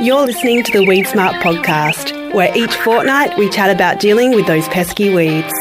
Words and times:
You're 0.00 0.24
listening 0.24 0.62
to 0.62 0.70
the 0.70 0.84
Weed 0.84 1.08
Smart 1.08 1.34
podcast, 1.42 2.32
where 2.32 2.56
each 2.56 2.72
fortnight 2.76 3.36
we 3.36 3.50
chat 3.50 3.68
about 3.68 3.98
dealing 3.98 4.30
with 4.30 4.46
those 4.46 4.68
pesky 4.68 5.12
weeds. 5.12 5.52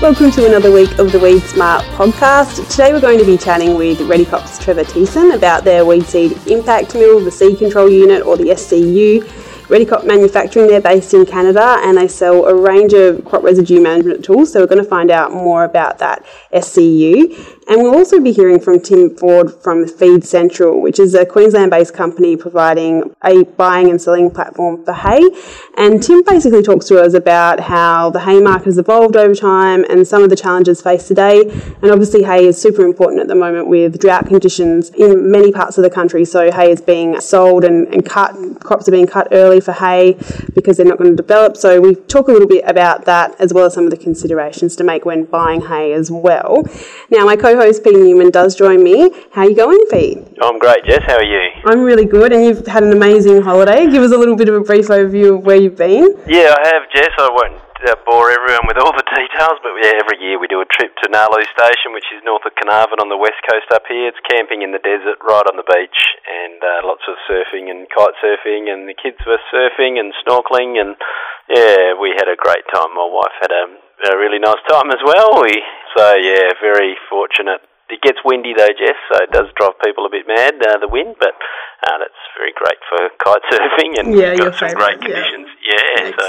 Welcome 0.00 0.30
to 0.30 0.46
another 0.46 0.70
week 0.70 0.96
of 1.00 1.10
the 1.10 1.18
Weed 1.20 1.42
Smart 1.42 1.82
podcast. 1.96 2.70
Today 2.70 2.92
we're 2.92 3.00
going 3.00 3.18
to 3.18 3.26
be 3.26 3.36
chatting 3.36 3.74
with 3.74 3.98
Redekop's 3.98 4.62
Trevor 4.62 4.84
Thiessen 4.84 5.34
about 5.34 5.64
their 5.64 5.84
weed 5.84 6.04
seed 6.04 6.38
impact 6.46 6.94
mill, 6.94 7.18
the 7.18 7.32
seed 7.32 7.58
control 7.58 7.90
unit 7.90 8.24
or 8.24 8.36
the 8.36 8.50
SCU, 8.50 9.28
Redekop 9.68 10.06
Manufacturing, 10.06 10.66
they're 10.66 10.80
based 10.80 11.14
in 11.14 11.24
Canada 11.24 11.78
and 11.80 11.96
they 11.96 12.06
sell 12.06 12.44
a 12.44 12.54
range 12.54 12.92
of 12.92 13.24
crop 13.24 13.42
residue 13.42 13.80
management 13.80 14.22
tools. 14.22 14.52
So 14.52 14.60
we're 14.60 14.66
going 14.66 14.82
to 14.82 14.88
find 14.88 15.10
out 15.10 15.32
more 15.32 15.64
about 15.64 15.98
that 15.98 16.24
SCU. 16.52 17.53
And 17.66 17.82
we'll 17.82 17.94
also 17.94 18.20
be 18.20 18.32
hearing 18.32 18.60
from 18.60 18.80
Tim 18.80 19.16
Ford 19.16 19.50
from 19.62 19.86
Feed 19.86 20.24
Central, 20.24 20.82
which 20.82 20.98
is 20.98 21.14
a 21.14 21.24
Queensland 21.24 21.70
based 21.70 21.94
company 21.94 22.36
providing 22.36 23.14
a 23.24 23.44
buying 23.44 23.88
and 23.88 24.00
selling 24.00 24.30
platform 24.30 24.84
for 24.84 24.92
hay. 24.92 25.22
And 25.76 26.02
Tim 26.02 26.22
basically 26.24 26.62
talks 26.62 26.86
to 26.88 27.00
us 27.00 27.14
about 27.14 27.60
how 27.60 28.10
the 28.10 28.20
hay 28.20 28.40
market 28.40 28.66
has 28.66 28.78
evolved 28.78 29.16
over 29.16 29.34
time 29.34 29.84
and 29.88 30.06
some 30.06 30.22
of 30.22 30.28
the 30.28 30.36
challenges 30.36 30.82
faced 30.82 31.08
today. 31.08 31.40
And 31.80 31.90
obviously, 31.90 32.22
hay 32.22 32.46
is 32.46 32.60
super 32.60 32.82
important 32.82 33.22
at 33.22 33.28
the 33.28 33.34
moment 33.34 33.68
with 33.68 33.98
drought 33.98 34.26
conditions 34.26 34.90
in 34.90 35.30
many 35.30 35.50
parts 35.50 35.78
of 35.78 35.84
the 35.84 35.90
country. 35.90 36.26
So, 36.26 36.52
hay 36.52 36.70
is 36.70 36.82
being 36.82 37.18
sold 37.20 37.64
and, 37.64 37.88
and 37.88 38.04
cut, 38.04 38.34
crops 38.60 38.88
are 38.88 38.92
being 38.92 39.06
cut 39.06 39.28
early 39.32 39.60
for 39.60 39.72
hay 39.72 40.18
because 40.54 40.76
they're 40.76 40.86
not 40.86 40.98
going 40.98 41.10
to 41.10 41.16
develop. 41.16 41.56
So, 41.56 41.80
we 41.80 41.94
talk 41.94 42.28
a 42.28 42.32
little 42.32 42.48
bit 42.48 42.64
about 42.66 43.06
that 43.06 43.40
as 43.40 43.54
well 43.54 43.64
as 43.64 43.74
some 43.74 43.84
of 43.84 43.90
the 43.90 43.96
considerations 43.96 44.76
to 44.76 44.84
make 44.84 45.06
when 45.06 45.24
buying 45.24 45.62
hay 45.62 45.94
as 45.94 46.10
well. 46.10 46.62
Now, 47.10 47.24
my 47.24 47.36
co 47.36 47.53
co-host 47.54 47.84
Pete 47.84 47.94
Newman 47.94 48.30
does 48.30 48.58
join 48.58 48.82
me. 48.82 49.10
How 49.30 49.46
are 49.46 49.50
you 49.50 49.54
going, 49.54 49.78
Pete? 49.90 50.18
I'm 50.42 50.58
great, 50.58 50.82
Jess. 50.84 51.06
How 51.06 51.22
are 51.22 51.24
you? 51.24 51.38
I'm 51.64 51.86
really 51.86 52.04
good, 52.04 52.32
and 52.34 52.44
you've 52.44 52.66
had 52.66 52.82
an 52.82 52.90
amazing 52.90 53.42
holiday. 53.42 53.86
Give 53.86 54.02
us 54.02 54.10
a 54.10 54.18
little 54.18 54.34
bit 54.34 54.48
of 54.48 54.58
a 54.58 54.64
brief 54.66 54.90
overview 54.90 55.38
of 55.38 55.46
where 55.46 55.56
you've 55.56 55.78
been. 55.78 56.18
Yeah, 56.26 56.50
I 56.50 56.62
have, 56.74 56.90
Jess. 56.90 57.14
I 57.14 57.30
won't 57.30 57.62
uh, 57.86 57.94
bore 58.02 58.34
everyone 58.34 58.66
with 58.66 58.78
all 58.82 58.90
the 58.90 59.06
details, 59.14 59.62
but 59.62 59.70
yeah, 59.78 60.02
every 60.02 60.18
year 60.18 60.40
we 60.42 60.50
do 60.50 60.58
a 60.58 60.66
trip 60.66 60.90
to 61.02 61.06
Gnaraloo 61.06 61.46
Station, 61.54 61.94
which 61.94 62.10
is 62.10 62.26
north 62.26 62.42
of 62.42 62.58
Carnarvon 62.58 62.98
on 62.98 63.06
the 63.06 63.20
west 63.20 63.38
coast 63.46 63.70
up 63.70 63.86
here. 63.86 64.10
It's 64.10 64.18
camping 64.26 64.66
in 64.66 64.74
the 64.74 64.82
desert 64.82 65.22
right 65.22 65.46
on 65.46 65.54
the 65.54 65.66
beach, 65.66 66.00
and 66.26 66.58
uh, 66.58 66.82
lots 66.82 67.06
of 67.06 67.14
surfing 67.30 67.70
and 67.70 67.86
kite 67.86 68.18
surfing, 68.18 68.66
and 68.66 68.90
the 68.90 68.98
kids 68.98 69.22
were 69.22 69.38
surfing 69.54 70.02
and 70.02 70.10
snorkeling, 70.26 70.74
and 70.82 70.98
yeah, 71.46 71.94
we 71.94 72.18
had 72.18 72.26
a 72.26 72.34
great 72.34 72.66
time. 72.74 72.90
My 72.98 73.06
wife 73.06 73.36
had 73.38 73.54
a 73.54 73.83
a 74.12 74.18
really 74.18 74.38
nice 74.38 74.60
time 74.68 74.90
as 74.92 75.00
well. 75.04 75.40
We 75.40 75.54
so 75.96 76.14
yeah, 76.20 76.52
very 76.60 76.96
fortunate. 77.08 77.62
It 77.88 78.00
gets 78.00 78.18
windy 78.24 78.54
though, 78.56 78.72
Jeff, 78.74 78.96
so 79.12 79.22
it 79.22 79.30
does 79.30 79.48
drive 79.56 79.76
people 79.84 80.06
a 80.06 80.10
bit 80.10 80.26
mad, 80.26 80.56
uh, 80.56 80.80
the 80.80 80.88
wind, 80.88 81.16
but 81.20 81.36
uh, 81.84 81.96
that's 82.00 82.22
very 82.36 82.52
great 82.56 82.80
for 82.88 83.00
kite 83.20 83.44
surfing 83.52 83.92
and 84.00 84.16
yeah, 84.16 84.34
got 84.34 84.56
some 84.56 84.72
favourite. 84.72 84.98
great 84.98 85.00
conditions. 85.04 85.48
Yeah, 85.60 86.08
yeah 86.08 86.16
so 86.18 86.26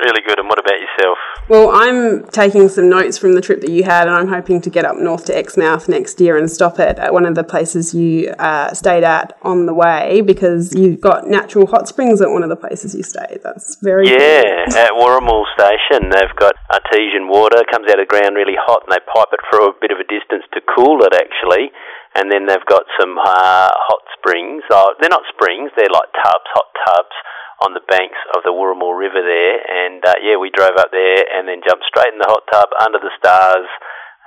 really 0.00 0.22
good. 0.26 0.38
And 0.38 0.48
what 0.48 0.58
about 0.58 0.78
yourself? 0.80 1.18
Well, 1.48 1.70
I'm 1.72 2.26
taking 2.28 2.68
some 2.68 2.88
notes 2.88 3.18
from 3.18 3.34
the 3.34 3.40
trip 3.40 3.60
that 3.60 3.70
you 3.70 3.84
had, 3.84 4.08
and 4.08 4.16
I'm 4.16 4.28
hoping 4.28 4.60
to 4.62 4.70
get 4.70 4.84
up 4.84 4.96
north 4.96 5.26
to 5.26 5.36
Exmouth 5.36 5.88
next 5.88 6.20
year 6.20 6.36
and 6.36 6.50
stop 6.50 6.78
at, 6.78 6.98
at 6.98 7.12
one 7.12 7.26
of 7.26 7.34
the 7.34 7.44
places 7.44 7.94
you 7.94 8.30
uh, 8.38 8.72
stayed 8.72 9.04
at 9.04 9.36
on 9.42 9.66
the 9.66 9.74
way 9.74 10.20
because 10.20 10.74
you've 10.74 11.00
got 11.00 11.26
natural 11.26 11.66
hot 11.66 11.88
springs 11.88 12.20
at 12.20 12.30
one 12.30 12.42
of 12.42 12.48
the 12.48 12.56
places 12.56 12.94
you 12.94 13.02
stayed. 13.02 13.40
That's 13.42 13.76
very 13.76 14.08
yeah. 14.08 14.66
Cool. 14.68 14.78
At 14.84 14.92
Wurrumul 14.92 15.44
Station, 15.54 16.10
they've 16.10 16.34
got 16.36 16.54
artesian 16.72 17.28
water 17.28 17.62
comes 17.70 17.86
out 17.88 18.00
of 18.00 18.08
the 18.08 18.10
ground 18.10 18.36
really 18.36 18.56
hot, 18.58 18.82
and 18.84 18.92
they 18.92 19.02
pipe 19.12 19.28
it 19.32 19.40
for 19.50 19.60
a 19.68 19.72
bit 19.80 19.90
of 19.90 19.98
a 19.98 20.08
distance 20.08 20.44
to 20.52 20.60
cool 20.74 21.02
it 21.04 21.14
actually. 21.14 21.70
And 22.16 22.30
then 22.30 22.46
they've 22.46 22.64
got 22.66 22.84
some 23.00 23.18
uh, 23.18 23.70
hot 23.74 24.02
springs. 24.16 24.62
Oh, 24.70 24.94
they're 25.00 25.10
not 25.10 25.22
springs; 25.34 25.70
they're 25.76 25.90
like 25.92 26.08
tubs, 26.14 26.48
hot 26.54 26.70
tubs 26.86 27.16
on 27.62 27.74
the 27.74 27.84
banks 27.86 28.18
of 28.34 28.42
the 28.42 28.50
Wurrumul 28.50 28.96
River 28.96 29.22
there. 29.22 29.56
And 29.62 30.02
uh, 30.02 30.18
yeah, 30.22 30.36
we 30.40 30.50
drove 30.50 30.74
up 30.78 30.90
there 30.90 31.22
and 31.30 31.46
then 31.46 31.62
jumped 31.62 31.86
straight 31.86 32.10
in 32.10 32.18
the 32.18 32.30
hot 32.30 32.42
tub 32.50 32.70
under 32.82 32.98
the 32.98 33.14
stars. 33.18 33.68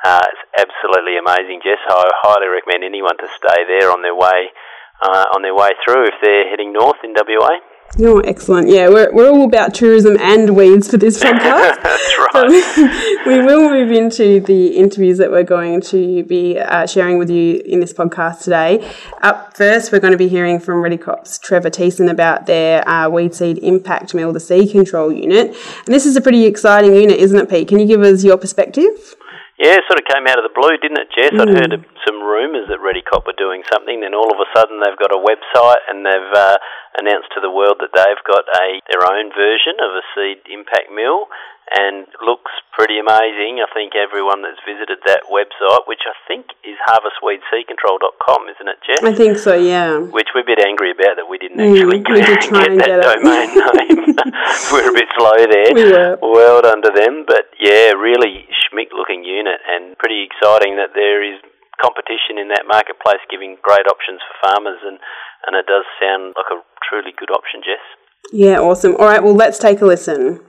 Uh, 0.05 0.23
it's 0.29 0.69
absolutely 0.69 1.17
amazing, 1.17 1.59
Jess. 1.65 1.81
I 1.89 2.05
highly 2.23 2.47
recommend 2.47 2.85
anyone 2.85 3.17
to 3.17 3.27
stay 3.33 3.65
there 3.65 3.91
on 3.91 4.05
their 4.05 4.15
way 4.15 4.53
uh, 5.01 5.25
on 5.33 5.41
their 5.41 5.53
way 5.53 5.73
through 5.85 6.07
if 6.09 6.17
they're 6.21 6.49
heading 6.49 6.73
north 6.73 7.01
in 7.03 7.13
WA. 7.13 7.61
Oh, 7.99 8.19
excellent. 8.19 8.69
Yeah, 8.69 8.89
we're, 8.89 9.11
we're 9.11 9.29
all 9.29 9.45
about 9.45 9.73
tourism 9.73 10.17
and 10.19 10.55
weeds 10.55 10.89
for 10.91 10.97
this 10.97 11.17
podcast. 11.23 11.81
That's 11.81 12.17
right. 12.33 13.23
we 13.25 13.39
will 13.39 13.69
move 13.69 13.91
into 13.91 14.39
the 14.41 14.77
interviews 14.77 15.17
that 15.17 15.31
we're 15.31 15.43
going 15.43 15.81
to 15.81 16.23
be 16.23 16.59
uh, 16.59 16.85
sharing 16.85 17.17
with 17.17 17.29
you 17.29 17.61
in 17.65 17.79
this 17.79 17.93
podcast 17.93 18.43
today. 18.43 18.87
Up 19.21 19.57
first, 19.57 19.91
we're 19.91 19.99
going 19.99 20.11
to 20.11 20.17
be 20.17 20.27
hearing 20.27 20.59
from 20.59 20.75
Redekop's 20.83 21.39
Trevor 21.39 21.69
Thiessen 21.69 22.09
about 22.09 22.45
their 22.45 22.87
uh, 22.87 23.09
weed 23.09 23.33
seed 23.33 23.57
impact 23.59 24.13
mill, 24.13 24.31
the 24.31 24.39
seed 24.39 24.71
control 24.71 25.11
unit. 25.11 25.55
And 25.85 25.95
this 25.95 26.05
is 26.05 26.15
a 26.15 26.21
pretty 26.21 26.45
exciting 26.45 26.93
unit, 26.93 27.17
isn't 27.17 27.39
it, 27.39 27.49
Pete? 27.49 27.67
Can 27.67 27.79
you 27.79 27.87
give 27.87 28.01
us 28.01 28.23
your 28.23 28.37
perspective? 28.37 29.15
Yeah, 29.57 29.81
it 29.81 29.89
sort 29.89 29.97
of 29.97 30.05
came 30.05 30.29
out 30.29 30.37
of 30.37 30.45
the 30.45 30.53
blue, 30.53 30.77
didn't 30.77 31.01
it, 31.01 31.09
Jess? 31.17 31.33
Mm. 31.33 31.41
I'd 31.41 31.49
heard 31.49 31.85
some 32.05 32.21
rumours 32.21 32.69
that 32.69 32.77
Redekop 32.77 33.25
were 33.25 33.33
doing 33.33 33.65
something, 33.73 34.05
then 34.05 34.13
all 34.13 34.29
of 34.29 34.37
a 34.37 34.45
sudden 34.53 34.77
they've 34.85 35.01
got 35.01 35.09
a 35.09 35.17
website 35.17 35.81
and 35.89 36.05
they've 36.05 36.33
uh, 36.37 36.57
announced 36.97 37.31
to 37.33 37.41
the 37.41 37.51
world 37.51 37.79
that 37.79 37.93
they've 37.93 38.23
got 38.25 38.45
a 38.49 38.81
their 38.89 39.05
own 39.05 39.31
version 39.33 39.77
of 39.79 39.95
a 39.95 40.03
seed 40.13 40.41
impact 40.49 40.89
mill, 40.89 41.29
and 41.75 42.07
looks 42.23 42.51
pretty 42.71 42.95
amazing. 42.99 43.59
I 43.59 43.67
think 43.73 43.91
everyone 43.91 44.41
that's 44.41 44.61
visited 44.63 45.03
that 45.05 45.27
website, 45.27 45.83
which 45.83 46.03
I 46.07 46.15
think 46.27 46.47
is 46.63 46.79
harvestweedseedcontrol.com, 46.87 48.41
isn't 48.55 48.69
it, 48.71 48.79
Jess? 48.87 49.03
I 49.03 49.13
think 49.13 49.37
so, 49.37 49.55
yeah. 49.55 49.99
Which 49.99 50.31
we're 50.31 50.47
a 50.47 50.49
bit 50.49 50.63
angry 50.63 50.91
about 50.91 51.19
that 51.19 51.27
we 51.27 51.37
didn't 51.37 51.59
mm, 51.59 51.75
actually 51.75 51.99
we 51.99 52.03
did 52.03 52.23
get, 52.23 52.49
that 52.49 52.71
get 52.79 52.99
domain 53.03 53.49
name. 53.83 54.15
we're 54.71 54.89
a 54.89 54.95
bit 54.95 55.09
slow 55.19 55.37
there. 55.43 55.71
We 55.75 55.91
were. 55.91 56.17
Well 56.23 56.61
done 56.61 56.81
to 56.83 56.91
them. 56.95 57.25
But 57.27 57.51
yeah, 57.59 57.91
really 57.99 58.47
schmick 58.55 58.95
looking 58.95 59.23
unit 59.23 59.59
and 59.67 59.97
pretty 59.97 60.23
exciting 60.23 60.77
that 60.77 60.95
there 60.95 61.19
is 61.19 61.39
competition 61.81 62.37
in 62.41 62.49
that 62.49 62.65
marketplace 62.67 63.21
giving 63.29 63.57
great 63.61 63.85
options 63.87 64.19
for 64.25 64.49
farmers 64.49 64.81
and, 64.85 64.99
and 65.45 65.55
it 65.55 65.65
does 65.65 65.85
sound 66.01 66.33
like 66.35 66.49
a 66.51 66.61
truly 66.87 67.13
good 67.17 67.31
option, 67.31 67.61
Jess. 67.61 67.83
Yeah, 68.33 68.59
awesome. 68.59 68.95
All 68.97 69.05
right, 69.05 69.23
well, 69.23 69.35
let's 69.35 69.59
take 69.59 69.81
a 69.81 69.85
listen. 69.85 70.41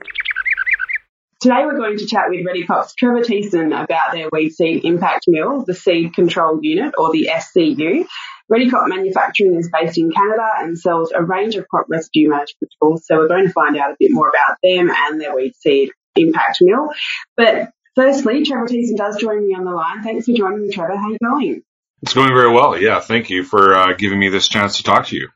Today 1.39 1.63
we're 1.63 1.77
going 1.77 1.97
to 1.97 2.05
chat 2.05 2.25
with 2.27 2.45
Redekop's 2.45 2.93
Trevor 2.95 3.21
Thiessen 3.21 3.67
about 3.67 4.11
their 4.11 4.27
weed 4.29 4.49
seed 4.49 4.83
impact 4.83 5.23
mill, 5.27 5.63
the 5.65 5.73
Seed 5.73 6.13
Control 6.13 6.59
Unit 6.61 6.93
or 6.97 7.13
the 7.13 7.29
SCU. 7.31 8.05
Redekop 8.51 8.89
Manufacturing 8.89 9.55
is 9.55 9.69
based 9.71 9.97
in 9.97 10.11
Canada 10.11 10.49
and 10.57 10.77
sells 10.77 11.13
a 11.13 11.23
range 11.23 11.55
of 11.55 11.65
crop 11.69 11.85
residue 11.87 12.27
management 12.27 12.73
tools. 12.81 13.05
So 13.05 13.15
we're 13.17 13.29
going 13.29 13.47
to 13.47 13.53
find 13.53 13.77
out 13.77 13.91
a 13.91 13.95
bit 13.97 14.11
more 14.11 14.27
about 14.27 14.57
them 14.61 14.91
and 14.93 15.21
their 15.21 15.33
weed 15.33 15.53
seed 15.55 15.91
impact 16.15 16.57
mill. 16.59 16.89
But 17.37 17.69
firstly, 17.95 18.43
Trevor 18.43 18.67
Thiessen 18.67 18.97
does 18.97 19.17
join 19.17 19.47
me 19.47 19.53
on 19.53 19.65
the 19.65 19.71
line. 19.71 20.03
Thanks 20.03 20.25
for 20.25 20.33
joining 20.33 20.61
me, 20.61 20.71
Trevor. 20.71 20.97
How 20.97 21.07
are 21.07 21.11
you 21.11 21.17
going? 21.23 21.63
It's 22.01 22.13
going 22.13 22.33
very 22.33 22.51
well. 22.51 22.79
Yeah, 22.79 22.99
thank 23.01 23.29
you 23.29 23.43
for 23.43 23.75
uh, 23.75 23.93
giving 23.93 24.19
me 24.19 24.29
this 24.29 24.47
chance 24.47 24.77
to 24.77 24.83
talk 24.83 25.07
to 25.07 25.15
you. 25.15 25.29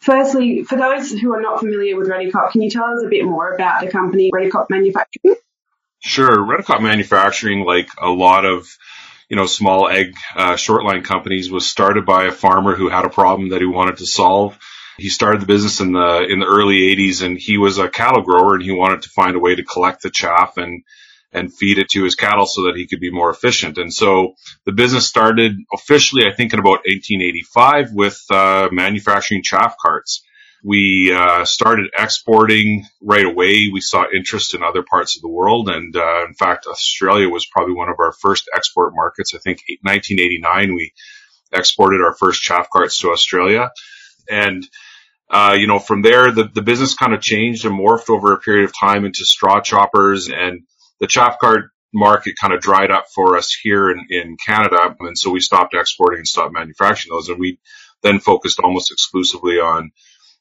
Firstly, 0.00 0.62
for 0.62 0.76
those 0.76 1.10
who 1.10 1.34
are 1.34 1.40
not 1.40 1.60
familiar 1.60 1.96
with 1.96 2.08
Redekop, 2.08 2.52
can 2.52 2.62
you 2.62 2.70
tell 2.70 2.84
us 2.84 3.02
a 3.04 3.08
bit 3.08 3.24
more 3.24 3.52
about 3.52 3.80
the 3.80 3.90
company 3.90 4.30
Redekop 4.32 4.66
Manufacturing? 4.70 5.36
Sure. 6.00 6.36
Redekop 6.36 6.80
Manufacturing, 6.82 7.64
like 7.64 7.88
a 8.00 8.08
lot 8.08 8.44
of 8.44 8.68
you 9.28 9.36
know 9.36 9.46
small 9.46 9.88
egg 9.88 10.14
uh, 10.36 10.52
shortline 10.52 11.04
companies, 11.04 11.50
was 11.50 11.66
started 11.66 12.06
by 12.06 12.24
a 12.24 12.32
farmer 12.32 12.76
who 12.76 12.88
had 12.88 13.04
a 13.04 13.10
problem 13.10 13.50
that 13.50 13.60
he 13.60 13.66
wanted 13.66 13.96
to 13.96 14.06
solve. 14.06 14.58
He 14.98 15.08
started 15.08 15.40
the 15.40 15.46
business 15.46 15.80
in 15.80 15.92
the 15.92 16.26
in 16.28 16.38
the 16.38 16.46
early 16.46 16.94
80s, 16.94 17.22
and 17.22 17.36
he 17.36 17.58
was 17.58 17.78
a 17.78 17.88
cattle 17.88 18.22
grower, 18.22 18.54
and 18.54 18.62
he 18.62 18.70
wanted 18.70 19.02
to 19.02 19.10
find 19.10 19.36
a 19.36 19.40
way 19.40 19.56
to 19.56 19.64
collect 19.64 20.02
the 20.02 20.10
chaff 20.10 20.58
and 20.58 20.84
and 21.32 21.52
feed 21.52 21.78
it 21.78 21.90
to 21.90 22.04
his 22.04 22.14
cattle 22.14 22.46
so 22.46 22.64
that 22.64 22.76
he 22.76 22.86
could 22.86 23.00
be 23.00 23.10
more 23.12 23.30
efficient. 23.30 23.78
And 23.78 23.92
so 23.92 24.34
the 24.64 24.72
business 24.72 25.06
started 25.06 25.52
officially, 25.72 26.26
I 26.26 26.32
think, 26.34 26.52
in 26.52 26.58
about 26.58 26.84
1885 26.86 27.92
with 27.92 28.18
uh, 28.30 28.68
manufacturing 28.72 29.42
chaff 29.42 29.76
carts. 29.80 30.22
We 30.64 31.12
uh, 31.12 31.44
started 31.44 31.90
exporting 31.96 32.84
right 33.00 33.24
away. 33.24 33.68
We 33.72 33.80
saw 33.80 34.06
interest 34.12 34.54
in 34.54 34.62
other 34.62 34.82
parts 34.82 35.16
of 35.16 35.22
the 35.22 35.28
world, 35.28 35.68
and 35.68 35.94
uh, 35.94 36.24
in 36.26 36.34
fact, 36.34 36.66
Australia 36.66 37.28
was 37.28 37.46
probably 37.46 37.74
one 37.74 37.88
of 37.88 37.96
our 38.00 38.12
first 38.12 38.50
export 38.54 38.92
markets. 38.94 39.34
I 39.34 39.38
think 39.38 39.60
1989 39.82 40.74
we 40.74 40.92
exported 41.52 42.00
our 42.00 42.14
first 42.14 42.42
chaff 42.42 42.68
carts 42.72 42.98
to 43.00 43.10
Australia, 43.10 43.70
and 44.28 44.66
uh, 45.30 45.54
you 45.58 45.66
know, 45.66 45.78
from 45.78 46.02
there, 46.02 46.32
the, 46.32 46.44
the 46.52 46.62
business 46.62 46.94
kind 46.94 47.12
of 47.14 47.20
changed 47.20 47.64
and 47.64 47.78
morphed 47.78 48.08
over 48.10 48.32
a 48.32 48.38
period 48.38 48.64
of 48.64 48.72
time 48.76 49.04
into 49.04 49.24
straw 49.24 49.60
choppers 49.60 50.28
and 50.28 50.62
the 51.00 51.06
chaff 51.06 51.38
cart 51.38 51.70
market 51.92 52.34
kind 52.40 52.52
of 52.52 52.60
dried 52.60 52.90
up 52.90 53.06
for 53.14 53.36
us 53.36 53.56
here 53.62 53.90
in, 53.90 54.06
in 54.10 54.36
Canada. 54.44 54.94
And 55.00 55.18
so 55.18 55.30
we 55.30 55.40
stopped 55.40 55.74
exporting 55.74 56.18
and 56.18 56.28
stopped 56.28 56.52
manufacturing 56.52 57.14
those. 57.14 57.28
And 57.28 57.38
we 57.38 57.58
then 58.02 58.20
focused 58.20 58.60
almost 58.60 58.92
exclusively 58.92 59.58
on 59.58 59.90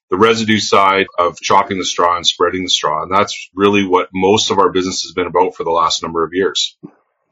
the 0.09 0.18
residue 0.18 0.59
side 0.59 1.07
of 1.18 1.38
chopping 1.38 1.77
the 1.77 1.86
straw 1.86 2.15
and 2.15 2.25
spreading 2.25 2.63
the 2.63 2.69
straw. 2.69 3.04
And 3.04 3.12
that's 3.12 3.50
really 3.54 3.86
what 3.86 4.09
most 4.13 4.51
of 4.51 4.59
our 4.59 4.71
business 4.71 5.04
has 5.04 5.13
been 5.13 5.27
about 5.27 5.56
for 5.56 5.63
the 5.63 5.71
last 5.71 6.01
number 6.01 6.24
of 6.24 6.31
years. 6.33 6.77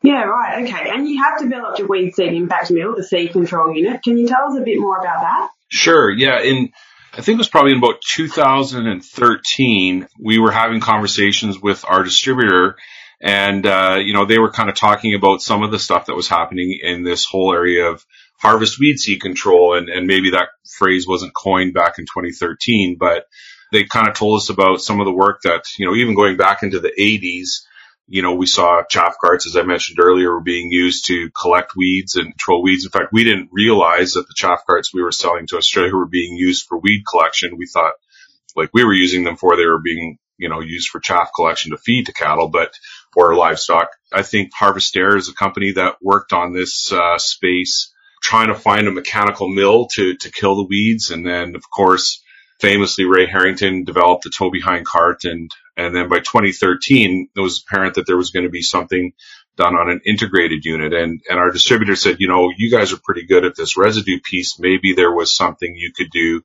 Yeah, 0.01 0.23
right. 0.23 0.63
Okay. 0.63 0.89
And 0.89 1.07
you 1.07 1.23
have 1.23 1.39
developed 1.39 1.79
a 1.79 1.85
weed 1.85 2.15
seed 2.15 2.33
impact 2.33 2.69
mill, 2.69 2.95
the 2.95 3.03
seed 3.03 3.31
control 3.31 3.75
unit. 3.75 4.03
Can 4.03 4.17
you 4.17 4.27
tell 4.27 4.51
us 4.51 4.57
a 4.57 4.61
bit 4.61 4.79
more 4.79 4.99
about 4.99 5.21
that? 5.21 5.49
Sure. 5.69 6.11
Yeah. 6.11 6.41
In 6.41 6.71
I 7.13 7.21
think 7.21 7.35
it 7.35 7.37
was 7.37 7.49
probably 7.49 7.71
in 7.71 7.77
about 7.77 8.01
2013, 8.01 10.07
we 10.19 10.37
were 10.37 10.51
having 10.51 10.81
conversations 10.81 11.59
with 11.59 11.85
our 11.87 12.03
distributor 12.03 12.75
and, 13.21 13.65
uh, 13.65 13.97
you 14.01 14.13
know, 14.13 14.25
they 14.25 14.39
were 14.39 14.51
kind 14.51 14.69
of 14.69 14.75
talking 14.75 15.13
about 15.13 15.41
some 15.41 15.63
of 15.63 15.71
the 15.71 15.79
stuff 15.79 16.07
that 16.07 16.15
was 16.15 16.27
happening 16.27 16.79
in 16.81 17.03
this 17.03 17.25
whole 17.25 17.53
area 17.53 17.87
of 17.87 18.05
harvest 18.39 18.79
weed 18.79 18.97
seed 18.97 19.21
control. 19.21 19.75
And, 19.75 19.89
and 19.89 20.07
maybe 20.07 20.31
that 20.31 20.49
phrase 20.77 21.07
wasn't 21.07 21.33
coined 21.33 21.73
back 21.73 21.97
in 21.97 22.05
2013, 22.05 22.97
but 22.99 23.25
they 23.71 23.85
kind 23.85 24.07
of 24.07 24.15
told 24.15 24.37
us 24.37 24.49
about 24.49 24.81
some 24.81 24.99
of 24.99 25.05
the 25.05 25.13
work 25.13 25.41
that, 25.43 25.63
you 25.77 25.85
know, 25.85 25.95
even 25.95 26.15
going 26.15 26.37
back 26.37 26.63
into 26.63 26.79
the 26.79 26.91
80s, 26.97 27.65
you 28.07 28.21
know, 28.21 28.35
we 28.35 28.45
saw 28.45 28.83
chaff 28.87 29.15
carts, 29.19 29.47
as 29.47 29.55
I 29.55 29.63
mentioned 29.63 29.99
earlier, 29.99 30.31
were 30.31 30.41
being 30.41 30.71
used 30.71 31.07
to 31.07 31.31
collect 31.31 31.75
weeds 31.75 32.15
and 32.15 32.25
control 32.27 32.61
weeds. 32.61 32.85
In 32.85 32.91
fact, 32.91 33.11
we 33.11 33.23
didn't 33.23 33.49
realize 33.51 34.13
that 34.13 34.27
the 34.27 34.35
chaff 34.35 34.61
carts 34.67 34.93
we 34.93 35.01
were 35.01 35.11
selling 35.11 35.47
to 35.47 35.57
Australia 35.57 35.95
were 35.95 36.05
being 36.05 36.35
used 36.35 36.67
for 36.67 36.77
weed 36.77 37.03
collection. 37.09 37.57
We 37.57 37.65
thought 37.65 37.93
like 38.55 38.69
we 38.73 38.83
were 38.83 38.93
using 38.93 39.23
them 39.23 39.37
for 39.37 39.57
they 39.57 39.65
were 39.65 39.81
being, 39.81 40.17
you 40.37 40.49
know, 40.49 40.59
used 40.59 40.89
for 40.89 40.99
chaff 40.99 41.31
collection 41.35 41.71
to 41.71 41.77
feed 41.77 42.05
to 42.05 42.13
cattle, 42.13 42.49
but 42.49 42.73
or 43.15 43.35
livestock. 43.35 43.89
I 44.13 44.23
think 44.23 44.51
Harvestaire 44.53 45.17
is 45.17 45.29
a 45.29 45.33
company 45.33 45.73
that 45.73 45.95
worked 46.01 46.33
on 46.33 46.53
this 46.53 46.91
uh, 46.91 47.17
space 47.17 47.93
trying 48.21 48.47
to 48.47 48.55
find 48.55 48.87
a 48.87 48.91
mechanical 48.91 49.49
mill 49.49 49.87
to, 49.93 50.15
to 50.15 50.31
kill 50.31 50.55
the 50.55 50.65
weeds. 50.65 51.11
And 51.11 51.25
then, 51.25 51.55
of 51.55 51.63
course, 51.69 52.23
famously 52.59 53.05
Ray 53.05 53.27
Harrington 53.27 53.83
developed 53.83 54.23
the 54.23 54.31
tow 54.35 54.49
behind 54.49 54.85
cart 54.85 55.25
and 55.25 55.51
and 55.77 55.93
then 55.93 56.07
by 56.07 56.19
2013 56.19 57.29
it 57.35 57.39
was 57.39 57.63
apparent 57.65 57.95
that 57.95 58.07
there 58.07 58.17
was 58.17 58.31
going 58.31 58.45
to 58.45 58.49
be 58.49 58.61
something 58.61 59.11
done 59.57 59.75
on 59.75 59.89
an 59.89 60.01
integrated 60.05 60.63
unit 60.63 60.93
and 60.93 61.21
and 61.29 61.39
our 61.39 61.51
distributor 61.51 61.95
said 61.95 62.17
you 62.19 62.27
know 62.27 62.51
you 62.55 62.71
guys 62.71 62.93
are 62.93 62.99
pretty 63.03 63.25
good 63.25 63.45
at 63.45 63.55
this 63.55 63.77
residue 63.77 64.19
piece 64.23 64.57
maybe 64.59 64.93
there 64.93 65.11
was 65.11 65.35
something 65.35 65.75
you 65.75 65.91
could 65.95 66.09
do 66.11 66.41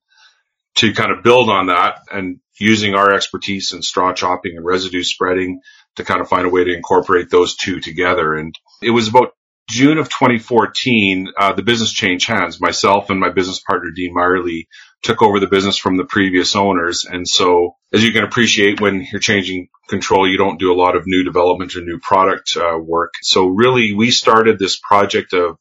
to 0.77 0.93
kind 0.93 1.13
of 1.13 1.23
build 1.23 1.49
on 1.49 1.67
that 1.67 2.01
and 2.13 2.41
using 2.59 2.95
our 2.95 3.13
expertise 3.13 3.73
in 3.73 3.83
straw 3.83 4.13
chopping 4.13 4.57
and 4.57 4.65
residue 4.65 5.03
spreading 5.03 5.61
to 5.97 6.05
kind 6.05 6.21
of 6.21 6.29
find 6.29 6.47
a 6.47 6.51
way 6.51 6.65
to 6.65 6.75
incorporate 6.75 7.31
those 7.31 7.57
two 7.57 7.81
together 7.81 8.35
and 8.35 8.55
it 8.83 8.91
was 8.91 9.09
about 9.09 9.33
June 9.71 9.99
of 9.99 10.09
2014, 10.09 11.29
uh, 11.39 11.53
the 11.53 11.63
business 11.63 11.93
changed 11.93 12.27
hands. 12.27 12.61
Myself 12.61 13.09
and 13.09 13.21
my 13.21 13.31
business 13.31 13.61
partner, 13.61 13.93
Dean 13.95 14.13
Meyerly, 14.13 14.67
took 15.03 15.23
over 15.23 15.39
the 15.39 15.47
business 15.47 15.77
from 15.77 15.97
the 15.97 16.05
previous 16.05 16.57
owners. 16.57 17.07
And 17.09 17.27
so, 17.27 17.77
as 17.93 18.03
you 18.03 18.13
can 18.13 18.25
appreciate, 18.25 18.81
when 18.81 19.07
you're 19.11 19.21
changing 19.21 19.69
control, 19.89 20.29
you 20.29 20.39
don't 20.39 20.59
do 20.59 20.73
a 20.73 20.75
lot 20.75 20.97
of 20.97 21.07
new 21.07 21.23
development 21.23 21.77
or 21.77 21.83
new 21.83 22.01
product 22.01 22.57
uh, 22.57 22.79
work. 22.79 23.15
So 23.23 23.47
really, 23.47 23.95
we 23.95 24.11
started 24.11 24.59
this 24.59 24.77
project 24.77 25.33
of 25.35 25.57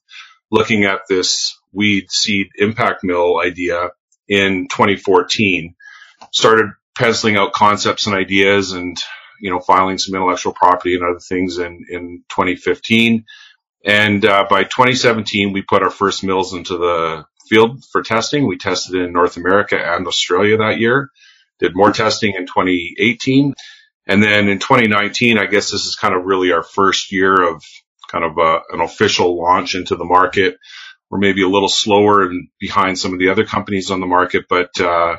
looking 0.49 0.85
at 0.85 1.01
this 1.07 1.55
weed 1.71 2.09
seed 2.09 2.47
impact 2.55 3.03
mill 3.03 3.39
idea 3.39 3.91
in 4.27 4.67
2014. 4.69 5.75
Started 6.31 6.71
penciling 6.97 7.37
out 7.37 7.53
concepts 7.53 8.07
and 8.07 8.15
ideas 8.15 8.71
and, 8.71 8.97
you 9.41 9.50
know, 9.50 9.59
filing 9.59 9.97
some 9.97 10.15
intellectual 10.15 10.53
property 10.53 10.95
and 10.95 11.03
other 11.03 11.19
things 11.19 11.57
in, 11.57 11.86
in 11.89 12.24
2015 12.30 13.25
and 13.86 14.25
uh, 14.25 14.45
by 14.50 14.63
2017, 14.63 15.53
we 15.53 15.62
put 15.62 15.83
our 15.83 15.89
first 15.89 16.24
mills 16.24 16.53
into 16.53 16.77
the 16.77 17.25
field 17.47 17.83
for 17.91 18.01
testing. 18.01 18.45
We 18.45 18.57
tested 18.57 18.95
in 18.95 19.13
North 19.13 19.38
America 19.38 19.77
and 19.77 20.06
Australia 20.07 20.57
that 20.57 20.80
year. 20.80 21.09
Did 21.59 21.75
more 21.75 21.91
testing 21.91 22.36
in 22.36 22.45
2018. 22.45 23.53
And 24.07 24.24
then 24.24 24.50
in 24.50 24.59
2019, 24.59 25.38
I 25.38 25.45
guess 25.45 25.71
this 25.71 25.86
is 25.86 25.95
kind 25.95 26.13
of 26.13 26.25
really 26.25 26.51
our 26.51 26.63
first 26.63 27.12
year 27.12 27.41
of 27.41 27.63
kind 28.09 28.25
of 28.25 28.38
a, 28.38 28.41
uh, 28.41 28.59
an 28.71 28.81
official 28.81 29.38
launch 29.39 29.75
into 29.75 29.95
the 29.95 30.06
market. 30.06 30.57
We're 31.09 31.19
maybe 31.19 31.44
a 31.44 31.50
little 31.50 31.69
slower 31.69 32.24
and 32.24 32.50
behind 32.59 32.97
some 32.97 33.13
of 33.13 33.19
the 33.19 33.30
other 33.30 33.45
companies 33.45 33.91
on 33.91 34.00
the 34.00 34.07
market, 34.07 34.45
but, 34.50 34.80
uh, 34.80 35.18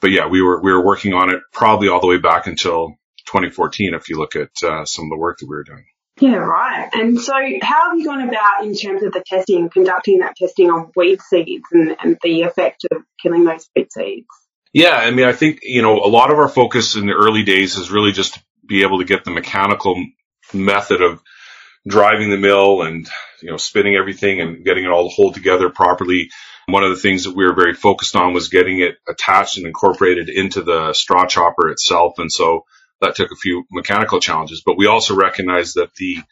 but 0.00 0.10
yeah, 0.10 0.26
we 0.28 0.42
were, 0.42 0.60
we 0.62 0.72
were 0.72 0.84
working 0.84 1.14
on 1.14 1.30
it 1.30 1.40
probably 1.52 1.88
all 1.88 2.00
the 2.00 2.06
way 2.06 2.18
back 2.18 2.46
until 2.46 2.96
2014 3.26 3.94
if 3.94 4.08
you 4.08 4.18
look 4.18 4.36
at 4.36 4.50
uh, 4.62 4.84
some 4.84 5.06
of 5.06 5.10
the 5.10 5.18
work 5.18 5.38
that 5.38 5.46
we 5.46 5.56
were 5.56 5.64
doing. 5.64 5.84
Yeah, 6.18 6.36
right. 6.36 6.88
And 6.94 7.20
so 7.20 7.34
how 7.60 7.90
have 7.90 7.98
you 7.98 8.06
gone 8.06 8.26
about 8.26 8.64
in 8.64 8.74
terms 8.74 9.02
of 9.02 9.12
the 9.12 9.22
testing, 9.26 9.68
conducting 9.68 10.20
that 10.20 10.34
testing 10.36 10.70
on 10.70 10.90
weed 10.96 11.20
seeds 11.20 11.64
and, 11.72 11.94
and 12.02 12.16
the 12.22 12.42
effect 12.42 12.86
of 12.90 13.02
killing 13.22 13.44
those 13.44 13.68
weed 13.76 13.92
seeds? 13.92 14.26
Yeah, 14.72 14.94
I 14.94 15.10
mean, 15.10 15.26
I 15.26 15.32
think, 15.32 15.60
you 15.62 15.82
know, 15.82 15.98
a 15.98 16.08
lot 16.08 16.30
of 16.30 16.38
our 16.38 16.48
focus 16.48 16.96
in 16.96 17.06
the 17.06 17.12
early 17.12 17.42
days 17.42 17.76
is 17.76 17.90
really 17.90 18.12
just 18.12 18.34
to 18.34 18.40
be 18.66 18.82
able 18.82 18.98
to 18.98 19.04
get 19.04 19.24
the 19.24 19.30
mechanical 19.30 20.02
method 20.54 21.02
of 21.02 21.22
driving 21.86 22.30
the 22.30 22.36
mill 22.38 22.82
and, 22.82 23.08
you 23.42 23.50
know, 23.50 23.56
spinning 23.58 23.94
everything 23.94 24.40
and 24.40 24.64
getting 24.64 24.84
it 24.84 24.90
all 24.90 25.08
to 25.08 25.14
hold 25.14 25.34
together 25.34 25.68
properly. 25.68 26.30
One 26.66 26.82
of 26.82 26.90
the 26.90 27.00
things 27.00 27.24
that 27.24 27.36
we 27.36 27.44
were 27.44 27.54
very 27.54 27.74
focused 27.74 28.16
on 28.16 28.32
was 28.32 28.48
getting 28.48 28.80
it 28.80 28.96
attached 29.08 29.58
and 29.58 29.66
incorporated 29.66 30.28
into 30.28 30.62
the 30.62 30.94
straw 30.94 31.26
chopper 31.26 31.68
itself. 31.68 32.14
And 32.18 32.32
so 32.32 32.64
that 33.00 33.16
took 33.16 33.32
a 33.32 33.36
few 33.36 33.64
mechanical 33.70 34.20
challenges, 34.20 34.62
but 34.64 34.78
we 34.78 34.86
also 34.86 35.14
recognized 35.14 35.76
that 35.76 35.94
the, 35.94 36.06
you 36.06 36.22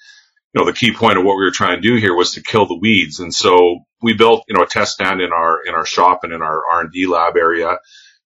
know, 0.54 0.64
the 0.64 0.72
key 0.72 0.92
point 0.92 1.18
of 1.18 1.24
what 1.24 1.36
we 1.36 1.44
were 1.44 1.50
trying 1.50 1.80
to 1.80 1.88
do 1.88 1.96
here 1.96 2.14
was 2.14 2.32
to 2.32 2.42
kill 2.42 2.66
the 2.66 2.78
weeds. 2.78 3.20
And 3.20 3.34
so 3.34 3.80
we 4.02 4.14
built, 4.14 4.44
you 4.48 4.56
know, 4.56 4.62
a 4.62 4.66
test 4.66 4.92
stand 4.92 5.20
in 5.20 5.32
our, 5.32 5.64
in 5.64 5.74
our 5.74 5.86
shop 5.86 6.24
and 6.24 6.32
in 6.32 6.42
our 6.42 6.62
R&D 6.72 7.06
lab 7.06 7.36
area 7.36 7.78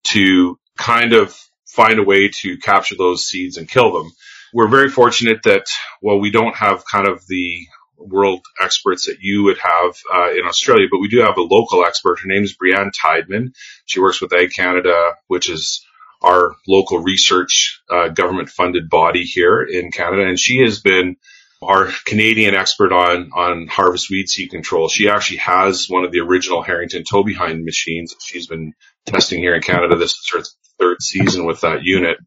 to 0.05 0.59
kind 0.77 1.13
of 1.13 1.37
find 1.67 1.99
a 1.99 2.05
way 2.05 2.29
to 2.29 2.59
capture 2.59 2.97
those 2.97 3.27
seeds 3.27 3.57
and 3.57 3.69
kill 3.69 3.93
them. 3.93 4.11
We're 4.55 4.69
very 4.69 4.89
fortunate 4.89 5.43
that, 5.45 5.67
well, 6.01 6.19
we 6.19 6.31
don't 6.31 6.57
have 6.57 6.85
kind 6.91 7.07
of 7.07 7.27
the 7.27 7.67
world 7.99 8.41
experts 8.61 9.07
that 9.07 9.19
you 9.21 9.43
would 9.45 9.59
have 9.59 9.97
uh, 10.15 10.31
in 10.31 10.47
Australia, 10.47 10.87
but 10.91 11.01
we 11.01 11.09
do 11.09 11.19
have 11.19 11.37
a 11.37 11.43
local 11.43 11.85
expert. 11.85 12.21
Her 12.21 12.29
name 12.29 12.45
is 12.45 12.57
Breanne 12.57 12.93
Tidemann. 12.93 13.53
She 13.87 14.01
works 14.01 14.21
with 14.21 14.33
Ag 14.33 14.51
Canada, 14.55 15.15
which 15.27 15.51
is 15.51 15.85
our 16.21 16.57
local 16.67 16.99
research 16.99 17.81
uh, 17.91 18.09
government 18.09 18.49
funded 18.49 18.89
body 18.89 19.23
here 19.23 19.63
in 19.63 19.91
Canada, 19.91 20.27
and 20.27 20.39
she 20.39 20.59
has 20.63 20.81
been 20.81 21.17
our 21.63 21.89
Canadian 22.07 22.55
expert 22.55 22.93
on 22.93 23.31
on 23.35 23.67
harvest 23.67 24.11
weed 24.11 24.29
seed 24.29 24.51
control. 24.51 24.89
She 24.89 25.09
actually 25.09 25.39
has 25.39 25.87
one 25.89 26.05
of 26.05 26.13
the 26.13 26.21
original 26.21 26.63
Harrington 26.63 27.05
tow 27.05 27.23
behind 27.23 27.65
machines. 27.65 28.15
She's 28.21 28.47
been 28.47 28.75
testing 29.07 29.41
here 29.41 29.55
in 29.55 29.63
Canada. 29.63 29.97
This 29.97 30.13
is 30.13 30.31
her 30.33 30.43
third 30.79 31.03
season 31.03 31.47
with 31.47 31.63
that 31.63 31.83
unit, 31.83 32.19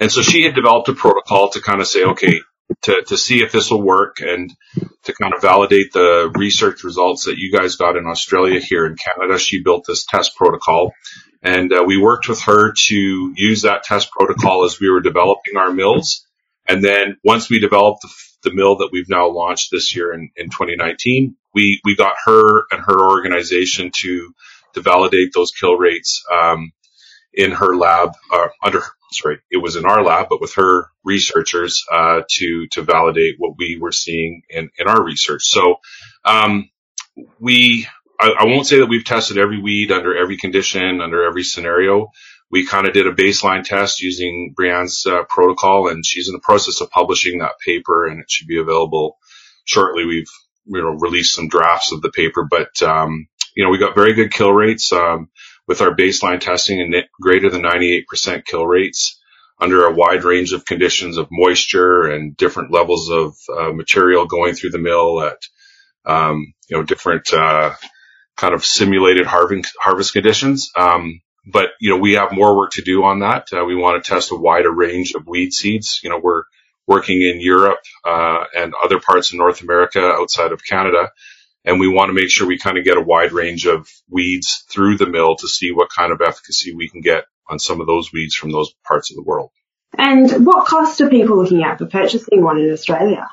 and 0.00 0.10
so 0.10 0.22
she 0.22 0.42
had 0.42 0.54
developed 0.54 0.88
a 0.88 0.94
protocol 0.94 1.50
to 1.50 1.60
kind 1.60 1.80
of 1.80 1.86
say, 1.86 2.04
okay, 2.04 2.40
to 2.82 3.02
to 3.06 3.16
see 3.16 3.42
if 3.42 3.52
this 3.52 3.70
will 3.70 3.82
work 3.82 4.20
and 4.20 4.52
to 5.04 5.12
kind 5.12 5.34
of 5.34 5.42
validate 5.42 5.92
the 5.92 6.32
research 6.36 6.82
results 6.84 7.26
that 7.26 7.36
you 7.36 7.52
guys 7.52 7.76
got 7.76 7.96
in 7.96 8.06
Australia 8.06 8.60
here 8.60 8.86
in 8.86 8.96
Canada. 8.96 9.38
She 9.38 9.62
built 9.62 9.84
this 9.86 10.06
test 10.06 10.34
protocol 10.36 10.92
and 11.44 11.70
uh, 11.72 11.84
we 11.86 11.98
worked 11.98 12.26
with 12.26 12.40
her 12.42 12.72
to 12.72 13.32
use 13.36 13.62
that 13.62 13.82
test 13.82 14.10
protocol 14.10 14.64
as 14.64 14.80
we 14.80 14.90
were 14.90 15.02
developing 15.02 15.58
our 15.58 15.70
mills. 15.70 16.26
And 16.66 16.82
then 16.82 17.18
once 17.22 17.50
we 17.50 17.60
developed 17.60 18.00
the, 18.00 18.48
the 18.48 18.56
mill 18.56 18.78
that 18.78 18.88
we've 18.90 19.10
now 19.10 19.28
launched 19.28 19.68
this 19.70 19.94
year 19.94 20.14
in, 20.14 20.30
in 20.36 20.46
2019, 20.46 21.36
we, 21.52 21.80
we 21.84 21.94
got 21.96 22.14
her 22.24 22.64
and 22.70 22.80
her 22.80 23.10
organization 23.10 23.90
to, 24.00 24.32
to 24.72 24.80
validate 24.80 25.32
those 25.34 25.50
kill 25.50 25.76
rates, 25.76 26.24
um, 26.32 26.72
in 27.36 27.50
her 27.50 27.76
lab, 27.76 28.12
uh, 28.32 28.48
under, 28.62 28.82
sorry, 29.12 29.38
it 29.50 29.58
was 29.58 29.76
in 29.76 29.84
our 29.84 30.02
lab, 30.02 30.28
but 30.30 30.40
with 30.40 30.54
her 30.54 30.88
researchers, 31.04 31.84
uh, 31.92 32.22
to, 32.28 32.66
to 32.72 32.82
validate 32.82 33.34
what 33.38 33.54
we 33.58 33.78
were 33.80 33.92
seeing 33.92 34.42
in, 34.48 34.70
in 34.78 34.88
our 34.88 35.02
research. 35.02 35.44
So, 35.44 35.76
um, 36.24 36.70
we 37.38 37.86
I, 38.20 38.34
I, 38.40 38.44
won't 38.44 38.66
say 38.66 38.78
that 38.78 38.86
we've 38.86 39.04
tested 39.04 39.38
every 39.38 39.60
weed 39.60 39.90
under 39.90 40.16
every 40.16 40.36
condition, 40.36 41.00
under 41.00 41.24
every 41.24 41.42
scenario. 41.42 42.08
We 42.50 42.66
kind 42.66 42.86
of 42.86 42.92
did 42.92 43.06
a 43.06 43.12
baseline 43.12 43.64
test 43.64 44.00
using 44.00 44.54
Breanne's 44.56 45.04
uh, 45.06 45.24
protocol, 45.28 45.88
and 45.88 46.04
she's 46.06 46.28
in 46.28 46.34
the 46.34 46.40
process 46.40 46.80
of 46.80 46.90
publishing 46.90 47.38
that 47.38 47.58
paper, 47.64 48.06
and 48.06 48.20
it 48.20 48.30
should 48.30 48.46
be 48.46 48.58
available 48.58 49.18
shortly. 49.64 50.04
We've 50.04 50.28
you 50.66 50.80
know 50.80 50.90
released 50.90 51.34
some 51.34 51.48
drafts 51.48 51.92
of 51.92 52.02
the 52.02 52.10
paper, 52.10 52.46
but 52.48 52.80
um, 52.82 53.26
you 53.56 53.64
know 53.64 53.70
we 53.70 53.78
got 53.78 53.94
very 53.94 54.14
good 54.14 54.32
kill 54.32 54.52
rates 54.52 54.92
um, 54.92 55.28
with 55.66 55.80
our 55.80 55.94
baseline 55.94 56.40
testing, 56.40 56.80
and 56.80 56.94
greater 57.20 57.50
than 57.50 57.62
98% 57.62 58.44
kill 58.44 58.66
rates 58.66 59.20
under 59.60 59.84
a 59.84 59.92
wide 59.92 60.24
range 60.24 60.52
of 60.52 60.64
conditions 60.64 61.16
of 61.16 61.28
moisture 61.30 62.02
and 62.02 62.36
different 62.36 62.72
levels 62.72 63.08
of 63.10 63.36
uh, 63.56 63.72
material 63.72 64.26
going 64.26 64.54
through 64.54 64.70
the 64.70 64.78
mill 64.78 65.20
at 65.20 65.38
um, 66.04 66.52
you 66.68 66.76
know 66.76 66.82
different 66.82 67.32
uh, 67.32 67.74
kind 68.36 68.54
of 68.54 68.64
simulated 68.64 69.26
harvest, 69.26 70.12
conditions. 70.12 70.70
Um, 70.76 71.20
but, 71.46 71.70
you 71.80 71.90
know, 71.90 71.98
we 71.98 72.14
have 72.14 72.32
more 72.32 72.56
work 72.56 72.72
to 72.72 72.82
do 72.82 73.04
on 73.04 73.20
that. 73.20 73.48
Uh, 73.52 73.64
we 73.64 73.76
want 73.76 74.02
to 74.02 74.10
test 74.10 74.32
a 74.32 74.36
wider 74.36 74.72
range 74.72 75.12
of 75.14 75.26
weed 75.26 75.52
seeds. 75.52 76.00
You 76.02 76.10
know, 76.10 76.18
we're 76.22 76.44
working 76.86 77.20
in 77.20 77.40
Europe, 77.40 77.80
uh, 78.04 78.44
and 78.56 78.74
other 78.82 78.98
parts 78.98 79.32
of 79.32 79.38
North 79.38 79.62
America 79.62 80.00
outside 80.00 80.52
of 80.52 80.64
Canada. 80.64 81.10
And 81.64 81.80
we 81.80 81.88
want 81.88 82.10
to 82.10 82.12
make 82.12 82.30
sure 82.30 82.46
we 82.46 82.58
kind 82.58 82.78
of 82.78 82.84
get 82.84 82.98
a 82.98 83.02
wide 83.02 83.32
range 83.32 83.66
of 83.66 83.88
weeds 84.10 84.64
through 84.70 84.98
the 84.98 85.06
mill 85.06 85.36
to 85.36 85.48
see 85.48 85.72
what 85.72 85.88
kind 85.90 86.12
of 86.12 86.20
efficacy 86.20 86.74
we 86.74 86.88
can 86.88 87.00
get 87.00 87.24
on 87.48 87.58
some 87.58 87.80
of 87.80 87.86
those 87.86 88.12
weeds 88.12 88.34
from 88.34 88.52
those 88.52 88.74
parts 88.86 89.10
of 89.10 89.16
the 89.16 89.22
world. 89.22 89.50
And 89.96 90.44
what 90.44 90.66
cost 90.66 91.00
are 91.00 91.08
people 91.08 91.36
looking 91.36 91.62
at 91.62 91.78
for 91.78 91.86
purchasing 91.86 92.42
one 92.42 92.58
in 92.58 92.70
Australia? 92.72 93.28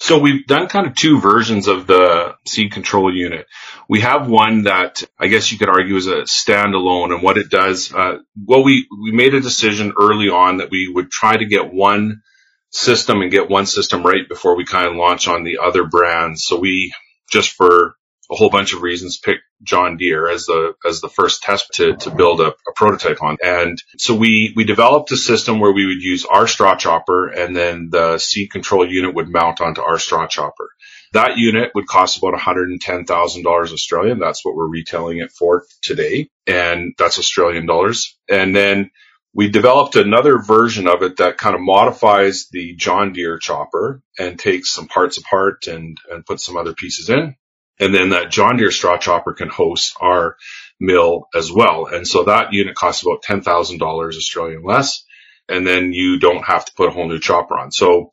So 0.00 0.18
we've 0.18 0.46
done 0.46 0.66
kind 0.66 0.88
of 0.88 0.96
two 0.96 1.20
versions 1.20 1.68
of 1.68 1.86
the 1.86 2.34
seed 2.44 2.72
control 2.72 3.14
unit. 3.14 3.46
We 3.88 4.00
have 4.00 4.28
one 4.28 4.64
that 4.64 5.04
I 5.16 5.28
guess 5.28 5.52
you 5.52 5.58
could 5.58 5.68
argue 5.68 5.94
is 5.94 6.08
a 6.08 6.22
standalone 6.22 7.14
and 7.14 7.22
what 7.22 7.38
it 7.38 7.50
does, 7.50 7.94
uh, 7.94 8.18
well, 8.44 8.64
we, 8.64 8.88
we 9.00 9.12
made 9.12 9.34
a 9.34 9.40
decision 9.40 9.92
early 10.00 10.28
on 10.28 10.56
that 10.56 10.70
we 10.70 10.90
would 10.92 11.10
try 11.10 11.36
to 11.36 11.46
get 11.46 11.72
one 11.72 12.22
system 12.70 13.20
and 13.20 13.30
get 13.30 13.48
one 13.48 13.66
system 13.66 14.02
right 14.02 14.28
before 14.28 14.56
we 14.56 14.64
kind 14.64 14.88
of 14.88 14.96
launch 14.96 15.28
on 15.28 15.44
the 15.44 15.58
other 15.62 15.84
brands. 15.84 16.42
So 16.42 16.58
we 16.58 16.92
just 17.32 17.52
for 17.52 17.96
a 18.30 18.36
whole 18.36 18.50
bunch 18.50 18.72
of 18.72 18.82
reasons 18.82 19.18
picked 19.18 19.42
John 19.62 19.96
Deere 19.96 20.28
as 20.28 20.46
the 20.46 20.74
as 20.86 21.00
the 21.00 21.08
first 21.08 21.42
test 21.42 21.70
to, 21.74 21.96
to 21.96 22.10
build 22.10 22.40
a, 22.40 22.48
a, 22.48 22.72
prototype 22.74 23.22
on. 23.22 23.36
And 23.42 23.82
so 23.98 24.14
we 24.14 24.52
we 24.56 24.64
developed 24.64 25.12
a 25.12 25.16
system 25.16 25.60
where 25.60 25.72
we 25.72 25.86
would 25.86 26.02
use 26.02 26.24
our 26.24 26.46
straw 26.46 26.76
chopper 26.76 27.28
and 27.28 27.54
then 27.54 27.88
the 27.90 28.18
seed 28.18 28.50
control 28.50 28.88
unit 28.90 29.14
would 29.14 29.28
mount 29.28 29.60
onto 29.60 29.82
our 29.82 29.98
straw 29.98 30.26
chopper. 30.26 30.70
That 31.12 31.36
unit 31.36 31.72
would 31.74 31.86
cost 31.86 32.16
about 32.16 32.32
$110,000 32.32 33.46
Australian. 33.46 34.18
That's 34.18 34.42
what 34.44 34.54
we're 34.54 34.66
retailing 34.66 35.18
it 35.18 35.30
for 35.30 35.66
today. 35.82 36.30
And 36.46 36.94
that's 36.96 37.18
Australian 37.18 37.66
dollars. 37.66 38.16
And 38.30 38.56
then 38.56 38.90
we 39.34 39.48
developed 39.48 39.96
another 39.96 40.38
version 40.38 40.88
of 40.88 41.02
it 41.02 41.18
that 41.18 41.38
kind 41.38 41.54
of 41.54 41.60
modifies 41.62 42.48
the 42.50 42.74
John 42.76 43.12
Deere 43.12 43.38
chopper 43.38 44.02
and 44.18 44.38
takes 44.38 44.70
some 44.72 44.88
parts 44.88 45.18
apart 45.18 45.66
and, 45.68 45.98
and 46.10 46.26
puts 46.26 46.44
some 46.44 46.56
other 46.56 46.74
pieces 46.74 47.08
in. 47.08 47.36
And 47.78 47.94
then 47.94 48.10
that 48.10 48.30
John 48.30 48.56
Deere 48.58 48.70
straw 48.72 48.98
chopper 48.98 49.32
can 49.34 49.48
host 49.48 49.96
our 50.00 50.36
mill 50.80 51.28
as 51.34 51.50
well. 51.52 51.86
And 51.86 52.06
so 52.06 52.24
that 52.24 52.52
unit 52.52 52.74
costs 52.74 53.02
about 53.04 53.22
$10,000 53.24 53.80
Australian 54.08 54.64
less. 54.64 55.04
And 55.48 55.66
then 55.66 55.92
you 55.92 56.18
don't 56.18 56.44
have 56.44 56.64
to 56.66 56.72
put 56.76 56.88
a 56.88 56.92
whole 56.92 57.08
new 57.08 57.20
chopper 57.20 57.58
on. 57.58 57.72
So 57.72 58.12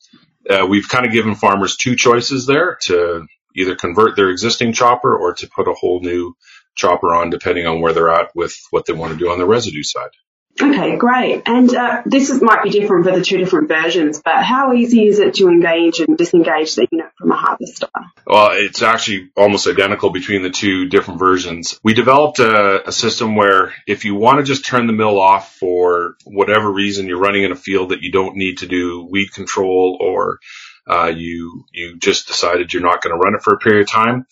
uh, 0.49 0.67
we've 0.69 0.89
kind 0.89 1.05
of 1.05 1.11
given 1.13 1.35
farmers 1.35 1.77
two 1.77 1.95
choices 1.95 2.45
there 2.45 2.77
to 2.83 3.27
either 3.55 3.75
convert 3.75 4.15
their 4.15 4.29
existing 4.29 4.73
chopper 4.73 5.15
or 5.17 5.33
to 5.35 5.49
put 5.49 5.67
a 5.67 5.73
whole 5.73 6.01
new 6.01 6.35
chopper 6.75 7.13
on 7.13 7.29
depending 7.29 7.67
on 7.67 7.81
where 7.81 7.93
they're 7.93 8.11
at 8.11 8.35
with 8.35 8.57
what 8.71 8.85
they 8.85 8.93
want 8.93 9.13
to 9.13 9.19
do 9.19 9.31
on 9.31 9.39
the 9.39 9.45
residue 9.45 9.83
side. 9.83 10.11
Okay, 10.61 10.97
great. 10.97 11.43
And 11.45 11.73
uh, 11.73 12.01
this 12.05 12.29
is, 12.29 12.41
might 12.41 12.63
be 12.63 12.69
different 12.69 13.05
for 13.05 13.15
the 13.15 13.23
two 13.23 13.37
different 13.37 13.69
versions, 13.69 14.21
but 14.23 14.43
how 14.43 14.73
easy 14.73 15.07
is 15.07 15.19
it 15.19 15.35
to 15.35 15.47
engage 15.47 15.99
and 15.99 16.17
disengage 16.17 16.75
the 16.75 16.87
unit 16.91 17.11
from 17.17 17.31
a 17.31 17.35
harvester? 17.35 17.87
Well, 18.27 18.49
it's 18.53 18.81
actually 18.81 19.29
almost 19.37 19.67
identical 19.67 20.09
between 20.09 20.43
the 20.43 20.49
two 20.49 20.87
different 20.89 21.19
versions. 21.19 21.79
We 21.83 21.93
developed 21.93 22.39
a, 22.39 22.89
a 22.89 22.91
system 22.91 23.35
where 23.35 23.73
if 23.87 24.03
you 24.03 24.15
want 24.15 24.39
to 24.39 24.43
just 24.43 24.65
turn 24.65 24.87
the 24.87 24.93
mill 24.93 25.19
off 25.19 25.55
for 25.55 26.15
whatever 26.25 26.71
reason 26.71 27.07
you're 27.07 27.19
running 27.19 27.43
in 27.43 27.51
a 27.51 27.55
field 27.55 27.89
that 27.89 28.01
you 28.01 28.11
don't 28.11 28.35
need 28.35 28.59
to 28.59 28.67
do 28.67 29.07
weed 29.09 29.31
control 29.33 29.97
or 30.01 30.39
uh, 30.87 31.11
you 31.15 31.65
you 31.71 31.97
just 31.99 32.27
decided 32.27 32.73
you're 32.73 32.81
not 32.81 33.01
going 33.01 33.13
to 33.13 33.19
run 33.19 33.35
it 33.35 33.43
for 33.43 33.53
a 33.53 33.59
period 33.59 33.83
of 33.83 33.89
time, 33.89 34.25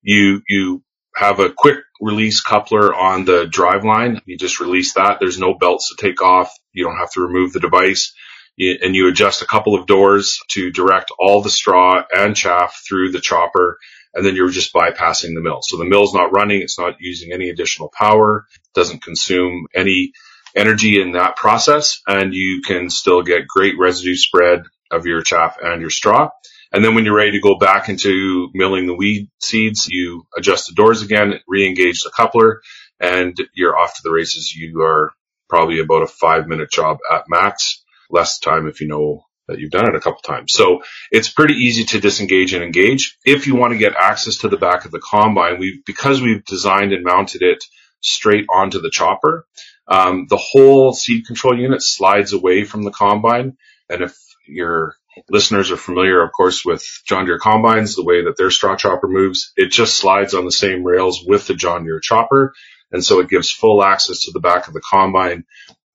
you 0.00 0.42
you 0.48 0.82
have 1.14 1.40
a 1.40 1.50
quick 1.50 1.78
release 2.04 2.40
coupler 2.42 2.94
on 2.94 3.24
the 3.24 3.46
drive 3.46 3.84
line. 3.84 4.20
You 4.26 4.36
just 4.36 4.60
release 4.60 4.94
that. 4.94 5.18
There's 5.20 5.38
no 5.38 5.54
belts 5.54 5.88
to 5.90 5.96
take 6.02 6.22
off. 6.22 6.52
You 6.72 6.84
don't 6.84 6.98
have 6.98 7.12
to 7.12 7.22
remove 7.22 7.52
the 7.52 7.60
device. 7.60 8.14
and 8.58 8.94
you 8.94 9.08
adjust 9.08 9.42
a 9.42 9.46
couple 9.46 9.74
of 9.74 9.86
doors 9.86 10.40
to 10.50 10.70
direct 10.70 11.10
all 11.18 11.42
the 11.42 11.50
straw 11.50 12.02
and 12.14 12.36
chaff 12.36 12.82
through 12.86 13.10
the 13.10 13.20
chopper. 13.20 13.78
And 14.14 14.24
then 14.24 14.36
you're 14.36 14.50
just 14.50 14.72
bypassing 14.72 15.34
the 15.34 15.40
mill. 15.40 15.60
So 15.62 15.76
the 15.76 15.84
mill's 15.84 16.14
not 16.14 16.32
running. 16.32 16.62
It's 16.62 16.78
not 16.78 16.96
using 17.00 17.32
any 17.32 17.48
additional 17.48 17.90
power. 17.98 18.46
Doesn't 18.74 19.02
consume 19.02 19.66
any 19.74 20.12
energy 20.54 21.00
in 21.00 21.12
that 21.12 21.36
process. 21.36 22.00
And 22.06 22.32
you 22.32 22.62
can 22.64 22.90
still 22.90 23.22
get 23.22 23.48
great 23.48 23.74
residue 23.78 24.14
spread 24.14 24.62
of 24.90 25.06
your 25.06 25.22
chaff 25.22 25.56
and 25.60 25.80
your 25.80 25.90
straw. 25.90 26.30
And 26.74 26.84
then 26.84 26.96
when 26.96 27.04
you're 27.04 27.14
ready 27.14 27.30
to 27.30 27.40
go 27.40 27.56
back 27.56 27.88
into 27.88 28.50
milling 28.52 28.88
the 28.88 28.96
weed 28.96 29.30
seeds, 29.40 29.86
you 29.88 30.26
adjust 30.36 30.66
the 30.66 30.74
doors 30.74 31.02
again, 31.02 31.34
re-engage 31.46 32.02
the 32.02 32.10
coupler, 32.10 32.62
and 32.98 33.36
you're 33.54 33.78
off 33.78 33.94
to 33.94 34.00
the 34.02 34.10
races. 34.10 34.52
You 34.52 34.82
are 34.82 35.12
probably 35.48 35.78
about 35.78 36.02
a 36.02 36.08
five 36.08 36.48
minute 36.48 36.72
job 36.72 36.98
at 37.12 37.28
max, 37.28 37.84
less 38.10 38.40
time 38.40 38.66
if 38.66 38.80
you 38.80 38.88
know 38.88 39.24
that 39.46 39.60
you've 39.60 39.70
done 39.70 39.88
it 39.88 39.94
a 39.94 40.00
couple 40.00 40.20
times. 40.22 40.52
So 40.52 40.82
it's 41.12 41.28
pretty 41.28 41.54
easy 41.54 41.84
to 41.84 42.00
disengage 42.00 42.54
and 42.54 42.64
engage. 42.64 43.18
If 43.24 43.46
you 43.46 43.54
want 43.54 43.72
to 43.72 43.78
get 43.78 43.94
access 43.94 44.38
to 44.38 44.48
the 44.48 44.56
back 44.56 44.84
of 44.84 44.90
the 44.90 45.00
combine, 45.00 45.60
we 45.60 45.80
because 45.86 46.20
we've 46.20 46.44
designed 46.44 46.92
and 46.92 47.04
mounted 47.04 47.42
it 47.42 47.62
straight 48.00 48.46
onto 48.52 48.80
the 48.80 48.90
chopper, 48.90 49.46
um, 49.86 50.26
the 50.28 50.38
whole 50.38 50.92
seed 50.92 51.24
control 51.24 51.56
unit 51.56 51.82
slides 51.82 52.32
away 52.32 52.64
from 52.64 52.82
the 52.82 52.90
combine. 52.90 53.56
And 53.88 54.02
if 54.02 54.16
you're 54.48 54.96
listeners 55.28 55.70
are 55.70 55.76
familiar, 55.76 56.22
of 56.22 56.32
course, 56.32 56.64
with 56.64 56.84
John 57.06 57.26
Deere 57.26 57.38
combines, 57.38 57.94
the 57.94 58.04
way 58.04 58.24
that 58.24 58.36
their 58.36 58.50
straw 58.50 58.76
chopper 58.76 59.08
moves. 59.08 59.52
It 59.56 59.70
just 59.70 59.96
slides 59.96 60.34
on 60.34 60.44
the 60.44 60.52
same 60.52 60.84
rails 60.84 61.24
with 61.26 61.46
the 61.46 61.54
John 61.54 61.84
Deere 61.84 62.00
chopper. 62.00 62.54
And 62.92 63.04
so 63.04 63.20
it 63.20 63.28
gives 63.28 63.50
full 63.50 63.82
access 63.82 64.20
to 64.22 64.32
the 64.32 64.40
back 64.40 64.68
of 64.68 64.74
the 64.74 64.80
combine, 64.80 65.44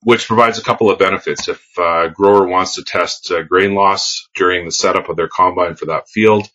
which 0.03 0.27
provides 0.27 0.57
a 0.57 0.63
couple 0.63 0.89
of 0.89 0.99
benefits. 0.99 1.47
If 1.47 1.65
a 1.77 2.09
grower 2.09 2.47
wants 2.47 2.75
to 2.75 2.83
test 2.83 3.31
uh, 3.31 3.43
grain 3.43 3.73
loss 3.73 4.27
during 4.35 4.65
the 4.65 4.71
setup 4.71 5.09
of 5.09 5.15
their 5.15 5.29
combine 5.29 5.75
for 5.75 5.85
that 5.88 6.09
field, 6.09 6.49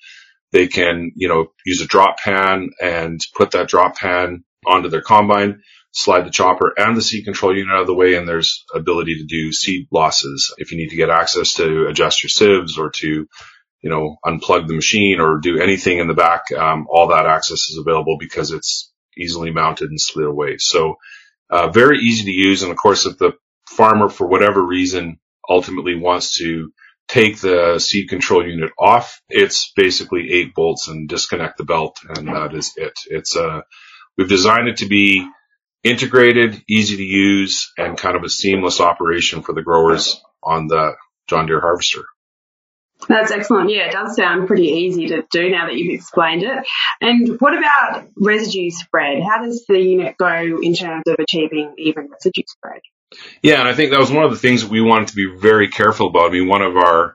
they 0.52 0.68
can, 0.68 1.12
you 1.16 1.28
know, 1.28 1.48
use 1.64 1.80
a 1.80 1.86
drop 1.86 2.18
pan 2.18 2.70
and 2.80 3.20
put 3.36 3.52
that 3.52 3.68
drop 3.68 3.96
pan 3.96 4.44
onto 4.66 4.88
their 4.88 5.02
combine 5.02 5.62
slide 5.94 6.26
the 6.26 6.30
chopper 6.30 6.72
and 6.76 6.96
the 6.96 7.02
seed 7.02 7.24
control 7.24 7.56
unit 7.56 7.72
out 7.72 7.82
of 7.82 7.86
the 7.86 7.94
way, 7.94 8.14
and 8.14 8.28
there's 8.28 8.64
ability 8.74 9.18
to 9.18 9.24
do 9.24 9.52
seed 9.52 9.86
losses 9.92 10.52
if 10.58 10.72
you 10.72 10.76
need 10.76 10.90
to 10.90 10.96
get 10.96 11.08
access 11.08 11.54
to 11.54 11.86
adjust 11.86 12.22
your 12.22 12.30
sieves 12.30 12.76
or 12.78 12.90
to, 12.90 13.26
you 13.80 13.90
know, 13.90 14.16
unplug 14.26 14.66
the 14.66 14.74
machine 14.74 15.20
or 15.20 15.38
do 15.38 15.60
anything 15.60 15.98
in 15.98 16.08
the 16.08 16.14
back. 16.14 16.50
Um, 16.52 16.86
all 16.90 17.08
that 17.08 17.26
access 17.26 17.70
is 17.70 17.78
available 17.78 18.16
because 18.18 18.50
it's 18.50 18.92
easily 19.16 19.52
mounted 19.52 19.88
and 19.88 20.00
slid 20.00 20.26
away. 20.26 20.56
So, 20.58 20.96
uh, 21.48 21.70
very 21.70 22.00
easy 22.00 22.24
to 22.24 22.32
use. 22.32 22.62
And 22.62 22.72
of 22.72 22.76
course, 22.76 23.06
if 23.06 23.16
the 23.18 23.32
farmer, 23.68 24.08
for 24.08 24.26
whatever 24.26 24.60
reason, 24.62 25.18
ultimately 25.48 25.94
wants 25.94 26.38
to 26.38 26.72
take 27.06 27.38
the 27.40 27.78
seed 27.78 28.08
control 28.08 28.44
unit 28.44 28.72
off, 28.78 29.20
it's 29.28 29.72
basically 29.76 30.32
eight 30.32 30.54
bolts 30.54 30.88
and 30.88 31.08
disconnect 31.08 31.58
the 31.58 31.64
belt, 31.64 31.98
and 32.08 32.26
that 32.28 32.54
is 32.54 32.72
it. 32.76 32.94
It's 33.06 33.36
a 33.36 33.62
we've 34.16 34.28
designed 34.28 34.68
it 34.68 34.78
to 34.78 34.86
be 34.86 35.28
integrated, 35.82 36.62
easy 36.68 36.96
to 36.96 37.02
use, 37.04 37.72
and 37.76 37.98
kind 37.98 38.16
of 38.16 38.24
a 38.24 38.28
seamless 38.28 38.80
operation 38.80 39.42
for 39.42 39.52
the 39.52 39.62
growers 39.62 40.20
on 40.42 40.66
the 40.66 40.94
John 41.28 41.46
Deere 41.46 41.60
harvester. 41.60 42.04
That's 43.08 43.30
excellent. 43.30 43.70
Yeah, 43.70 43.88
it 43.88 43.92
does 43.92 44.16
sound 44.16 44.46
pretty 44.46 44.68
easy 44.68 45.08
to 45.08 45.24
do 45.30 45.50
now 45.50 45.66
that 45.66 45.74
you've 45.74 45.94
explained 45.94 46.42
it. 46.42 46.64
And 47.00 47.38
what 47.40 47.56
about 47.56 48.08
residue 48.16 48.70
spread? 48.70 49.22
How 49.22 49.44
does 49.44 49.64
the 49.68 49.78
unit 49.78 50.16
go 50.16 50.58
in 50.62 50.74
terms 50.74 51.04
of 51.06 51.16
achieving 51.18 51.74
even 51.76 52.08
residue 52.10 52.42
spread? 52.46 52.80
Yeah, 53.42 53.60
and 53.60 53.68
I 53.68 53.74
think 53.74 53.90
that 53.90 54.00
was 54.00 54.10
one 54.10 54.24
of 54.24 54.30
the 54.30 54.38
things 54.38 54.62
that 54.62 54.70
we 54.70 54.80
wanted 54.80 55.08
to 55.08 55.16
be 55.16 55.26
very 55.36 55.68
careful 55.68 56.08
about. 56.08 56.30
I 56.30 56.32
mean, 56.32 56.48
one 56.48 56.62
of 56.62 56.76
our, 56.76 57.14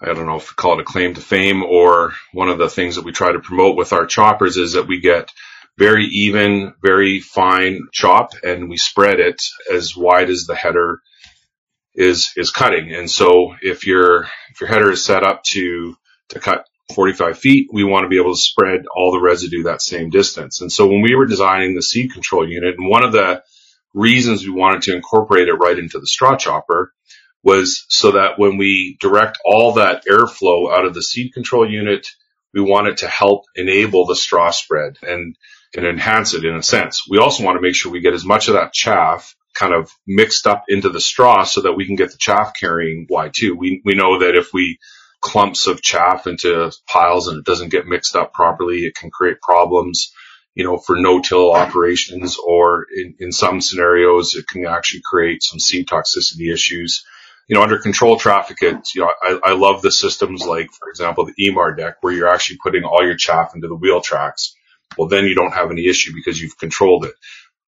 I 0.00 0.12
don't 0.12 0.26
know 0.26 0.36
if 0.36 0.50
we 0.50 0.54
call 0.54 0.78
it 0.78 0.82
a 0.82 0.84
claim 0.84 1.14
to 1.14 1.20
fame 1.20 1.62
or 1.62 2.12
one 2.32 2.48
of 2.48 2.58
the 2.58 2.68
things 2.68 2.96
that 2.96 3.04
we 3.04 3.12
try 3.12 3.32
to 3.32 3.40
promote 3.40 3.76
with 3.76 3.92
our 3.92 4.06
choppers 4.06 4.56
is 4.56 4.74
that 4.74 4.86
we 4.86 5.00
get 5.00 5.30
very 5.78 6.06
even, 6.06 6.74
very 6.82 7.20
fine 7.20 7.80
chop, 7.92 8.32
and 8.42 8.68
we 8.68 8.76
spread 8.76 9.20
it 9.20 9.42
as 9.72 9.96
wide 9.96 10.30
as 10.30 10.44
the 10.44 10.54
header 10.54 11.00
is 11.94 12.32
is 12.36 12.50
cutting. 12.50 12.92
And 12.92 13.10
so 13.10 13.54
if 13.62 13.86
your 13.86 14.24
if 14.50 14.60
your 14.60 14.68
header 14.68 14.90
is 14.92 15.04
set 15.04 15.24
up 15.24 15.42
to 15.52 15.96
to 16.30 16.40
cut 16.40 16.66
45 16.94 17.38
feet, 17.38 17.68
we 17.72 17.84
want 17.84 18.04
to 18.04 18.08
be 18.08 18.18
able 18.18 18.34
to 18.34 18.40
spread 18.40 18.84
all 18.94 19.12
the 19.12 19.20
residue 19.20 19.64
that 19.64 19.82
same 19.82 20.10
distance. 20.10 20.60
And 20.60 20.70
so 20.70 20.86
when 20.86 21.02
we 21.02 21.14
were 21.14 21.26
designing 21.26 21.74
the 21.74 21.82
seed 21.82 22.12
control 22.12 22.48
unit, 22.48 22.76
and 22.78 22.88
one 22.88 23.04
of 23.04 23.12
the 23.12 23.42
reasons 23.94 24.44
we 24.44 24.50
wanted 24.52 24.82
to 24.82 24.94
incorporate 24.94 25.48
it 25.48 25.54
right 25.54 25.78
into 25.78 25.98
the 25.98 26.06
straw 26.06 26.36
chopper 26.36 26.92
was 27.42 27.84
so 27.88 28.12
that 28.12 28.38
when 28.38 28.56
we 28.56 28.96
direct 29.00 29.38
all 29.44 29.74
that 29.74 30.04
airflow 30.06 30.72
out 30.72 30.86
of 30.86 30.94
the 30.94 31.02
seed 31.02 31.32
control 31.34 31.70
unit, 31.70 32.06
we 32.54 32.60
want 32.60 32.88
it 32.88 32.98
to 32.98 33.08
help 33.08 33.44
enable 33.56 34.06
the 34.06 34.16
straw 34.16 34.50
spread. 34.50 34.96
And 35.02 35.36
can 35.72 35.86
enhance 35.86 36.34
it 36.34 36.44
in 36.44 36.54
a 36.54 36.62
sense. 36.62 37.06
We 37.08 37.18
also 37.18 37.44
want 37.44 37.56
to 37.56 37.62
make 37.62 37.74
sure 37.74 37.92
we 37.92 38.00
get 38.00 38.14
as 38.14 38.24
much 38.24 38.48
of 38.48 38.54
that 38.54 38.72
chaff 38.72 39.34
kind 39.54 39.74
of 39.74 39.90
mixed 40.06 40.46
up 40.46 40.64
into 40.68 40.88
the 40.88 41.00
straw 41.00 41.44
so 41.44 41.62
that 41.62 41.74
we 41.74 41.86
can 41.86 41.96
get 41.96 42.10
the 42.10 42.18
chaff 42.18 42.52
carrying 42.58 43.06
Y2. 43.10 43.56
We, 43.56 43.82
we 43.84 43.94
know 43.94 44.20
that 44.20 44.34
if 44.36 44.52
we 44.52 44.78
clumps 45.20 45.66
of 45.66 45.82
chaff 45.82 46.26
into 46.26 46.72
piles 46.86 47.28
and 47.28 47.38
it 47.38 47.44
doesn't 47.44 47.70
get 47.70 47.86
mixed 47.86 48.16
up 48.16 48.32
properly, 48.32 48.80
it 48.80 48.94
can 48.94 49.10
create 49.10 49.40
problems, 49.40 50.12
you 50.54 50.64
know, 50.64 50.78
for 50.78 50.96
no-till 50.96 51.52
operations 51.52 52.38
or 52.44 52.86
in, 52.94 53.14
in 53.20 53.32
some 53.32 53.60
scenarios, 53.60 54.34
it 54.34 54.46
can 54.48 54.66
actually 54.66 55.02
create 55.04 55.42
some 55.42 55.60
seed 55.60 55.86
toxicity 55.86 56.52
issues. 56.52 57.04
You 57.48 57.56
know, 57.56 57.62
under 57.62 57.78
control 57.78 58.18
traffic, 58.18 58.58
it's, 58.62 58.94
you 58.94 59.02
know, 59.02 59.10
I, 59.22 59.38
I 59.44 59.52
love 59.52 59.82
the 59.82 59.90
systems 59.90 60.44
like, 60.44 60.70
for 60.72 60.88
example, 60.88 61.26
the 61.26 61.34
EMAR 61.46 61.76
deck 61.76 61.96
where 62.00 62.12
you're 62.12 62.28
actually 62.28 62.58
putting 62.62 62.84
all 62.84 63.04
your 63.04 63.16
chaff 63.16 63.54
into 63.54 63.68
the 63.68 63.76
wheel 63.76 64.00
tracks 64.00 64.54
well, 64.96 65.08
then 65.08 65.24
you 65.24 65.34
don't 65.34 65.54
have 65.54 65.70
any 65.70 65.86
issue 65.86 66.12
because 66.14 66.40
you've 66.40 66.58
controlled 66.58 67.04
it. 67.04 67.14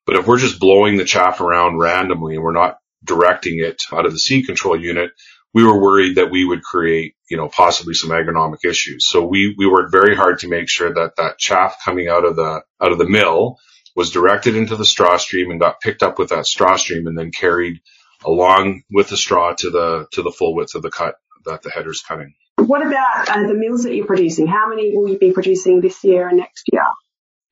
But 0.06 0.16
if 0.16 0.26
we're 0.26 0.38
just 0.38 0.60
blowing 0.60 0.96
the 0.96 1.04
chaff 1.04 1.40
around 1.40 1.78
randomly 1.78 2.34
and 2.34 2.44
we're 2.44 2.52
not 2.52 2.78
directing 3.02 3.58
it 3.60 3.82
out 3.92 4.06
of 4.06 4.12
the 4.12 4.18
seed 4.18 4.46
control 4.46 4.78
unit, 4.78 5.12
we 5.54 5.64
were 5.64 5.80
worried 5.80 6.16
that 6.16 6.30
we 6.30 6.44
would 6.44 6.62
create, 6.62 7.14
you 7.30 7.36
know, 7.36 7.48
possibly 7.48 7.94
some 7.94 8.10
agronomic 8.10 8.64
issues. 8.64 9.06
So 9.08 9.24
we, 9.24 9.54
we 9.56 9.66
worked 9.66 9.92
very 9.92 10.16
hard 10.16 10.40
to 10.40 10.48
make 10.48 10.68
sure 10.68 10.92
that 10.92 11.16
that 11.16 11.38
chaff 11.38 11.76
coming 11.84 12.08
out 12.08 12.24
of 12.24 12.36
the, 12.36 12.62
out 12.82 12.92
of 12.92 12.98
the 12.98 13.08
mill 13.08 13.58
was 13.94 14.10
directed 14.10 14.56
into 14.56 14.76
the 14.76 14.84
straw 14.84 15.16
stream 15.16 15.50
and 15.50 15.60
got 15.60 15.80
picked 15.80 16.02
up 16.02 16.18
with 16.18 16.30
that 16.30 16.46
straw 16.46 16.76
stream 16.76 17.06
and 17.06 17.16
then 17.16 17.30
carried 17.30 17.80
along 18.24 18.82
with 18.90 19.08
the 19.08 19.16
straw 19.16 19.54
to 19.54 19.70
the, 19.70 20.06
to 20.12 20.22
the 20.22 20.32
full 20.32 20.54
width 20.54 20.74
of 20.74 20.82
the 20.82 20.90
cut 20.90 21.14
that 21.44 21.62
the 21.62 21.70
header's 21.70 22.02
cutting. 22.02 22.34
What 22.56 22.84
about 22.84 23.28
uh, 23.28 23.46
the 23.46 23.54
mills 23.54 23.84
that 23.84 23.94
you're 23.94 24.06
producing? 24.06 24.46
How 24.46 24.68
many 24.68 24.96
will 24.96 25.08
you 25.08 25.18
be 25.18 25.32
producing 25.32 25.80
this 25.80 26.02
year 26.02 26.28
and 26.28 26.38
next 26.38 26.64
year? 26.72 26.84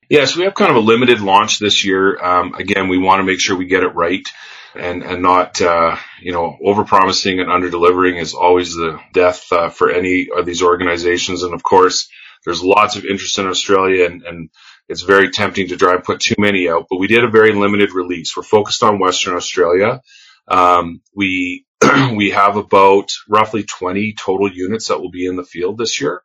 Yes, 0.09 0.35
we 0.37 0.43
have 0.45 0.53
kind 0.55 0.71
of 0.71 0.77
a 0.77 0.81
limited 0.81 1.21
launch 1.21 1.59
this 1.59 1.83
year. 1.85 2.17
Um, 2.23 2.53
again, 2.55 2.89
we 2.89 2.97
want 2.99 3.19
to 3.19 3.23
make 3.25 3.39
sure 3.39 3.57
we 3.57 3.65
get 3.65 3.83
it 3.83 3.95
right 3.95 4.27
and 4.75 5.03
and 5.03 5.21
not 5.21 5.61
uh, 5.61 5.97
you 6.21 6.31
know 6.31 6.57
over 6.63 6.83
promising 6.85 7.39
and 7.39 7.51
under 7.51 7.69
delivering 7.69 8.17
is 8.17 8.33
always 8.33 8.75
the 8.75 8.99
death 9.13 9.51
uh, 9.51 9.69
for 9.69 9.89
any 9.91 10.29
of 10.35 10.45
these 10.45 10.63
organizations. 10.63 11.43
And 11.43 11.53
of 11.53 11.63
course, 11.63 12.09
there's 12.45 12.63
lots 12.63 12.95
of 12.95 13.05
interest 13.05 13.39
in 13.39 13.47
Australia, 13.47 14.05
and, 14.05 14.23
and 14.23 14.49
it's 14.89 15.01
very 15.01 15.31
tempting 15.31 15.69
to 15.69 15.77
try 15.77 15.93
and 15.95 16.03
put 16.03 16.21
too 16.21 16.35
many 16.37 16.69
out. 16.69 16.87
But 16.89 16.99
we 16.99 17.07
did 17.07 17.23
a 17.23 17.29
very 17.31 17.53
limited 17.53 17.93
release. 17.93 18.35
We're 18.37 18.43
focused 18.43 18.83
on 18.83 18.99
Western 18.99 19.35
Australia. 19.35 20.01
Um, 20.47 21.01
we 21.15 21.65
we 22.15 22.31
have 22.31 22.57
about 22.57 23.11
roughly 23.29 23.63
20 23.63 24.13
total 24.13 24.51
units 24.51 24.89
that 24.89 25.01
will 25.01 25.11
be 25.11 25.25
in 25.25 25.37
the 25.37 25.43
field 25.45 25.77
this 25.79 25.99
year. 26.01 26.21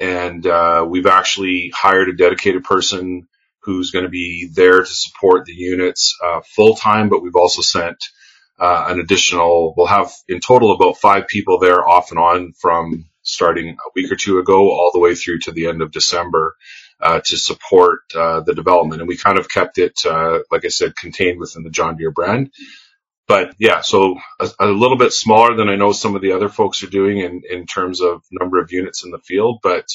And 0.00 0.46
uh, 0.46 0.86
we've 0.88 1.06
actually 1.06 1.72
hired 1.74 2.10
a 2.10 2.16
dedicated 2.16 2.64
person 2.64 3.28
who's 3.62 3.92
going 3.92 4.04
to 4.06 4.10
be 4.10 4.50
there 4.54 4.80
to 4.80 4.86
support 4.86 5.46
the 5.46 5.54
units 5.54 6.18
uh, 6.24 6.40
full 6.56 6.76
time, 6.76 7.10
but 7.10 7.22
we've 7.22 7.36
also 7.36 7.62
sent 7.62 7.98
uh, 8.58 8.86
an 8.88 9.00
additional, 9.00 9.74
we'll 9.76 9.86
have 9.86 10.12
in 10.28 10.40
total 10.40 10.72
about 10.74 10.98
five 10.98 11.28
people 11.28 11.60
there 11.60 11.88
off 11.88 12.10
and 12.12 12.20
on 12.20 12.52
from 12.60 13.06
starting 13.22 13.70
a 13.70 13.90
week 13.96 14.12
or 14.12 14.16
two 14.16 14.38
ago 14.40 14.70
all 14.70 14.90
the 14.94 15.00
way 15.00 15.14
through 15.14 15.40
to 15.40 15.52
the 15.52 15.68
end 15.68 15.82
of 15.82 15.92
December 15.92 16.56
uh, 17.02 17.20
to 17.24 17.36
support 17.38 18.02
uh, 18.16 18.40
the 18.42 18.54
development. 18.54 19.02
And 19.02 19.08
we 19.08 19.18
kind 19.18 19.38
of 19.38 19.50
kept 19.50 19.78
it, 19.78 19.94
uh, 20.06 20.40
like 20.52 20.64
I 20.64 20.70
said, 20.70 20.96
contained 20.96 21.40
within 21.40 21.64
the 21.64 21.70
John 21.70 21.96
Deere 21.96 22.12
brand. 22.12 22.52
But 23.30 23.54
yeah, 23.60 23.82
so 23.82 24.16
a, 24.40 24.50
a, 24.58 24.66
little 24.66 24.98
bit 24.98 25.12
smaller 25.12 25.54
than 25.54 25.68
I 25.68 25.76
know 25.76 25.92
some 25.92 26.16
of 26.16 26.20
the 26.20 26.32
other 26.32 26.48
folks 26.48 26.82
are 26.82 26.88
doing 26.88 27.18
in, 27.18 27.42
in 27.48 27.64
terms 27.64 28.00
of 28.00 28.24
number 28.32 28.60
of 28.60 28.72
units 28.72 29.04
in 29.04 29.12
the 29.12 29.20
field, 29.20 29.60
but 29.62 29.86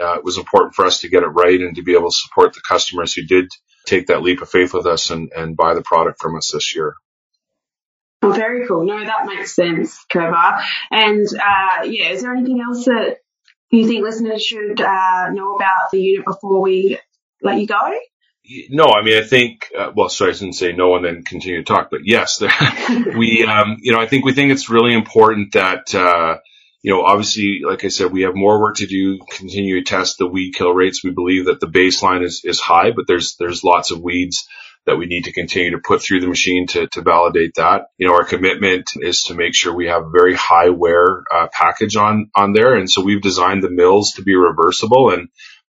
uh, 0.00 0.14
it 0.14 0.24
was 0.24 0.38
important 0.38 0.74
for 0.74 0.86
us 0.86 1.00
to 1.00 1.10
get 1.10 1.22
it 1.22 1.26
right 1.26 1.60
and 1.60 1.76
to 1.76 1.82
be 1.82 1.92
able 1.92 2.08
to 2.08 2.16
support 2.16 2.54
the 2.54 2.62
customers 2.66 3.12
who 3.12 3.20
did 3.20 3.50
take 3.84 4.06
that 4.06 4.22
leap 4.22 4.40
of 4.40 4.48
faith 4.48 4.72
with 4.72 4.86
us 4.86 5.10
and, 5.10 5.30
and 5.36 5.58
buy 5.58 5.74
the 5.74 5.82
product 5.82 6.22
from 6.22 6.36
us 6.36 6.52
this 6.52 6.74
year. 6.74 6.94
Oh, 8.22 8.32
very 8.32 8.66
cool. 8.66 8.86
No, 8.86 8.98
that 8.98 9.26
makes 9.26 9.54
sense, 9.54 10.02
Trevor. 10.10 10.62
And 10.90 11.26
uh, 11.26 11.84
yeah, 11.84 12.12
is 12.12 12.22
there 12.22 12.32
anything 12.32 12.62
else 12.62 12.86
that 12.86 13.18
you 13.70 13.86
think 13.86 14.02
listeners 14.02 14.42
should 14.42 14.80
uh, 14.80 15.28
know 15.28 15.54
about 15.54 15.90
the 15.92 16.00
unit 16.00 16.24
before 16.24 16.62
we 16.62 16.98
let 17.42 17.60
you 17.60 17.66
go? 17.66 17.92
No, 18.68 18.86
I 18.86 19.02
mean, 19.02 19.16
I 19.16 19.24
think, 19.24 19.70
uh, 19.78 19.92
well, 19.94 20.08
sorry, 20.08 20.32
I 20.32 20.34
didn't 20.34 20.54
say 20.54 20.72
no 20.72 20.96
and 20.96 21.04
then 21.04 21.22
continue 21.22 21.62
to 21.62 21.64
talk, 21.64 21.88
but 21.88 22.00
yes, 22.04 22.40
we, 23.16 23.44
um, 23.44 23.76
you 23.80 23.92
know, 23.92 24.00
I 24.00 24.06
think 24.06 24.24
we 24.24 24.32
think 24.32 24.50
it's 24.50 24.68
really 24.68 24.92
important 24.92 25.52
that, 25.52 25.94
uh, 25.94 26.38
you 26.82 26.92
know, 26.92 27.04
obviously, 27.04 27.60
like 27.64 27.84
I 27.84 27.88
said, 27.88 28.10
we 28.10 28.22
have 28.22 28.34
more 28.34 28.60
work 28.60 28.76
to 28.76 28.86
do, 28.86 29.20
continue 29.30 29.76
to 29.76 29.88
test 29.88 30.18
the 30.18 30.26
weed 30.26 30.54
kill 30.54 30.72
rates. 30.72 31.04
We 31.04 31.10
believe 31.10 31.44
that 31.46 31.60
the 31.60 31.68
baseline 31.68 32.24
is, 32.24 32.42
is 32.44 32.58
high, 32.58 32.90
but 32.90 33.06
there's, 33.06 33.36
there's 33.38 33.62
lots 33.62 33.92
of 33.92 34.00
weeds 34.00 34.48
that 34.86 34.96
we 34.96 35.06
need 35.06 35.24
to 35.24 35.32
continue 35.32 35.72
to 35.72 35.78
put 35.78 36.02
through 36.02 36.20
the 36.20 36.26
machine 36.26 36.66
to, 36.68 36.88
to 36.88 37.02
validate 37.02 37.54
that. 37.56 37.82
You 37.98 38.08
know, 38.08 38.14
our 38.14 38.24
commitment 38.24 38.86
is 38.96 39.24
to 39.24 39.34
make 39.34 39.54
sure 39.54 39.72
we 39.72 39.86
have 39.86 40.06
a 40.06 40.10
very 40.10 40.34
high 40.34 40.70
wear 40.70 41.22
uh, 41.32 41.46
package 41.52 41.94
on, 41.94 42.30
on 42.34 42.52
there. 42.52 42.74
And 42.74 42.90
so 42.90 43.04
we've 43.04 43.22
designed 43.22 43.62
the 43.62 43.70
mills 43.70 44.12
to 44.12 44.22
be 44.22 44.34
reversible 44.34 45.10
and 45.10 45.28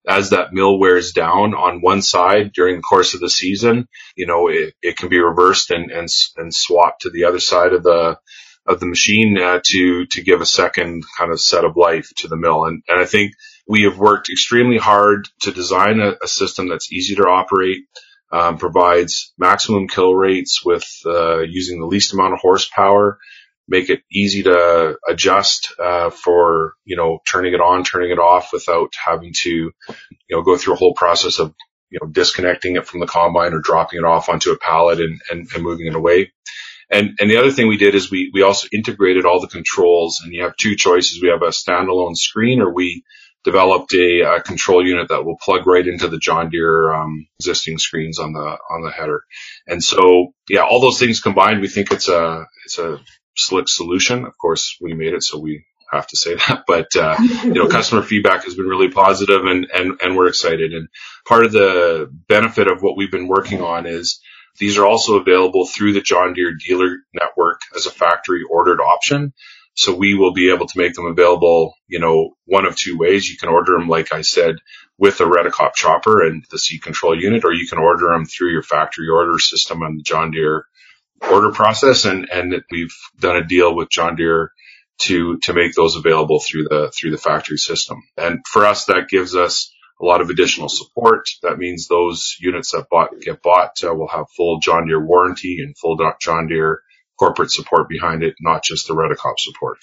as 0.09 0.31
that 0.31 0.53
mill 0.53 0.79
wears 0.79 1.11
down 1.11 1.53
on 1.53 1.81
one 1.81 2.01
side 2.01 2.51
during 2.53 2.77
the 2.77 2.81
course 2.81 3.13
of 3.13 3.19
the 3.19 3.29
season, 3.29 3.88
you 4.15 4.25
know, 4.25 4.47
it, 4.49 4.73
it 4.81 4.97
can 4.97 5.10
be 5.10 5.19
reversed 5.19 5.71
and, 5.71 5.91
and, 5.91 6.10
and 6.36 6.53
swapped 6.53 7.01
to 7.01 7.12
the 7.12 7.25
other 7.25 7.39
side 7.39 7.73
of 7.73 7.84
the, 7.84 8.17
of 8.65 8.79
the 8.79 8.86
machine 8.86 9.38
uh, 9.38 9.60
to 9.65 10.05
to 10.07 10.21
give 10.21 10.41
a 10.41 10.45
second 10.45 11.03
kind 11.17 11.31
of 11.31 11.39
set 11.41 11.65
of 11.65 11.77
life 11.77 12.10
to 12.17 12.27
the 12.27 12.38
mill. 12.38 12.65
And, 12.65 12.84
and 12.88 12.99
I 12.99 13.05
think 13.05 13.34
we 13.67 13.84
have 13.84 13.97
worked 13.97 14.29
extremely 14.29 14.77
hard 14.77 15.27
to 15.41 15.51
design 15.51 15.99
a, 15.99 16.13
a 16.23 16.27
system 16.27 16.69
that's 16.69 16.91
easy 16.91 17.15
to 17.15 17.23
operate, 17.23 17.84
um, 18.31 18.57
provides 18.57 19.34
maximum 19.38 19.88
kill 19.88 20.13
rates 20.13 20.63
with 20.65 20.88
uh, 21.05 21.39
using 21.39 21.79
the 21.79 21.88
least 21.88 22.13
amount 22.13 22.34
of 22.34 22.39
horsepower, 22.39 23.17
make 23.69 23.89
it 23.89 24.01
easy 24.12 24.43
to 24.43 24.97
adjust 25.08 25.73
uh, 25.79 26.10
for 26.10 26.73
you 26.86 26.97
know 26.97 27.19
turning 27.29 27.53
it 27.53 27.62
on, 27.62 27.84
turning 27.84 28.12
it 28.12 28.19
off 28.19 28.49
without 28.51 28.93
having 29.05 29.32
to 29.43 29.49
you 29.49 29.71
know 30.32 30.41
go 30.41 30.58
through 30.58 30.73
a 30.73 30.77
whole 30.77 30.93
process 30.93 31.39
of 31.39 31.53
you 31.89 31.99
know 32.01 32.10
disconnecting 32.10 32.75
it 32.75 32.88
from 32.88 32.99
the 32.99 33.08
combine 33.08 33.53
or 33.53 33.60
dropping 33.60 33.99
it 33.99 34.05
off 34.05 34.29
onto 34.29 34.51
a 34.51 34.58
pallet 34.58 34.99
and, 34.99 35.21
and, 35.32 35.47
and 35.53 35.63
moving 35.63 35.88
it 35.88 35.95
away. 35.95 36.32
And, 36.91 37.17
and 37.19 37.29
the 37.29 37.38
other 37.38 37.51
thing 37.51 37.67
we 37.67 37.77
did 37.77 37.93
is 37.93 38.10
we, 38.10 38.32
we 38.34 38.41
also 38.41 38.67
integrated 38.73 39.25
all 39.25 39.39
the 39.39 39.47
controls 39.47 40.21
and 40.23 40.34
you 40.34 40.43
have 40.43 40.55
two 40.58 40.75
choices. 40.75 41.21
We 41.21 41.29
have 41.29 41.43
a 41.43 41.49
standalone 41.49 42.15
screen 42.15 42.62
or 42.62 42.73
we 42.73 43.03
developed 43.43 43.93
a, 43.93 44.21
a 44.21 44.41
control 44.41 44.86
unit 44.86 45.10
that 45.10 45.23
will 45.23 45.38
plug 45.38 45.67
right 45.67 45.86
into 45.86 46.08
the 46.08 46.17
John 46.17 46.49
Deere, 46.49 46.91
um, 46.91 47.27
existing 47.39 47.77
screens 47.77 48.19
on 48.19 48.34
the, 48.34 48.58
on 48.71 48.82
the 48.82 48.91
header. 48.91 49.23
And 49.67 49.84
so, 49.84 50.34
yeah, 50.49 50.62
all 50.62 50.82
those 50.82 50.99
things 50.99 51.21
combined, 51.21 51.62
we 51.62 51.67
think 51.67 51.91
it's 51.91 52.10
a, 52.10 52.47
it's 52.65 52.79
a 52.79 52.99
slick 53.39 53.69
solution. 53.69 54.25
Of 54.25 54.38
course, 54.38 54.78
we 54.82 54.93
made 54.93 55.13
it, 55.13 55.23
so 55.23 55.39
we 55.39 55.65
have 55.91 56.08
to 56.08 56.17
say 56.17 56.36
that. 56.47 56.65
But 56.67 56.95
uh, 56.95 57.17
you 57.19 57.54
know, 57.54 57.67
customer 57.67 58.02
feedback 58.04 58.45
has 58.45 58.56
been 58.56 58.67
really 58.67 58.89
positive, 58.91 59.45
and 59.45 59.67
and 59.73 59.99
and 60.02 60.17
we're 60.17 60.28
excited. 60.28 60.73
And 60.73 60.89
part 61.28 61.45
of 61.45 61.52
the 61.52 62.10
benefit 62.28 62.67
of 62.67 62.82
what 62.82 62.97
we've 62.97 63.12
been 63.12 63.28
working 63.28 63.62
on 63.62 63.86
is 63.88 64.21
these 64.60 64.78
are 64.78 64.86
also 64.86 65.17
available 65.19 65.65
through 65.67 65.93
the 65.93 66.02
John 66.02 66.34
Deere 66.34 66.56
dealer 66.56 66.97
network 67.13 67.62
as 67.75 67.86
a 67.86 67.91
factory 67.91 68.43
ordered 68.49 68.82
option. 68.82 69.34
So 69.75 69.95
we 69.95 70.15
will 70.15 70.34
be 70.34 70.52
able 70.54 70.67
to 70.67 70.78
make 70.78 70.93
them 70.95 71.06
available, 71.06 71.73
you 71.88 71.99
know, 71.99 72.36
one 72.45 72.65
of 72.65 72.75
two 72.75 72.97
ways. 72.97 73.30
You 73.30 73.38
can 73.38 73.49
order 73.49 73.73
them, 73.73 73.88
like 73.89 74.13
I 74.13 74.21
said, 74.21 74.56
with 74.97 75.21
a 75.21 75.25
Redekop 75.25 75.73
chopper 75.75 76.23
and 76.25 76.45
the 76.52 76.60
seed 76.60 76.84
control 76.84 77.19
unit, 77.19 77.45
or 77.45 77.54
you 77.54 77.67
can 77.67 77.80
order 77.80 78.08
them 78.10 78.25
through 78.25 78.52
your 78.52 78.63
factory 78.63 79.10
order 79.10 79.39
system 79.39 79.84
on 79.84 79.97
the 79.97 80.04
John 80.04 80.32
Deere 80.32 80.65
order 81.21 81.51
process. 81.51 82.05
And, 82.05 82.29
and 82.32 82.63
we've 82.71 82.95
done 83.19 83.38
a 83.38 83.45
deal 83.45 83.75
with 83.75 83.89
John 83.89 84.15
Deere 84.15 84.51
to, 84.99 85.38
to 85.39 85.53
make 85.53 85.73
those 85.75 85.95
available 85.95 86.39
through 86.39 86.65
the, 86.69 86.91
through 86.97 87.12
the 87.12 87.17
factory 87.17 87.58
system. 87.58 88.01
And 88.17 88.39
for 88.47 88.65
us, 88.65 88.86
that 88.86 89.10
gives 89.10 89.36
us 89.36 89.73
a 90.01 90.05
lot 90.05 90.21
of 90.21 90.29
additional 90.29 90.69
support. 90.69 91.27
That 91.43 91.58
means 91.58 91.88
those 91.88 92.36
units 92.39 92.71
that 92.71 92.88
bought, 92.89 93.19
get 93.21 93.41
bought 93.41 93.84
uh, 93.84 93.93
will 93.93 94.08
have 94.08 94.25
full 94.36 94.60
John 94.60 94.88
Deere 94.88 95.05
warranty 95.05 95.60
and 95.62 95.77
full 95.77 95.97
John 96.21 96.47
Deere 96.47 96.82
corporate 97.17 97.51
support 97.51 97.89
behind 97.89 98.23
it, 98.23 98.36
not 98.39 98.63
just 98.63 98.88
the 98.88 98.93
Redekop 98.93 99.38
support. 99.38 99.79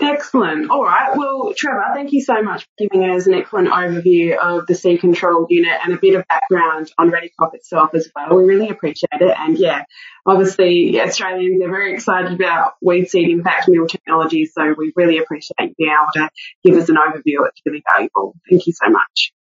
Excellent. 0.00 0.70
All 0.70 0.84
right. 0.84 1.16
Well, 1.16 1.54
Trevor, 1.56 1.84
thank 1.94 2.12
you 2.12 2.20
so 2.20 2.42
much 2.42 2.62
for 2.64 2.86
giving 2.86 3.08
us 3.08 3.26
an 3.26 3.34
excellent 3.34 3.68
overview 3.68 4.36
of 4.36 4.66
the 4.66 4.74
seed 4.74 5.00
control 5.00 5.46
unit 5.48 5.80
and 5.82 5.94
a 5.94 5.96
bit 5.96 6.14
of 6.14 6.26
background 6.28 6.92
on 6.98 7.10
Redekop 7.10 7.54
itself 7.54 7.94
as 7.94 8.10
well. 8.14 8.36
We 8.36 8.44
really 8.44 8.68
appreciate 8.68 9.20
it. 9.20 9.34
And 9.36 9.56
yeah, 9.56 9.84
obviously 10.26 11.00
Australians 11.00 11.62
are 11.62 11.70
very 11.70 11.94
excited 11.94 12.32
about 12.32 12.74
weed 12.82 13.08
seed 13.08 13.30
impact 13.30 13.68
mill 13.68 13.86
technology. 13.86 14.44
So 14.44 14.74
we 14.76 14.92
really 14.94 15.18
appreciate 15.18 15.56
you 15.60 15.74
being 15.78 15.90
able 15.90 16.12
to 16.14 16.30
give 16.64 16.76
us 16.76 16.90
an 16.90 16.96
overview. 16.96 17.48
It's 17.48 17.62
really 17.64 17.82
valuable. 17.96 18.34
Thank 18.48 18.66
you 18.66 18.74
so 18.74 18.90
much. 18.90 19.32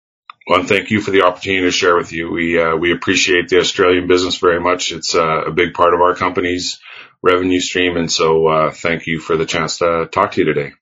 Well, 0.47 0.63
thank 0.63 0.91
you 0.91 1.01
for 1.01 1.12
the 1.12 1.23
opportunity 1.23 1.65
to 1.65 1.71
share 1.71 1.97
with 1.97 2.13
you. 2.13 2.31
We 2.31 2.57
uh, 2.57 2.77
we 2.77 2.93
appreciate 2.93 3.49
the 3.49 3.60
Australian 3.60 4.07
business 4.07 4.38
very 4.38 4.62
much. 4.62 4.93
It's 4.93 5.13
uh, 5.13 5.41
a 5.47 5.51
big 5.51 5.73
part 5.73 5.93
of 5.93 5.99
our 5.99 6.15
company's 6.15 6.79
revenue 7.23 7.60
stream, 7.60 7.97
and 7.97 8.12
so 8.12 8.47
uh, 8.47 8.71
thank 8.71 9.08
you 9.08 9.19
for 9.19 9.38
the 9.38 9.45
chance 9.45 9.80
to 9.80 10.08
talk 10.12 10.32
to 10.32 10.41
you 10.41 10.45
today. 10.45 10.73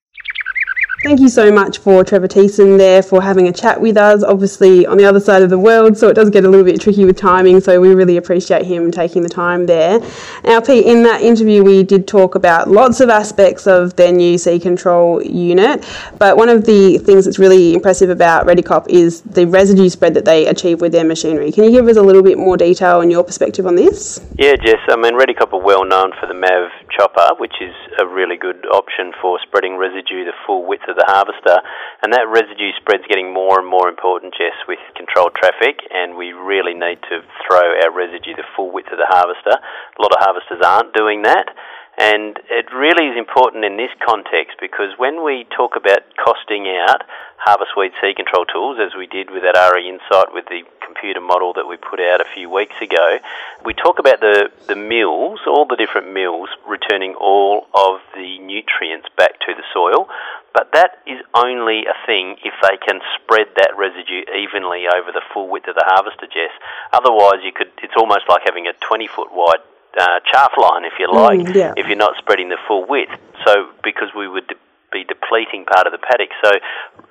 Thank 1.04 1.20
you 1.20 1.30
so 1.30 1.52
much 1.52 1.80
for 1.80 2.04
Trevor 2.04 2.28
Thiessen 2.28 2.80
there 2.80 3.04
for 3.04 3.22
having 3.22 3.48
a 3.48 3.52
chat 3.52 3.80
with 3.80 3.96
us. 3.96 4.24
Obviously, 4.24 4.88
on 4.88 4.98
the 4.98 5.06
other 5.06 5.20
side 5.20 5.44
of 5.44 5.50
the 5.52 5.60
world, 5.60 5.98
so 5.98 6.08
it 6.08 6.16
does 6.16 6.30
get 6.32 6.46
a 6.46 6.50
little 6.50 6.66
bit 6.66 6.82
tricky 6.82 7.06
with 7.06 7.18
timing. 7.18 7.60
So 7.60 7.80
we 7.80 7.94
really 7.94 8.18
appreciate 8.18 8.66
him 8.66 8.90
taking 8.92 9.22
the 9.22 9.30
time 9.30 9.68
there. 9.68 10.00
Now, 10.46 10.62
Pete, 10.62 10.86
in 10.86 11.04
that 11.04 11.22
interview, 11.22 11.64
we 11.64 11.84
did 11.84 12.08
talk 12.08 12.34
about 12.34 12.70
lots 12.70 13.02
of 13.02 13.10
aspects 13.10 13.68
of 13.68 13.96
their 13.98 14.12
new 14.12 14.38
sea 14.38 14.58
control 14.58 15.22
unit, 15.22 15.86
but 16.18 16.38
one 16.38 16.50
of 16.50 16.66
the 16.66 16.98
things 16.98 17.26
that's 17.26 17.38
really 17.38 17.76
impressive 17.76 18.10
about 18.10 18.48
Redekop 18.48 18.88
is 18.88 19.22
the 19.22 19.46
residue 19.46 19.90
spread 19.90 20.14
that 20.16 20.26
they 20.26 20.48
achieve 20.48 20.82
with 20.82 20.92
their 20.92 21.06
machinery. 21.06 21.52
Can 21.52 21.66
you 21.66 21.72
give 21.72 21.88
us 21.88 21.98
a 21.98 22.02
little 22.02 22.24
bit 22.24 22.38
more 22.38 22.58
detail 22.58 23.02
and 23.02 23.12
your 23.12 23.24
perspective 23.24 23.68
on 23.68 23.76
this? 23.76 24.26
Yeah, 24.40 24.56
Jess. 24.56 24.80
I 24.90 24.96
mean, 24.96 25.14
Redekop 25.20 25.54
are 25.54 25.62
well 25.62 25.86
known 25.86 26.14
for 26.20 26.26
the 26.26 26.34
MAV 26.34 26.72
chopper, 26.96 27.36
which 27.38 27.60
is 27.60 27.76
a 28.00 28.08
really 28.08 28.40
good 28.40 28.66
option 28.72 29.12
for 29.22 29.38
spreading 29.44 29.76
residue 29.76 30.24
the 30.24 30.34
full 30.48 30.66
width 30.66 30.88
of 30.88 30.96
the 30.96 31.06
harvester, 31.06 31.60
and 32.02 32.14
that 32.16 32.26
residue 32.32 32.72
spread's 32.80 33.06
getting 33.12 33.34
more 33.34 33.60
and 33.60 33.68
more 33.68 33.92
important, 33.92 34.34
Jess, 34.34 34.56
with 34.68 34.80
controlled 34.96 35.36
traffic, 35.36 35.84
and 35.92 36.16
we 36.16 36.32
really 36.32 36.74
need 36.74 37.04
to 37.12 37.22
throw 37.44 37.64
our 37.84 37.92
residue 37.92 38.36
the 38.36 38.48
full 38.56 38.72
width 38.72 38.90
of 38.92 38.98
the 38.98 39.12
harvester. 39.12 39.60
A 39.60 40.02
lot 40.02 40.16
of 40.16 40.24
harvesters 40.24 40.64
aren't 40.64 40.96
doing 40.96 41.24
that. 41.24 41.52
And 41.96 42.36
it 42.52 42.68
really 42.76 43.08
is 43.08 43.16
important 43.16 43.64
in 43.64 43.80
this 43.80 43.92
context 44.04 44.60
because 44.60 44.92
when 45.00 45.24
we 45.24 45.48
talk 45.56 45.80
about 45.80 46.04
costing 46.20 46.68
out 46.68 47.08
harvest 47.40 47.72
weed 47.80 47.96
seed 48.04 48.20
control 48.20 48.44
tools, 48.44 48.84
as 48.84 48.92
we 49.00 49.08
did 49.08 49.32
with 49.32 49.48
that 49.48 49.56
RE 49.56 49.80
Insight 49.80 50.36
with 50.36 50.44
the 50.52 50.68
computer 50.86 51.20
model 51.22 51.54
that 51.54 51.66
we 51.68 51.78
put 51.78 52.00
out 52.00 52.22
a 52.22 52.26
few 52.34 52.50
weeks 52.50 52.76
ago, 52.82 53.18
we 53.66 53.74
talk 53.74 53.98
about 54.00 54.20
the, 54.22 54.52
the 54.68 54.76
mills, 54.76 55.40
all 55.48 55.66
the 55.66 55.76
different 55.76 56.14
mills, 56.14 56.50
returning 56.68 57.16
all 57.16 57.68
of 57.74 58.00
the 58.14 58.38
nutrients 58.40 59.08
back 59.18 59.40
to 59.42 59.54
the 59.56 59.64
soil. 59.74 60.08
But 60.54 60.72
that 60.74 61.02
is 61.06 61.20
only 61.34 61.84
a 61.86 61.98
thing 62.06 62.38
if 62.46 62.54
they 62.62 62.78
can 62.78 63.02
spread 63.20 63.48
that 63.58 63.72
residue 63.78 64.24
evenly 64.32 64.86
over 64.88 65.12
the 65.12 65.22
full 65.34 65.50
width 65.50 65.68
of 65.68 65.76
the 65.76 65.84
harvester, 65.86 66.28
Jess. 66.28 66.54
Otherwise, 66.94 67.44
you 67.44 67.52
could. 67.52 67.72
It's 67.84 67.94
almost 67.98 68.30
like 68.30 68.44
having 68.46 68.68
a 68.68 68.74
20 68.80 69.08
foot 69.08 69.30
wide 69.34 69.60
uh, 70.00 70.20
chaff 70.32 70.52
line, 70.58 70.86
if 70.86 70.94
you 71.00 71.12
like, 71.12 71.40
Mm, 71.40 71.56
yeah. 71.56 71.74
if 71.76 71.88
you're 71.88 71.98
not 71.98 72.16
spreading 72.18 72.50
the 72.50 72.58
full 72.68 72.86
width. 72.88 73.12
So, 73.46 73.70
because 73.84 74.10
we 74.16 74.28
would 74.28 74.56
be 74.96 75.04
depleting 75.04 75.68
part 75.68 75.84
of 75.84 75.92
the 75.92 76.00
paddock. 76.00 76.32
So, 76.40 76.56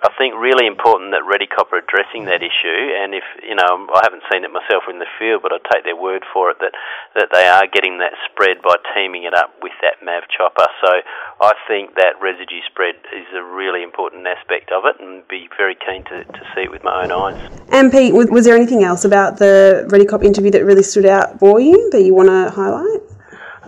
I 0.01 0.09
think 0.17 0.33
really 0.37 0.65
important 0.65 1.13
that 1.13 1.25
Redekop 1.25 1.73
are 1.73 1.81
addressing 1.81 2.25
that 2.33 2.41
issue. 2.41 2.81
And 2.97 3.13
if 3.13 3.25
you 3.45 3.57
know, 3.57 3.89
I 3.93 4.01
haven't 4.01 4.25
seen 4.33 4.45
it 4.45 4.53
myself 4.53 4.89
in 4.89 5.01
the 5.01 5.09
field, 5.21 5.45
but 5.45 5.53
I 5.53 5.61
take 5.69 5.85
their 5.85 5.97
word 5.97 6.25
for 6.33 6.49
it 6.49 6.57
that 6.65 6.73
that 7.15 7.29
they 7.33 7.45
are 7.45 7.69
getting 7.69 8.01
that 8.01 8.17
spread 8.33 8.65
by 8.65 8.81
teaming 8.97 9.29
it 9.29 9.37
up 9.37 9.53
with 9.61 9.77
that 9.85 10.01
MAV 10.01 10.25
chopper. 10.33 10.69
So, 10.81 10.91
I 11.45 11.53
think 11.69 12.01
that 12.01 12.17
residue 12.25 12.65
spread 12.73 12.97
is 13.13 13.29
a 13.37 13.45
really 13.45 13.85
important 13.85 14.25
aspect 14.25 14.73
of 14.73 14.89
it, 14.89 14.97
and 15.01 15.27
be 15.29 15.49
very 15.57 15.77
keen 15.77 16.05
to, 16.09 16.25
to 16.25 16.43
see 16.57 16.65
it 16.65 16.71
with 16.71 16.85
my 16.85 17.05
own 17.05 17.13
eyes. 17.13 17.37
And 17.69 17.93
Pete, 17.93 18.15
was, 18.15 18.45
there 18.45 18.57
anything 18.57 18.85
else 18.85 19.05
about 19.05 19.39
the 19.39 19.89
Redekop 19.89 20.25
interview 20.25 20.51
that 20.53 20.65
really 20.65 20.83
stood 20.83 21.07
out 21.07 21.39
for 21.39 21.61
you 21.61 21.91
that 21.91 22.03
you 22.03 22.15
want 22.15 22.29
to 22.29 22.51
highlight? 22.51 23.01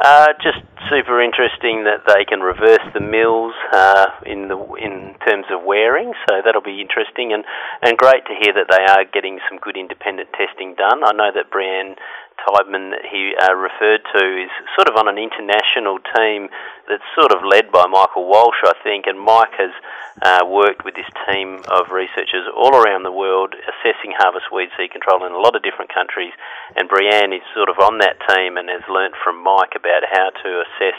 Uh, 0.00 0.28
just 0.42 0.60
super 0.90 1.22
interesting 1.22 1.84
that 1.84 2.04
they 2.06 2.24
can 2.24 2.40
reverse 2.40 2.84
the 2.92 3.00
mills 3.00 3.54
uh, 3.72 4.06
in 4.24 4.48
the 4.48 4.58
in 4.76 5.16
terms 5.24 5.46
of 5.50 5.64
wearing, 5.64 6.12
so 6.28 6.42
that'll 6.44 6.60
be 6.60 6.80
interesting 6.80 7.32
and 7.32 7.44
and 7.82 7.96
great 7.96 8.24
to 8.26 8.34
hear 8.36 8.52
that 8.52 8.68
they 8.68 8.84
are 8.84 9.04
getting 9.08 9.40
some 9.48 9.58
good 9.58 9.76
independent 9.76 10.28
testing 10.36 10.74
done. 10.74 11.02
I 11.02 11.12
know 11.12 11.30
that 11.32 11.50
Brian 11.50 11.96
Tidemann 12.44 12.92
that 12.92 13.08
he 13.08 13.32
uh, 13.40 13.56
referred 13.56 14.04
to 14.12 14.22
is 14.44 14.52
sort 14.76 14.88
of 14.88 14.96
on 15.00 15.08
an 15.08 15.16
international 15.16 15.98
team 16.14 16.48
that's 16.88 17.06
sort 17.18 17.32
of 17.32 17.44
led 17.44 17.70
by 17.70 17.86
Michael 17.86 18.26
Walsh, 18.28 18.62
I 18.64 18.74
think, 18.82 19.06
and 19.06 19.18
Mike 19.18 19.54
has 19.58 19.74
uh, 20.22 20.46
worked 20.46 20.84
with 20.84 20.94
this 20.94 21.08
team 21.28 21.60
of 21.68 21.92
researchers 21.92 22.48
all 22.56 22.74
around 22.74 23.02
the 23.02 23.12
world 23.12 23.52
assessing 23.52 24.16
harvest 24.16 24.48
weed 24.52 24.70
seed 24.78 24.90
control 24.90 25.26
in 25.26 25.32
a 25.32 25.38
lot 25.38 25.54
of 25.54 25.62
different 25.62 25.92
countries. 25.92 26.32
And 26.74 26.88
Breanne 26.88 27.36
is 27.36 27.44
sort 27.54 27.68
of 27.68 27.76
on 27.78 27.98
that 27.98 28.16
team 28.28 28.56
and 28.56 28.68
has 28.70 28.82
learnt 28.88 29.14
from 29.22 29.42
Mike 29.42 29.76
about 29.76 30.08
how 30.08 30.30
to 30.30 30.50
assess 30.64 30.96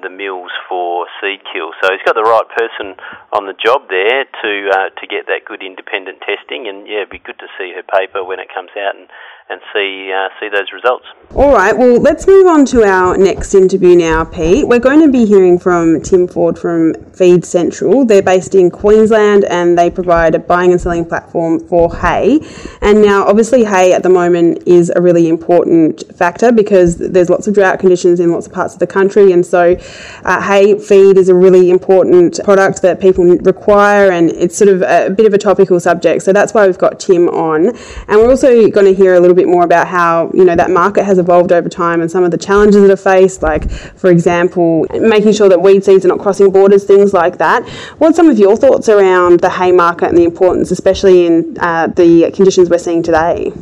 the 0.00 0.10
mills 0.10 0.50
for 0.68 1.06
seed 1.20 1.40
kill. 1.52 1.72
So 1.82 1.90
he's 1.90 2.04
got 2.06 2.14
the 2.14 2.22
right 2.22 2.46
person 2.54 2.94
on 3.32 3.46
the 3.46 3.54
job 3.54 3.88
there 3.90 4.24
to 4.24 4.52
uh, 4.70 4.88
to 4.94 5.04
get 5.06 5.26
that 5.26 5.42
good 5.44 5.62
independent 5.62 6.22
testing. 6.22 6.68
And 6.68 6.86
yeah, 6.86 7.02
it'd 7.02 7.10
be 7.10 7.18
good 7.18 7.38
to 7.40 7.50
see 7.58 7.74
her 7.74 7.82
paper 7.82 8.22
when 8.22 8.38
it 8.38 8.46
comes 8.52 8.70
out 8.78 8.94
and 8.94 9.08
and 9.50 9.60
see 9.74 10.12
uh, 10.14 10.28
see 10.38 10.48
those 10.48 10.70
results. 10.72 11.06
All 11.34 11.52
right, 11.52 11.76
well, 11.76 12.00
let's 12.00 12.26
move 12.26 12.46
on 12.46 12.64
to 12.66 12.84
our 12.84 13.16
next 13.18 13.54
interview 13.54 13.96
now, 13.96 14.24
Pete. 14.24 14.68
We're 14.68 14.78
going 14.78 15.02
to 15.02 15.10
be 15.10 15.26
hearing 15.28 15.58
from 15.58 16.00
Tim 16.02 16.26
Ford 16.26 16.58
from 16.58 16.94
Feed 17.12 17.44
Central. 17.44 18.04
They're 18.04 18.22
based 18.22 18.54
in 18.54 18.70
Queensland 18.70 19.44
and 19.44 19.78
they 19.78 19.90
provide 19.90 20.34
a 20.34 20.38
buying 20.38 20.72
and 20.72 20.80
selling 20.80 21.04
platform 21.04 21.60
for 21.60 21.94
hay. 21.94 22.40
And 22.80 23.02
now, 23.02 23.26
obviously, 23.26 23.64
hay 23.64 23.92
at 23.92 24.02
the 24.02 24.08
moment 24.08 24.66
is 24.66 24.90
a 24.90 25.00
really 25.00 25.28
important 25.28 26.02
factor 26.16 26.50
because 26.50 26.96
there's 26.96 27.28
lots 27.28 27.46
of 27.46 27.54
drought 27.54 27.78
conditions 27.78 28.20
in 28.20 28.32
lots 28.32 28.46
of 28.46 28.52
parts 28.52 28.74
of 28.74 28.80
the 28.80 28.86
country. 28.86 29.32
And 29.32 29.44
so, 29.44 29.76
uh, 30.24 30.40
hay 30.40 30.78
feed 30.78 31.18
is 31.18 31.28
a 31.28 31.34
really 31.34 31.70
important 31.70 32.40
product 32.44 32.82
that 32.82 33.00
people 33.00 33.24
require 33.24 34.10
and 34.10 34.30
it's 34.30 34.56
sort 34.56 34.70
of 34.70 34.82
a 34.82 35.10
bit 35.10 35.26
of 35.26 35.34
a 35.34 35.38
topical 35.38 35.78
subject. 35.78 36.22
So, 36.22 36.32
that's 36.32 36.54
why 36.54 36.66
we've 36.66 36.78
got 36.78 36.98
Tim 36.98 37.28
on. 37.28 37.68
And 38.08 38.18
we're 38.18 38.30
also 38.30 38.68
going 38.70 38.86
to 38.86 38.94
hear 38.94 39.14
a 39.14 39.20
little 39.20 39.36
bit 39.36 39.46
more 39.46 39.64
about 39.64 39.86
how, 39.88 40.30
you 40.32 40.44
know, 40.44 40.56
that 40.56 40.70
market 40.70 41.04
has 41.04 41.18
evolved 41.18 41.52
over 41.52 41.68
time 41.68 42.00
and 42.00 42.10
some 42.10 42.24
of 42.24 42.30
the 42.30 42.38
challenges 42.38 42.82
that 42.82 42.90
are 42.90 42.96
faced, 42.96 43.42
like, 43.42 43.68
for 43.70 44.10
example, 44.10 44.86
making 45.18 45.32
sure 45.32 45.48
that 45.48 45.60
weed 45.60 45.84
seeds 45.84 46.04
are 46.04 46.08
not 46.08 46.20
crossing 46.20 46.50
borders, 46.50 46.84
things 46.84 47.12
like 47.12 47.38
that. 47.38 47.68
What's 47.98 48.16
some 48.16 48.28
of 48.28 48.38
your 48.38 48.56
thoughts 48.56 48.88
around 48.88 49.40
the 49.40 49.50
hay 49.50 49.72
market 49.72 50.08
and 50.08 50.16
the 50.16 50.24
importance, 50.24 50.70
especially 50.70 51.26
in 51.26 51.56
uh, 51.58 51.88
the 51.88 52.30
conditions 52.30 52.70
we're 52.70 52.78
seeing 52.78 53.02
today? 53.02 53.52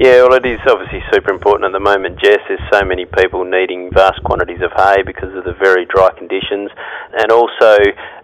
Yeah, 0.00 0.24
well, 0.24 0.32
it 0.32 0.48
is 0.48 0.64
obviously 0.64 1.04
super 1.12 1.28
important 1.28 1.68
at 1.68 1.76
the 1.76 1.84
moment, 1.84 2.16
Jess. 2.16 2.40
There's 2.48 2.64
so 2.72 2.80
many 2.88 3.04
people 3.04 3.44
needing 3.44 3.92
vast 3.92 4.16
quantities 4.24 4.64
of 4.64 4.72
hay 4.72 5.04
because 5.04 5.28
of 5.36 5.44
the 5.44 5.52
very 5.52 5.84
dry 5.84 6.08
conditions, 6.16 6.72
and 7.12 7.28
also 7.28 7.76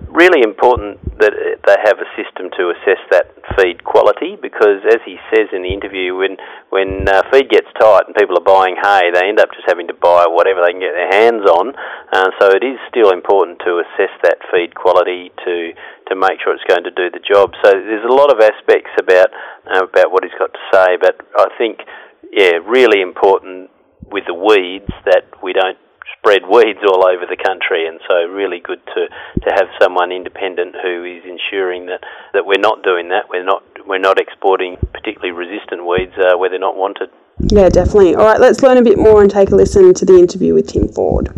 really 0.09 0.41
important 0.41 0.97
that 1.21 1.37
they 1.37 1.77
have 1.85 2.01
a 2.01 2.09
system 2.17 2.49
to 2.57 2.73
assess 2.73 2.97
that 3.12 3.29
feed 3.61 3.85
quality. 3.85 4.41
Because, 4.41 4.89
as 4.89 5.05
he 5.05 5.21
says 5.29 5.53
in 5.53 5.69
the 5.69 5.73
interview, 5.77 6.17
when 6.17 6.41
when 6.73 7.05
uh, 7.12 7.21
feed 7.29 7.53
gets 7.53 7.69
tight 7.77 8.09
and 8.09 8.17
people 8.17 8.41
are 8.41 8.49
buying 8.49 8.81
hay, 8.81 9.12
they 9.12 9.29
end 9.29 9.37
up 9.37 9.53
just 9.53 9.69
having 9.69 9.93
to 9.93 9.97
buy 10.01 10.25
whatever 10.33 10.65
they 10.65 10.73
can 10.73 10.81
get 10.81 10.97
their 10.97 11.12
hands 11.12 11.45
on. 11.45 11.77
Uh, 12.09 12.33
so 12.41 12.57
it 12.57 12.65
is 12.65 12.81
still 12.89 13.12
important 13.12 13.61
to 13.69 13.85
assess 13.85 14.17
that 14.25 14.41
feed 14.49 14.73
quality 14.73 15.29
to 15.45 15.77
to 16.09 16.14
make 16.14 16.38
sure 16.42 16.55
it's 16.55 16.66
going 16.69 16.85
to 16.85 16.95
do 16.95 17.11
the 17.11 17.23
job. 17.23 17.53
So 17.64 17.73
there's 17.73 18.05
a 18.05 18.12
lot 18.12 18.33
of 18.33 18.40
aspects 18.40 18.90
about 18.99 19.29
uh, 19.66 19.85
about 19.85 20.12
what 20.12 20.25
he's 20.25 20.37
got 20.38 20.53
to 20.53 20.64
say, 20.73 20.97
but 21.01 21.19
I 21.37 21.49
think 21.59 21.81
yeah, 22.33 22.59
really 22.66 23.01
important 23.01 23.71
with 24.11 24.25
the 24.27 24.35
weeds 24.35 24.92
that 25.05 25.27
we 25.42 25.53
don't 25.53 25.79
spread 26.19 26.42
weeds 26.47 26.79
all 26.87 27.07
over 27.07 27.27
the 27.27 27.37
country, 27.37 27.87
and 27.87 28.01
so 28.07 28.27
really 28.31 28.61
good 28.61 28.81
to, 28.95 29.09
to 29.42 29.51
have 29.55 29.66
someone 29.81 30.12
independent 30.12 30.75
who 30.83 31.05
is 31.05 31.23
ensuring 31.25 31.87
that, 31.87 32.01
that 32.33 32.47
we're 32.47 32.61
not 32.61 32.83
doing 32.83 33.09
that. 33.09 33.29
We're 33.29 33.45
not 33.45 33.62
we're 33.87 33.99
not 33.99 34.19
exporting 34.19 34.77
particularly 34.92 35.33
resistant 35.33 35.87
weeds 35.87 36.12
uh, 36.19 36.37
where 36.37 36.51
they're 36.51 36.59
not 36.59 36.77
wanted. 36.77 37.11
Yeah, 37.38 37.69
definitely. 37.69 38.14
All 38.14 38.25
right, 38.25 38.40
let's 38.40 38.62
learn 38.62 38.79
a 38.79 38.83
bit 38.83 38.99
more 38.99 39.23
and 39.23 39.31
take 39.31 39.51
a 39.51 39.55
listen 39.55 39.95
to 39.95 40.05
the 40.05 40.19
interview 40.19 40.55
with 40.55 40.69
Tim 40.69 40.88
Ford. 40.88 41.29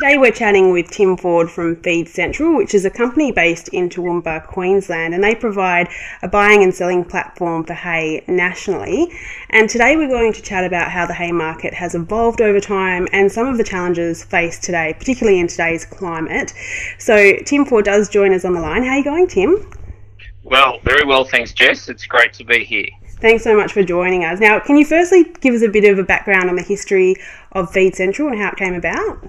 Today 0.00 0.16
we're 0.16 0.32
chatting 0.32 0.72
with 0.72 0.90
Tim 0.90 1.18
Ford 1.18 1.50
from 1.50 1.76
Feed 1.76 2.08
Central, 2.08 2.56
which 2.56 2.72
is 2.72 2.86
a 2.86 2.90
company 2.90 3.32
based 3.32 3.68
in 3.68 3.90
Toowoomba, 3.90 4.46
Queensland, 4.46 5.12
and 5.12 5.22
they 5.22 5.34
provide 5.34 5.90
a 6.22 6.28
buying 6.28 6.62
and 6.62 6.74
selling 6.74 7.04
platform 7.04 7.64
for 7.64 7.74
hay 7.74 8.24
nationally. 8.26 9.12
And 9.50 9.68
today 9.68 9.98
we're 9.98 10.08
going 10.08 10.32
to 10.32 10.40
chat 10.40 10.64
about 10.64 10.90
how 10.90 11.04
the 11.04 11.12
hay 11.12 11.32
market 11.32 11.74
has 11.74 11.94
evolved 11.94 12.40
over 12.40 12.60
time 12.60 13.08
and 13.12 13.30
some 13.30 13.46
of 13.46 13.58
the 13.58 13.62
challenges 13.62 14.24
faced 14.24 14.62
today, 14.62 14.94
particularly 14.98 15.38
in 15.38 15.48
today's 15.48 15.84
climate. 15.84 16.54
So 16.96 17.36
Tim 17.44 17.66
Ford 17.66 17.84
does 17.84 18.08
join 18.08 18.32
us 18.32 18.46
on 18.46 18.54
the 18.54 18.60
line. 18.60 18.82
How 18.82 18.92
are 18.92 18.96
you 18.96 19.04
going, 19.04 19.28
Tim? 19.28 19.70
Well, 20.44 20.78
very 20.82 21.04
well, 21.04 21.24
thanks, 21.24 21.52
Jess. 21.52 21.90
It's 21.90 22.06
great 22.06 22.32
to 22.32 22.44
be 22.44 22.64
here. 22.64 22.88
Thanks 23.20 23.44
so 23.44 23.54
much 23.54 23.74
for 23.74 23.82
joining 23.82 24.24
us. 24.24 24.40
Now, 24.40 24.60
can 24.60 24.78
you 24.78 24.86
firstly 24.86 25.26
give 25.42 25.54
us 25.54 25.60
a 25.60 25.68
bit 25.68 25.84
of 25.84 25.98
a 25.98 26.04
background 26.04 26.48
on 26.48 26.56
the 26.56 26.62
history 26.62 27.16
of 27.52 27.70
Feed 27.70 27.94
Central 27.94 28.30
and 28.30 28.40
how 28.40 28.48
it 28.48 28.56
came 28.56 28.72
about? 28.72 29.28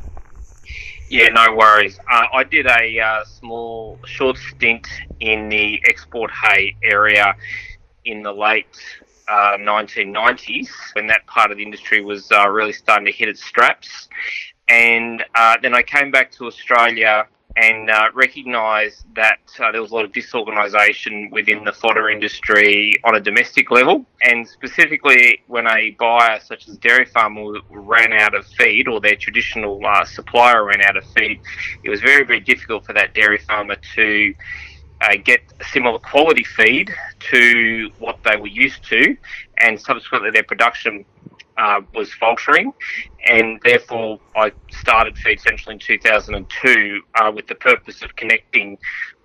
Yeah, 1.12 1.28
no 1.28 1.54
worries. 1.54 2.00
Uh, 2.10 2.28
I 2.32 2.46
did 2.46 2.68
a 2.68 3.00
uh, 3.02 3.26
small, 3.26 4.00
short 4.06 4.38
stint 4.38 4.88
in 5.20 5.50
the 5.50 5.84
export 5.86 6.32
hay 6.32 6.78
area 6.82 7.36
in 8.06 8.24
the 8.24 8.32
late 8.32 8.80
uh, 9.28 9.58
1990s 9.60 10.70
when 10.94 11.08
that 11.08 11.28
part 11.28 11.52
of 11.52 11.58
the 11.58 11.64
industry 11.64 12.02
was 12.02 12.32
uh, 12.32 12.48
really 12.48 12.72
starting 12.72 13.06
to 13.08 13.12
hit 13.12 13.28
its 13.28 13.44
straps. 13.44 14.08
And 14.70 15.22
uh, 15.36 15.58
then 15.62 15.76
I 15.76 15.84
came 15.84 16.12
back 16.12 16.32
to 16.38 16.46
Australia 16.46 17.28
and 17.56 17.90
uh, 17.90 18.10
recognised 18.14 19.04
that 19.16 19.40
uh, 19.60 19.72
there 19.72 19.82
was 19.82 19.92
a 19.92 19.94
lot 19.94 20.06
of 20.06 20.12
disorganisation 20.12 21.30
within 21.32 21.64
the 21.64 21.72
fodder 21.72 22.10
industry 22.10 22.96
on 23.04 23.16
a 23.16 23.20
domestic 23.20 23.72
level, 23.72 24.06
and 24.22 24.48
specifically 24.48 25.42
when 25.48 25.68
a 25.68 25.92
buyer 25.92 26.40
such 26.40 26.68
as 26.68 26.78
Dairy 26.78 27.06
Farm 27.06 27.38
ran 27.70 28.14
out 28.14 28.34
of 28.34 28.46
feed 28.46 28.88
or 28.88 29.02
their 29.02 29.16
traditional 29.16 29.86
uh, 29.86 30.06
supplier 30.06 30.66
ran 30.66 30.82
out 30.82 30.96
of 30.96 31.06
feed, 31.16 31.40
it 31.84 31.90
was 31.90 32.02
very, 32.02 32.24
very 32.24 32.40
difficult 32.40 32.86
for 32.86 32.94
that 32.94 33.14
dairy 33.14 33.40
farmer 33.40 33.76
to 33.96 34.34
uh, 35.02 35.16
get 35.24 35.42
similar 35.72 36.00
quality 36.00 36.44
feed 36.44 36.92
to 37.20 37.90
what 38.00 38.20
they 38.24 38.36
were 38.36 38.48
used 38.48 38.84
to, 38.86 39.18
and 39.58 39.80
subsequently 39.80 40.32
their 40.32 40.44
production 40.44 41.04
uh, 41.62 41.82
was 41.94 42.12
faltering, 42.14 42.74
and 43.28 43.60
therefore 43.64 44.20
I 44.36 44.52
started 44.72 45.18
Feed 45.18 45.40
Central 45.40 45.72
in 45.72 45.80
2002 45.80 47.02
uh, 47.16 47.32
with 47.34 47.48
the 47.48 47.56
purpose 47.56 48.02
of 48.02 48.16
connecting 48.16 48.78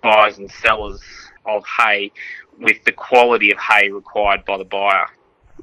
buyers 0.03 0.37
and 0.37 0.49
sellers 0.49 1.01
of 1.45 1.63
hay 1.65 2.11
with 2.59 2.83
the 2.85 2.91
quality 2.91 3.51
of 3.51 3.57
hay 3.57 3.89
required 3.89 4.45
by 4.45 4.57
the 4.57 4.65
buyer. 4.65 5.07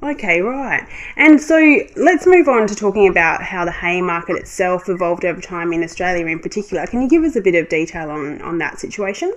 Okay, 0.03 0.41
right. 0.41 0.85
And 1.15 1.39
so 1.39 1.55
let's 1.95 2.27
move 2.27 2.49
on 2.49 2.67
to 2.67 2.75
talking 2.75 3.07
about 3.07 3.41
how 3.41 3.63
the 3.63 3.71
hay 3.71 4.01
market 4.01 4.35
itself 4.35 4.89
evolved 4.89 5.23
over 5.23 5.39
time 5.39 5.71
in 5.71 5.81
Australia 5.83 6.25
in 6.25 6.39
particular. 6.39 6.85
Can 6.85 7.01
you 7.01 7.07
give 7.07 7.23
us 7.23 7.37
a 7.37 7.41
bit 7.41 7.55
of 7.55 7.69
detail 7.69 8.11
on, 8.11 8.41
on 8.41 8.57
that 8.57 8.79
situation? 8.79 9.33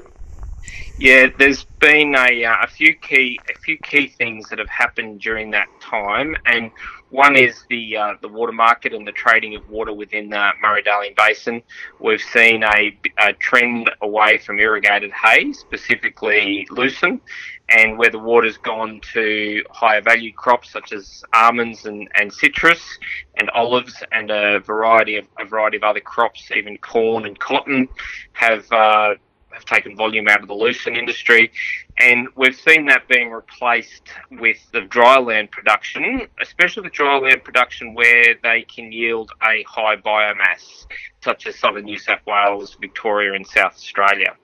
Yeah, 0.98 1.29
there's 1.38 1.64
been 1.79 2.16
a, 2.16 2.44
uh, 2.44 2.57
a 2.64 2.66
few 2.66 2.94
key 2.94 3.38
a 3.48 3.57
few 3.61 3.79
key 3.79 4.09
things 4.09 4.48
that 4.48 4.59
have 4.59 4.68
happened 4.68 5.20
during 5.20 5.53
that 5.53 5.68
time, 5.81 6.37
and 6.44 6.72
One 7.11 7.37
is 7.37 7.64
the 7.71 7.97
uh, 7.97 8.14
the 8.21 8.29
water 8.29 8.53
market 8.53 8.92
and 8.92 9.07
the 9.07 9.12
trading 9.12 9.57
of 9.57 9.68
water 9.71 9.94
within 9.94 10.29
the 10.29 10.51
Murray-Darling 10.61 11.14
Basin. 11.16 11.62
We've 12.01 12.21
seen 12.21 12.62
a, 12.62 12.99
a, 13.16 13.33
trend 13.33 13.90
away 14.03 14.37
from 14.38 14.59
irrigated 14.59 15.11
hay, 15.12 15.55
specifically 15.55 16.66
lucerne, 16.71 17.23
and 17.71 17.97
where 17.97 18.11
the 18.11 18.18
water's 18.18 18.59
gone 18.59 19.01
to 19.14 19.64
higher 19.71 20.03
value 20.03 20.35
crops 20.35 20.71
such 20.71 20.92
as 20.92 21.25
almonds 21.33 21.87
and, 21.87 22.09
and 22.14 22.31
citrus 22.31 22.99
and 23.37 23.49
olives 23.51 24.03
and 24.12 24.31
a 24.31 24.61
variety 24.61 25.16
of 25.16 25.27
a 25.40 25.47
variety 25.47 25.79
of 25.79 25.85
other 25.85 26.01
crops, 26.01 26.51
even 26.55 26.77
corn 26.77 27.25
and 27.25 27.38
cotton, 27.38 27.88
have 28.33 28.71
uh, 28.71 29.14
have 29.50 29.64
taken 29.64 29.96
volume 29.96 30.28
out 30.28 30.42
of 30.42 30.48
the 30.48 30.54
lucerne 30.54 30.96
industry, 30.96 31.50
and 31.98 32.28
we've 32.37 32.54
seen 32.54 32.87
that 32.87 33.08
being 33.08 33.30
replaced 33.30 34.02
with 34.30 34.58
the 34.72 34.82
dry 34.82 35.18
land 35.18 35.50
production, 35.50 36.28
especially 36.40 36.84
the 36.84 36.90
dry 36.90 37.18
land 37.18 37.42
production 37.44 37.94
where 37.94 38.34
they 38.42 38.62
can 38.62 38.92
yield 38.92 39.30
a 39.42 39.64
high 39.64 39.96
biomass, 39.96 40.87
such 41.22 41.46
as 41.46 41.58
southern 41.58 41.84
New 41.84 41.98
South 41.98 42.20
Wales, 42.26 42.76
Victoria, 42.80 43.34
and 43.34 43.46
South 43.46 43.72
Australia. 43.72 44.37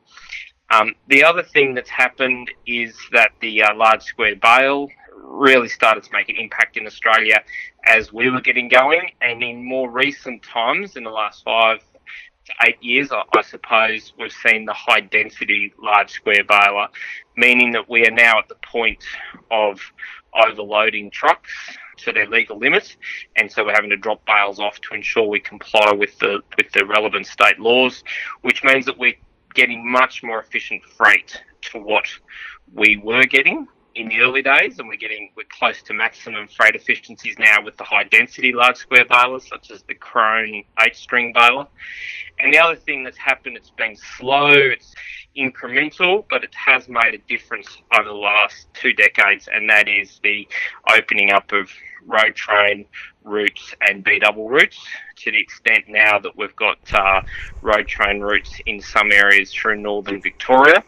Um, 0.71 0.95
the 1.09 1.23
other 1.23 1.43
thing 1.43 1.75
that's 1.75 1.91
happened 1.91 2.51
is 2.67 2.97
that 3.13 3.33
the 3.41 3.63
uh, 3.63 3.75
large 3.75 4.03
square 4.03 4.37
bale 4.37 4.89
really 5.17 5.69
started 5.69 6.03
to 6.03 6.11
make 6.13 6.29
an 6.29 6.37
impact 6.37 6.77
in 6.77 6.87
Australia 6.87 7.43
as 7.87 8.13
we 8.13 8.31
were 8.31 8.41
getting 8.41 8.69
going, 8.69 9.11
and 9.21 9.43
in 9.43 9.65
more 9.65 9.91
recent 9.91 10.43
times, 10.43 10.97
in 10.97 11.05
the 11.05 11.11
last 11.11 11.45
five 11.45 11.81
eight 12.67 12.83
years, 12.83 13.11
I, 13.13 13.23
I 13.37 13.43
suppose, 13.43 14.13
we've 14.19 14.33
seen 14.33 14.65
the 14.65 14.73
high 14.73 15.01
density 15.01 15.73
large 15.83 16.11
square 16.11 16.45
baler, 16.45 16.89
meaning 17.37 17.73
that 17.73 17.89
we 17.89 18.07
are 18.07 18.11
now 18.11 18.39
at 18.39 18.49
the 18.49 18.57
point 18.71 19.05
of 19.51 19.81
overloading 20.35 21.11
trucks 21.11 21.51
to 21.97 22.13
their 22.13 22.27
legal 22.27 22.59
limit, 22.59 22.97
and 23.37 23.51
so 23.51 23.65
we're 23.65 23.73
having 23.73 23.91
to 23.91 23.97
drop 23.97 24.25
bales 24.27 24.59
off 24.59 24.81
to 24.81 24.95
ensure 24.95 25.29
we 25.29 25.41
comply 25.41 25.93
with 25.93 26.19
the 26.19 26.41
with 26.57 26.71
the 26.73 26.85
relevant 26.85 27.27
state 27.27 27.59
laws, 27.59 28.03
which 28.43 28.65
means 28.65 28.85
that 28.87 28.99
we're 28.99 29.15
getting 29.55 29.91
much 29.91 30.23
more 30.23 30.41
efficient 30.41 30.85
freight 30.85 31.41
to 31.63 31.79
what 31.79 32.07
we 32.73 33.01
were 33.03 33.25
getting 33.25 33.69
in 33.95 34.09
the 34.09 34.21
early 34.21 34.43
days, 34.43 34.79
and 34.79 34.89
we're 34.89 34.97
getting 34.97 35.31
we're 35.37 35.45
close 35.49 35.83
to 35.83 35.95
maximum 35.95 36.49
freight 36.49 36.75
efficiencies 36.75 37.37
now 37.39 37.63
with 37.63 37.77
the 37.77 37.85
high 37.85 38.05
density 38.05 38.53
large 38.53 38.77
square 38.77 39.05
balers, 39.05 39.47
such 39.49 39.71
as 39.71 39.83
the 39.85 39.95
Krone 39.95 40.65
eight 40.81 40.97
string 40.97 41.33
baler. 41.33 41.67
And 42.39 42.53
the 42.53 42.59
other 42.59 42.77
thing 42.77 43.05
that's 43.05 43.17
happened, 43.17 43.57
it's 43.57 43.71
been 43.71 43.97
slow, 44.19 44.51
it's 44.51 44.95
incremental, 45.37 46.25
but 46.29 46.43
it 46.43 46.55
has 46.55 46.89
made 46.89 47.15
a 47.15 47.19
difference 47.29 47.69
over 47.97 48.09
the 48.09 48.15
last 48.15 48.67
two 48.75 48.93
decades, 48.93 49.49
and 49.53 49.71
that 49.71 49.89
is 49.89 50.21
the 50.23 50.47
opening 50.91 51.31
up 51.31 51.53
of 51.53 51.71
road 52.07 52.35
train 52.35 52.85
routes 53.23 53.75
and 53.81 54.05
B 54.05 54.19
double 54.19 54.49
routes 54.49 54.79
to 55.17 55.31
the 55.31 55.41
extent 55.41 55.85
now 55.89 56.19
that 56.19 56.37
we've 56.37 56.55
got 56.57 56.79
uh, 56.93 57.23
road 57.63 57.87
train 57.89 58.21
routes 58.21 58.61
in 58.67 58.81
some 58.81 59.11
areas 59.11 59.53
through 59.53 59.81
northern 59.81 60.21
Victoria, 60.21 60.85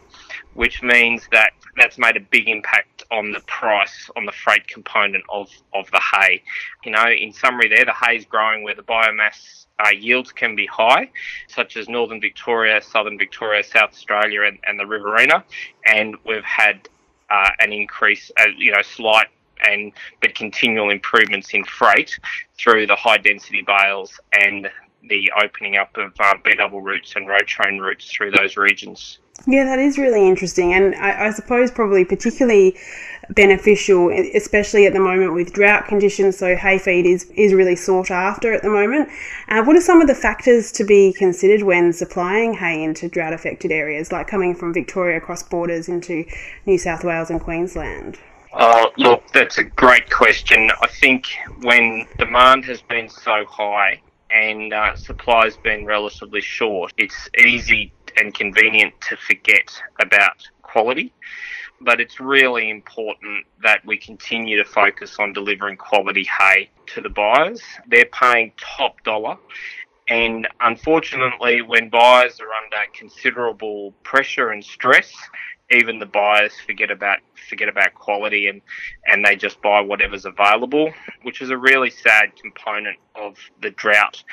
which 0.53 0.83
means 0.83 1.27
that 1.31 1.51
that's 1.77 1.97
made 1.97 2.17
a 2.17 2.19
big 2.19 2.47
impact 2.47 2.96
on 3.11 3.31
the 3.31 3.39
price 3.41 4.09
on 4.15 4.25
the 4.25 4.31
freight 4.31 4.67
component 4.67 5.23
of, 5.29 5.49
of 5.73 5.89
the 5.91 5.99
hay. 5.99 6.43
You 6.83 6.91
know, 6.91 7.07
in 7.07 7.33
summary, 7.33 7.69
there 7.69 7.85
the 7.85 7.93
hay 7.93 8.17
is 8.17 8.25
growing 8.25 8.63
where 8.63 8.75
the 8.75 8.83
biomass 8.83 9.65
uh, 9.83 9.89
yields 9.89 10.31
can 10.31 10.55
be 10.55 10.65
high, 10.65 11.09
such 11.47 11.77
as 11.77 11.87
northern 11.87 12.19
Victoria, 12.19 12.81
southern 12.81 13.17
Victoria, 13.17 13.63
South 13.63 13.91
Australia, 13.91 14.43
and, 14.43 14.57
and 14.63 14.79
the 14.79 14.85
Riverina, 14.85 15.43
and 15.85 16.15
we've 16.25 16.43
had 16.43 16.89
uh, 17.29 17.49
an 17.59 17.71
increase, 17.71 18.31
uh, 18.39 18.45
you 18.57 18.71
know, 18.71 18.81
slight 18.81 19.27
and 19.67 19.91
but 20.21 20.35
continual 20.35 20.91
improvements 20.91 21.53
in 21.53 21.63
freight 21.63 22.19
through 22.59 22.85
the 22.85 22.95
high 22.95 23.17
density 23.17 23.63
bales 23.65 24.19
and 24.39 24.69
the 25.09 25.31
opening 25.41 25.77
up 25.77 25.95
of 25.97 26.13
uh, 26.19 26.35
B 26.43 26.53
double 26.55 26.81
routes 26.81 27.15
and 27.15 27.27
road 27.27 27.47
train 27.47 27.79
routes 27.79 28.11
through 28.11 28.31
those 28.31 28.57
regions. 28.57 29.19
Yeah, 29.45 29.65
that 29.65 29.79
is 29.79 29.97
really 29.97 30.27
interesting, 30.27 30.73
and 30.73 30.95
I, 30.95 31.27
I, 31.27 31.31
suppose 31.31 31.71
probably 31.71 32.03
particularly 32.03 32.75
beneficial, 33.29 34.09
especially 34.09 34.85
at 34.85 34.93
the 34.93 34.99
moment 34.99 35.33
with 35.33 35.53
drought 35.53 35.87
conditions. 35.87 36.37
So 36.37 36.55
hay 36.55 36.79
feed 36.79 37.05
is 37.05 37.25
is 37.35 37.53
really 37.53 37.75
sought 37.75 38.11
after 38.11 38.53
at 38.53 38.61
the 38.61 38.69
moment. 38.69 39.09
Uh, 39.47 39.63
what 39.63 39.75
are 39.75 39.81
some 39.81 40.01
of 40.01 40.07
the 40.07 40.15
factors 40.15 40.71
to 40.73 40.83
be 40.83 41.13
considered 41.13 41.63
when 41.63 41.93
supplying 41.93 42.55
hay 42.55 42.83
into 42.83 43.07
drought 43.07 43.33
affected 43.33 43.71
areas, 43.71 44.11
like 44.11 44.27
coming 44.27 44.55
from 44.55 44.73
Victoria 44.73 45.17
across 45.17 45.43
borders 45.43 45.87
into 45.87 46.25
New 46.65 46.77
South 46.77 47.03
Wales 47.03 47.29
and 47.29 47.39
Queensland? 47.39 48.17
Uh, 48.53 48.87
look, 48.97 49.23
that's 49.33 49.57
a 49.57 49.63
great 49.63 50.09
question. 50.09 50.71
I 50.81 50.87
think 50.87 51.27
when 51.61 52.07
demand 52.17 52.65
has 52.65 52.81
been 52.81 53.07
so 53.07 53.45
high 53.45 54.01
and 54.31 54.73
uh, 54.73 54.95
supply's 54.95 55.57
been 55.57 55.85
relatively 55.85 56.41
short, 56.41 56.91
it's 56.97 57.29
easy 57.37 57.93
and 58.17 58.33
convenient 58.33 58.93
to 59.09 59.17
forget 59.17 59.71
about 59.99 60.47
quality. 60.61 61.13
But 61.79 62.01
it's 62.01 62.19
really 62.19 62.69
important 62.69 63.45
that 63.61 63.85
we 63.85 63.97
continue 63.97 64.57
to 64.57 64.65
focus 64.65 65.17
on 65.19 65.33
delivering 65.33 65.77
quality 65.77 66.23
hay 66.25 66.69
to 66.87 67.01
the 67.01 67.09
buyers. 67.09 67.61
They're 67.87 68.05
paying 68.05 68.51
top 68.57 69.03
dollar. 69.03 69.37
And 70.09 70.47
unfortunately, 70.61 71.61
when 71.61 71.89
buyers 71.89 72.39
are 72.39 72.47
under 72.63 72.91
considerable 72.93 73.93
pressure 74.03 74.49
and 74.49 74.63
stress, 74.63 75.13
even 75.69 75.99
the 75.99 76.05
buyers 76.05 76.53
forget 76.65 76.91
about 76.91 77.19
forget 77.49 77.67
about 77.67 77.93
quality 77.93 78.47
and 78.47 78.61
and 79.05 79.25
they 79.25 79.35
just 79.35 79.61
buy 79.61 79.81
whatever's 79.81 80.25
available, 80.25 80.93
which 81.23 81.41
is 81.41 81.49
a 81.49 81.57
really 81.57 81.89
sad 81.89 82.35
component 82.41 82.97
of 83.15 83.35
the 83.61 83.71
drought 83.71 84.23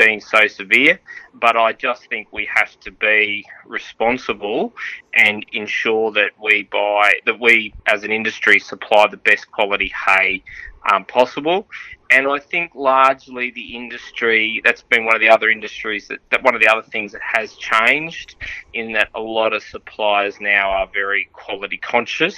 being 0.00 0.20
so 0.20 0.46
severe. 0.46 0.98
But 1.34 1.56
I 1.56 1.72
just 1.72 2.08
think 2.08 2.28
we 2.32 2.48
have 2.52 2.78
to 2.80 2.90
be 2.90 3.44
responsible 3.66 4.72
and 5.14 5.44
ensure 5.52 6.10
that 6.12 6.30
we 6.42 6.64
buy 6.64 7.12
that 7.26 7.38
we 7.38 7.74
as 7.86 8.02
an 8.02 8.10
industry 8.10 8.58
supply 8.58 9.06
the 9.08 9.18
best 9.18 9.50
quality 9.50 9.92
hay 10.06 10.42
um, 10.90 11.04
possible. 11.04 11.68
And 12.10 12.26
I 12.26 12.40
think 12.40 12.72
largely 12.74 13.52
the 13.52 13.76
industry, 13.76 14.60
that's 14.64 14.82
been 14.82 15.04
one 15.04 15.14
of 15.14 15.20
the 15.20 15.28
other 15.28 15.48
industries 15.48 16.08
that, 16.08 16.18
that 16.32 16.42
one 16.42 16.56
of 16.56 16.60
the 16.60 16.66
other 16.66 16.82
things 16.82 17.12
that 17.12 17.20
has 17.22 17.54
changed 17.54 18.34
in 18.74 18.92
that 18.92 19.10
a 19.14 19.20
lot 19.20 19.52
of 19.52 19.62
suppliers 19.62 20.40
now 20.40 20.70
are 20.70 20.88
very 20.92 21.28
quality 21.32 21.76
conscious 21.76 22.36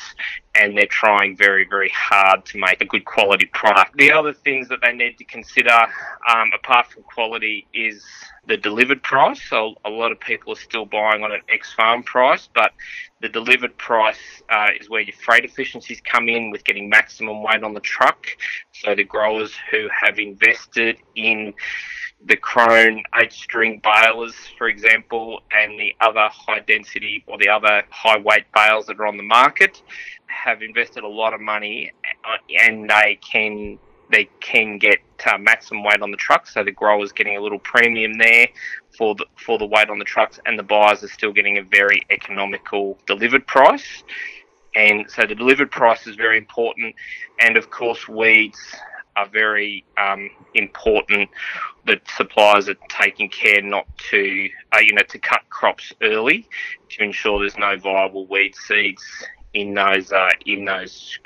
and 0.54 0.76
they're 0.76 0.86
trying 0.86 1.36
very, 1.36 1.66
very 1.68 1.90
hard 1.90 2.44
to 2.46 2.58
make 2.58 2.80
a 2.80 2.84
good 2.84 3.04
quality 3.04 3.46
product. 3.46 3.96
The 3.96 4.12
other 4.12 4.32
things 4.32 4.68
that 4.68 4.80
they 4.82 4.92
need 4.92 5.16
to 5.18 5.24
consider, 5.24 5.70
um, 6.28 6.50
apart 6.54 6.88
from 6.92 7.02
quality, 7.04 7.66
is 7.72 8.04
the 8.46 8.56
delivered 8.56 9.02
price. 9.02 9.40
So 9.48 9.76
a 9.84 9.90
lot 9.90 10.12
of 10.12 10.20
people 10.20 10.52
are 10.52 10.56
still 10.56 10.84
buying 10.84 11.22
on 11.22 11.32
an 11.32 11.40
ex 11.48 11.72
farm 11.72 12.02
price, 12.02 12.48
but 12.54 12.72
the 13.20 13.28
delivered 13.28 13.76
price 13.78 14.42
uh, 14.50 14.68
is 14.78 14.90
where 14.90 15.00
your 15.00 15.16
freight 15.16 15.44
efficiencies 15.44 16.00
come 16.04 16.28
in 16.28 16.50
with 16.50 16.64
getting 16.64 16.88
maximum 16.88 17.42
weight 17.42 17.62
on 17.62 17.72
the 17.72 17.80
truck. 17.80 18.26
So 18.72 18.94
the 18.94 19.04
growers 19.04 19.54
who 19.70 19.88
have 19.88 20.18
invested 20.18 20.98
in 21.14 21.54
the 22.26 22.37
Krone 22.37 23.02
eight 23.20 23.32
string 23.32 23.80
balers, 23.82 24.35
for 24.56 24.68
example, 24.68 25.40
and 25.50 25.78
the 25.78 25.94
other 26.00 26.28
high 26.30 26.61
density 26.61 27.24
or 27.26 27.38
the 27.38 27.48
other 27.48 27.82
high 27.90 28.18
weight 28.18 28.44
bales 28.54 28.87
that 28.87 29.00
are 29.00 29.06
on 29.06 29.16
the 29.16 29.22
market 29.22 29.82
have 30.26 30.62
invested 30.62 31.04
a 31.04 31.08
lot 31.08 31.35
of 31.35 31.40
money 31.40 31.92
uh, 32.24 32.37
and 32.64 32.88
they 32.88 33.18
can 33.20 33.78
they 34.11 34.28
can 34.40 34.78
get 34.78 34.98
uh, 35.26 35.38
maximum 35.38 35.82
weight 35.82 36.02
on 36.02 36.11
the 36.11 36.16
truck, 36.16 36.46
so 36.46 36.62
the 36.62 36.70
growers 36.70 37.12
getting 37.12 37.37
a 37.37 37.40
little 37.40 37.58
premium 37.58 38.18
there 38.18 38.46
for 38.96 39.14
the 39.14 39.24
for 39.37 39.58
the 39.58 39.66
weight 39.66 39.88
on 39.88 39.98
the 39.98 40.04
trucks, 40.04 40.38
and 40.46 40.58
the 40.58 40.62
buyers 40.62 41.02
are 41.02 41.08
still 41.08 41.32
getting 41.32 41.58
a 41.58 41.62
very 41.62 42.02
economical 42.11 42.98
delivered 43.06 43.46
price. 43.46 44.04
And 44.74 45.11
so 45.11 45.22
the 45.26 45.35
delivered 45.35 45.70
price 45.70 46.06
is 46.06 46.16
very 46.16 46.38
important, 46.38 46.94
and 47.40 47.56
of 47.56 47.70
course 47.70 48.06
weeds 48.08 48.58
are 49.16 49.28
very 49.28 49.85
um, 49.98 50.30
important. 50.54 51.28
The 51.84 52.00
suppliers 52.16 52.68
are 52.68 52.76
taking 52.88 53.28
care 53.28 53.60
not 53.60 53.86
to, 54.10 54.48
uh, 54.72 54.78
you 54.78 54.94
know, 54.94 55.02
to 55.08 55.18
cut 55.18 55.42
crops 55.50 55.92
early 56.00 56.48
to 56.90 57.02
ensure 57.02 57.40
there's 57.40 57.58
no 57.58 57.76
viable 57.76 58.26
weed 58.26 58.54
seeds 58.54 59.02
in 59.54 59.74
those 59.74 60.12
uh, 60.12 60.30
in 60.46 60.64
those 60.64 61.18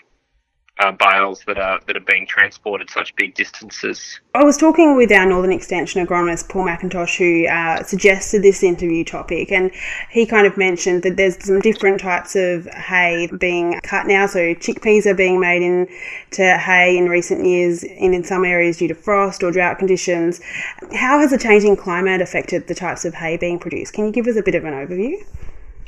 uh, 0.78 0.92
bales 0.92 1.42
that 1.46 1.58
are 1.58 1.80
that 1.86 1.96
are 1.96 2.00
being 2.00 2.26
transported 2.26 2.90
such 2.90 3.14
big 3.16 3.34
distances. 3.34 4.20
I 4.34 4.44
was 4.44 4.56
talking 4.56 4.96
with 4.96 5.10
our 5.10 5.24
Northern 5.24 5.52
Extension 5.52 6.06
agronomist 6.06 6.48
Paul 6.48 6.66
McIntosh, 6.66 7.16
who 7.16 7.48
uh, 7.48 7.82
suggested 7.82 8.42
this 8.42 8.62
interview 8.62 9.04
topic, 9.04 9.50
and 9.50 9.70
he 10.10 10.26
kind 10.26 10.46
of 10.46 10.56
mentioned 10.56 11.02
that 11.04 11.16
there's 11.16 11.42
some 11.42 11.60
different 11.60 12.00
types 12.00 12.36
of 12.36 12.66
hay 12.66 13.28
being 13.38 13.80
cut 13.82 14.06
now. 14.06 14.26
So 14.26 14.54
chickpeas 14.54 15.06
are 15.06 15.14
being 15.14 15.40
made 15.40 15.62
into 15.62 16.58
hay 16.58 16.96
in 16.96 17.08
recent 17.08 17.46
years, 17.46 17.82
and 17.82 18.14
in 18.14 18.24
some 18.24 18.44
areas 18.44 18.78
due 18.78 18.88
to 18.88 18.94
frost 18.94 19.42
or 19.42 19.50
drought 19.50 19.78
conditions. 19.78 20.40
How 20.92 21.18
has 21.20 21.30
the 21.30 21.38
changing 21.38 21.76
climate 21.76 22.20
affected 22.20 22.66
the 22.66 22.74
types 22.74 23.04
of 23.04 23.14
hay 23.14 23.36
being 23.36 23.58
produced? 23.58 23.94
Can 23.94 24.06
you 24.06 24.12
give 24.12 24.26
us 24.26 24.36
a 24.36 24.42
bit 24.42 24.54
of 24.54 24.64
an 24.64 24.74
overview? 24.74 25.24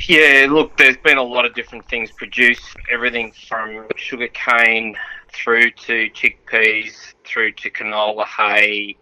Yeah, 0.07 0.47
look, 0.49 0.77
there's 0.77 0.97
been 0.97 1.19
a 1.19 1.23
lot 1.23 1.45
of 1.45 1.55
different 1.55 1.89
things 1.89 2.13
produced. 2.13 2.77
Everything 2.91 3.33
from 3.49 3.87
sugarcane 3.97 4.97
through 5.33 5.73
to 5.73 6.09
chickpeas, 6.11 7.15
through 7.25 7.53
to 7.53 7.71
canola 7.71 8.25
hay, 8.25 8.97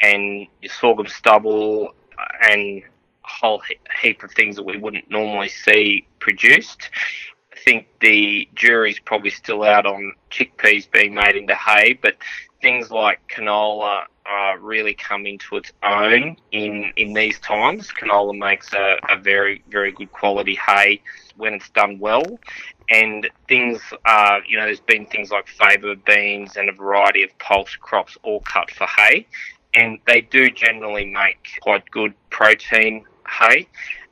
and 0.00 0.46
sorghum 0.66 1.06
stubble, 1.06 1.94
and 2.50 2.82
a 2.82 2.84
whole 3.22 3.62
heap 4.00 4.22
of 4.22 4.32
things 4.32 4.56
that 4.56 4.64
we 4.64 4.78
wouldn't 4.78 5.10
normally 5.10 5.48
see 5.48 6.06
produced. 6.18 6.88
I 7.52 7.56
think 7.56 7.86
the 8.00 8.48
jury's 8.54 8.98
probably 8.98 9.30
still 9.30 9.62
out 9.62 9.84
on 9.86 10.14
chickpeas 10.30 10.90
being 10.90 11.14
made 11.14 11.36
into 11.36 11.54
hay, 11.54 11.92
but 11.92 12.16
things 12.62 12.90
like 12.90 13.20
canola 13.28 14.04
uh, 14.26 14.56
really 14.60 14.94
come 14.94 15.26
into 15.26 15.56
its 15.56 15.72
own 15.82 16.36
in 16.52 16.92
in 16.96 17.12
these 17.12 17.38
times. 17.40 17.88
Canola 17.88 18.36
makes 18.36 18.72
a, 18.72 18.96
a 19.08 19.16
very 19.16 19.62
very 19.68 19.92
good 19.92 20.12
quality 20.12 20.54
hay 20.54 21.00
when 21.36 21.54
it's 21.54 21.70
done 21.70 21.98
well, 21.98 22.38
and 22.88 23.28
things 23.48 23.80
uh, 24.04 24.38
you 24.46 24.58
know 24.58 24.64
there's 24.64 24.80
been 24.80 25.06
things 25.06 25.30
like 25.30 25.46
faba 25.46 26.02
beans 26.04 26.56
and 26.56 26.68
a 26.68 26.72
variety 26.72 27.22
of 27.22 27.36
pulse 27.38 27.74
crops 27.76 28.16
all 28.22 28.40
cut 28.40 28.70
for 28.70 28.86
hay, 28.86 29.26
and 29.74 29.98
they 30.06 30.20
do 30.20 30.50
generally 30.50 31.06
make 31.06 31.58
quite 31.60 31.90
good 31.90 32.14
protein 32.30 33.04
hay. 33.28 33.66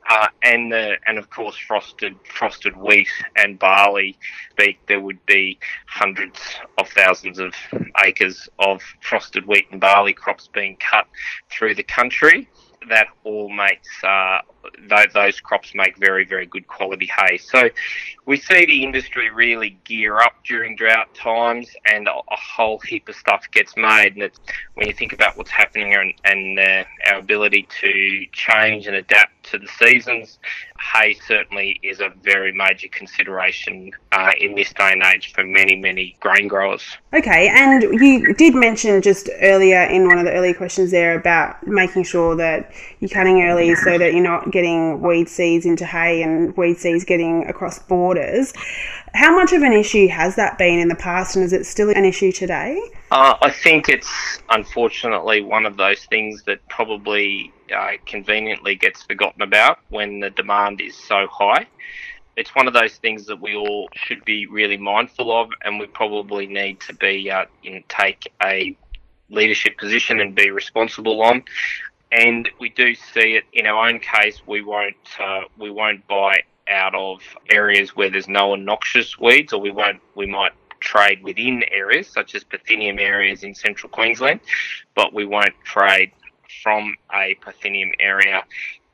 Uh, 0.09 0.27
and 0.43 0.71
the, 0.71 0.95
and 1.05 1.17
of 1.17 1.29
course 1.29 1.55
frosted 1.55 2.15
frosted 2.23 2.75
wheat 2.75 3.07
and 3.35 3.59
barley. 3.59 4.17
There 4.87 4.99
would 4.99 5.25
be 5.25 5.59
hundreds 5.87 6.39
of 6.77 6.89
thousands 6.89 7.39
of 7.39 7.53
acres 8.03 8.49
of 8.59 8.81
frosted 9.01 9.45
wheat 9.47 9.67
and 9.71 9.79
barley 9.79 10.13
crops 10.13 10.47
being 10.47 10.77
cut 10.77 11.07
through 11.49 11.75
the 11.75 11.83
country. 11.83 12.49
That 12.89 13.07
all 13.23 13.49
makes 13.49 14.03
uh, 14.03 14.39
those 15.13 15.39
crops 15.39 15.73
make 15.75 15.97
very, 15.97 16.25
very 16.25 16.45
good 16.45 16.67
quality 16.67 17.09
hay. 17.17 17.37
So 17.37 17.69
we 18.25 18.37
see 18.37 18.65
the 18.65 18.83
industry 18.83 19.29
really 19.29 19.77
gear 19.83 20.17
up 20.17 20.33
during 20.43 20.75
drought 20.75 21.13
times, 21.13 21.69
and 21.85 22.07
a, 22.07 22.21
whole 22.29 22.79
heap 22.79 23.07
of 23.07 23.15
stuff 23.15 23.45
gets 23.51 23.75
made. 23.77 24.17
And 24.17 24.31
when 24.73 24.87
you 24.87 24.93
think 24.93 25.13
about 25.13 25.37
what's 25.37 25.51
happening 25.51 25.93
and, 25.93 26.13
and 26.25 26.59
uh, 26.59 26.83
our 27.11 27.19
ability 27.19 27.67
to 27.81 28.25
change 28.31 28.87
and 28.87 28.95
adapt 28.95 29.40
to 29.43 29.57
the 29.57 29.67
seasons, 29.67 30.39
hay 30.93 31.13
certainly 31.27 31.79
is 31.83 31.99
a 31.99 32.09
very 32.23 32.51
major 32.51 32.87
consideration 32.89 33.91
uh, 34.11 34.31
in 34.39 34.55
this 34.55 34.73
day 34.73 34.91
and 34.91 35.03
age 35.03 35.33
for 35.33 35.43
many, 35.43 35.75
many 35.75 36.15
grain 36.19 36.47
growers. 36.47 36.83
Okay, 37.13 37.49
and 37.49 37.83
you 37.83 38.33
did 38.33 38.55
mention 38.55 39.01
just 39.01 39.29
earlier 39.41 39.83
in 39.83 40.07
one 40.07 40.17
of 40.17 40.25
the 40.25 40.31
earlier 40.31 40.53
questions 40.53 40.91
there 40.91 41.17
about 41.17 41.65
making 41.65 42.03
sure 42.03 42.35
that 42.35 42.71
you're 42.99 43.09
cutting 43.09 43.41
early 43.43 43.75
so 43.75 43.97
that 43.97 44.13
you're 44.13 44.23
not 44.23 44.51
getting 44.51 45.01
weed 45.01 45.27
seeds 45.27 45.65
into 45.65 45.85
hay 45.85 46.21
and 46.21 46.55
weed 46.57 46.77
seeds 46.77 47.03
getting 47.03 47.45
across 47.47 47.79
borders. 47.79 48.53
How 49.13 49.35
much 49.35 49.51
of 49.51 49.61
an 49.61 49.73
issue 49.73 50.07
has 50.07 50.35
that 50.37 50.57
been 50.57 50.79
in 50.79 50.87
the 50.87 50.95
past, 50.95 51.35
and 51.35 51.43
is 51.43 51.51
it 51.51 51.65
still 51.65 51.89
an 51.89 52.05
issue 52.05 52.31
today? 52.31 52.81
Uh, 53.11 53.35
I 53.41 53.49
think 53.49 53.89
it's 53.89 54.39
unfortunately 54.49 55.41
one 55.41 55.65
of 55.65 55.75
those 55.75 56.05
things 56.05 56.43
that 56.43 56.65
probably 56.69 57.51
uh, 57.71 57.91
conveniently 58.05 58.75
gets 58.75 59.03
forgotten 59.03 59.41
about 59.41 59.79
when 59.89 60.19
the 60.19 60.29
demand 60.29 60.81
is 60.81 60.95
so 60.95 61.27
high. 61.27 61.67
It's 62.37 62.55
one 62.55 62.67
of 62.67 62.73
those 62.73 62.95
things 62.95 63.25
that 63.25 63.41
we 63.41 63.55
all 63.55 63.89
should 63.93 64.23
be 64.25 64.45
really 64.45 64.77
mindful 64.77 65.31
of, 65.37 65.49
and 65.63 65.79
we 65.79 65.87
probably 65.87 66.47
need 66.47 66.79
to 66.81 66.93
be 66.93 67.29
uh, 67.29 67.45
take 67.89 68.31
a 68.41 68.75
leadership 69.29 69.77
position 69.77 70.19
and 70.19 70.35
be 70.35 70.49
responsible 70.51 71.21
on 71.21 71.43
and 72.11 72.49
we 72.59 72.69
do 72.69 72.93
see 72.93 73.35
it 73.35 73.45
in 73.53 73.65
our 73.65 73.87
own 73.87 73.99
case. 73.99 74.41
We 74.45 74.61
won't 74.61 74.95
uh, 75.19 75.41
we 75.57 75.71
won't 75.71 76.05
buy 76.07 76.43
out 76.67 76.95
of 76.95 77.21
areas 77.49 77.95
where 77.95 78.09
there's 78.09 78.27
no 78.27 78.55
noxious 78.55 79.17
weeds, 79.17 79.53
or 79.53 79.61
we 79.61 79.71
won't 79.71 80.01
we 80.15 80.25
might 80.25 80.51
trade 80.79 81.23
within 81.23 81.63
areas 81.71 82.07
such 82.07 82.33
as 82.35 82.43
Parthenium 82.43 82.99
areas 82.99 83.43
in 83.43 83.53
central 83.53 83.89
Queensland, 83.89 84.39
but 84.95 85.13
we 85.13 85.25
won't 85.25 85.53
trade 85.63 86.11
from 86.63 86.95
a 87.13 87.35
Parthenium 87.35 87.91
area 87.99 88.43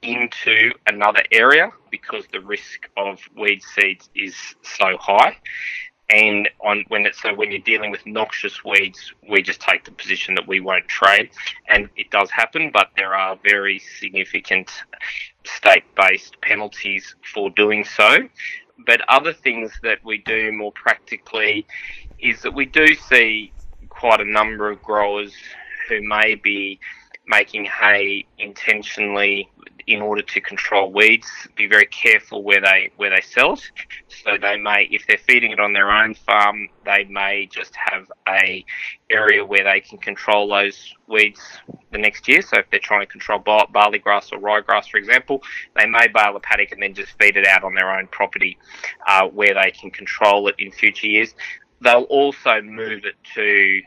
into 0.02 0.72
another 0.86 1.24
area 1.32 1.72
because 1.90 2.24
the 2.32 2.40
risk 2.40 2.90
of 2.98 3.20
weed 3.36 3.62
seeds 3.64 4.10
is 4.16 4.36
so 4.62 4.96
high 5.00 5.36
and 6.10 6.50
on 6.62 6.86
when 6.88 7.06
it's 7.06 7.22
so 7.22 7.34
when 7.34 7.52
you're 7.52 7.60
dealing 7.60 7.92
with 7.92 8.06
noxious 8.06 8.64
weeds, 8.64 9.14
we 9.30 9.42
just 9.42 9.60
take 9.60 9.84
the 9.84 9.92
position 9.92 10.36
that 10.36 10.48
we 10.48 10.60
won't 10.62 10.88
trade, 10.88 11.30
and 11.68 11.90
it 11.98 12.10
does 12.12 12.32
happen, 12.32 12.72
but 12.72 12.90
there 12.96 13.14
are 13.14 13.38
very 13.44 13.80
significant 13.80 14.72
state-based 15.44 16.40
penalties 16.42 17.16
for 17.34 17.50
doing 17.50 17.84
so. 17.84 18.20
But 18.86 19.02
other 19.10 19.34
things 19.34 19.72
that 19.84 20.04
we 20.06 20.20
do 20.20 20.52
more 20.54 20.72
practically 20.72 21.66
is 22.20 22.42
that 22.42 22.54
we 22.54 22.66
do 22.66 22.96
see 22.96 23.52
quite 23.90 24.22
a 24.22 24.26
number 24.26 24.70
of 24.70 24.82
growers 24.82 25.34
who 25.90 26.02
may 26.08 26.36
be 26.36 26.80
making 27.28 27.66
hay 27.66 28.26
intentionally 28.38 29.50
in 29.88 30.02
order 30.02 30.22
to 30.22 30.42
control 30.42 30.92
weeds. 30.92 31.30
Be 31.56 31.66
very 31.66 31.86
careful 31.86 32.44
where 32.44 32.62
they 32.62 32.92
where 32.98 33.10
they 33.10 33.22
sell 33.22 33.54
it. 33.54 33.62
So 34.24 34.38
they 34.38 34.58
may, 34.58 34.88
if 34.92 35.08
they're 35.08 35.18
feeding 35.18 35.52
it 35.52 35.60
on 35.60 35.72
their 35.72 35.90
own 35.90 36.14
farm, 36.14 36.68
they 36.86 37.06
may 37.06 37.48
just 37.50 37.74
have 37.76 38.12
a 38.28 38.66
area 39.10 39.46
where 39.46 39.64
they 39.64 39.80
can 39.80 39.98
control 39.98 40.50
those 40.50 40.94
weeds 41.08 41.42
the 41.92 41.98
next 41.98 42.28
year. 42.28 42.42
So 42.42 42.60
if 42.60 42.70
they're 42.70 42.82
trying 42.82 43.02
to 43.02 43.12
control 43.12 43.40
barley 43.40 44.00
grass 44.00 44.32
or 44.34 44.40
ryegrass, 44.40 44.90
for 44.90 44.98
example, 44.98 45.42
they 45.78 45.86
may 45.86 46.08
bale 46.14 46.36
a 46.36 46.40
paddock 46.42 46.74
and 46.74 46.84
then 46.84 46.94
just 46.94 47.14
feed 47.20 47.38
it 47.38 47.48
out 47.48 47.64
on 47.64 47.74
their 47.74 47.98
own 47.98 48.08
property, 48.08 48.58
uh, 49.08 49.28
where 49.28 49.54
they 49.54 49.72
can 49.72 49.92
control 49.92 50.50
it 50.50 50.56
in 50.60 50.72
future 50.72 51.08
years. 51.08 51.34
They'll 51.80 52.04
also 52.04 52.62
move 52.62 53.06
it 53.06 53.16
to 53.36 53.82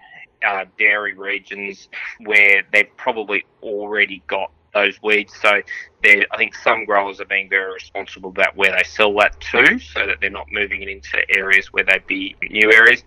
uh, 0.46 0.64
dairy 0.78 1.14
regions 1.14 1.88
where 2.20 2.62
they've 2.72 2.96
probably 2.96 3.44
already 3.62 4.22
got 4.26 4.50
those 4.72 5.00
weeds. 5.02 5.34
So 5.40 5.60
I 6.04 6.36
think 6.36 6.54
some 6.54 6.84
growers 6.84 7.20
are 7.20 7.24
being 7.26 7.48
very 7.48 7.72
responsible 7.72 8.30
about 8.30 8.56
where 8.56 8.72
they 8.72 8.84
sell 8.84 9.14
that 9.18 9.40
to, 9.40 9.78
so 9.78 10.06
that 10.06 10.18
they're 10.20 10.30
not 10.30 10.46
moving 10.50 10.82
it 10.82 10.88
into 10.88 11.18
areas 11.30 11.72
where 11.72 11.84
they'd 11.84 12.06
be 12.06 12.36
new 12.42 12.72
areas. 12.72 13.02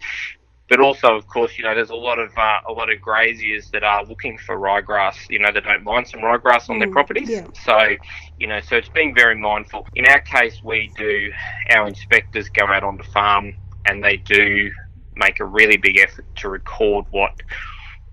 But 0.70 0.80
also, 0.80 1.16
of 1.16 1.28
course, 1.28 1.58
you 1.58 1.64
know, 1.64 1.76
there's 1.76 1.90
a 1.90 1.96
lot 1.96 2.20
of 2.20 2.32
uh, 2.38 2.62
a 2.68 2.72
lot 2.72 2.92
of 2.92 3.00
graziers 3.02 3.70
that 3.72 3.84
are 3.84 4.06
looking 4.06 4.38
for 4.38 4.58
ryegrass. 4.58 5.30
You 5.30 5.40
know, 5.40 5.52
that 5.52 5.64
don't 5.66 5.84
mind 5.84 6.08
some 6.08 6.22
ryegrass 6.22 6.70
on 6.70 6.78
mm, 6.78 6.80
their 6.80 6.92
properties. 6.92 7.30
Yeah. 7.30 7.46
So, 7.66 7.96
you 8.40 8.48
know, 8.48 8.60
so 8.62 8.78
it's 8.78 8.90
being 8.90 9.14
very 9.14 9.36
mindful. 9.36 9.86
In 9.96 10.06
our 10.08 10.22
case, 10.22 10.62
we 10.64 10.90
do 10.98 11.32
our 11.70 11.88
inspectors 11.88 12.50
go 12.50 12.66
out 12.66 12.84
on 12.84 12.98
the 12.98 13.04
farm 13.04 13.54
and 13.86 14.04
they 14.04 14.18
do 14.18 14.72
make 15.16 15.40
a 15.40 15.46
really 15.46 15.78
big 15.78 15.98
effort 15.98 16.26
to 16.38 16.50
record 16.50 17.06
what 17.12 17.34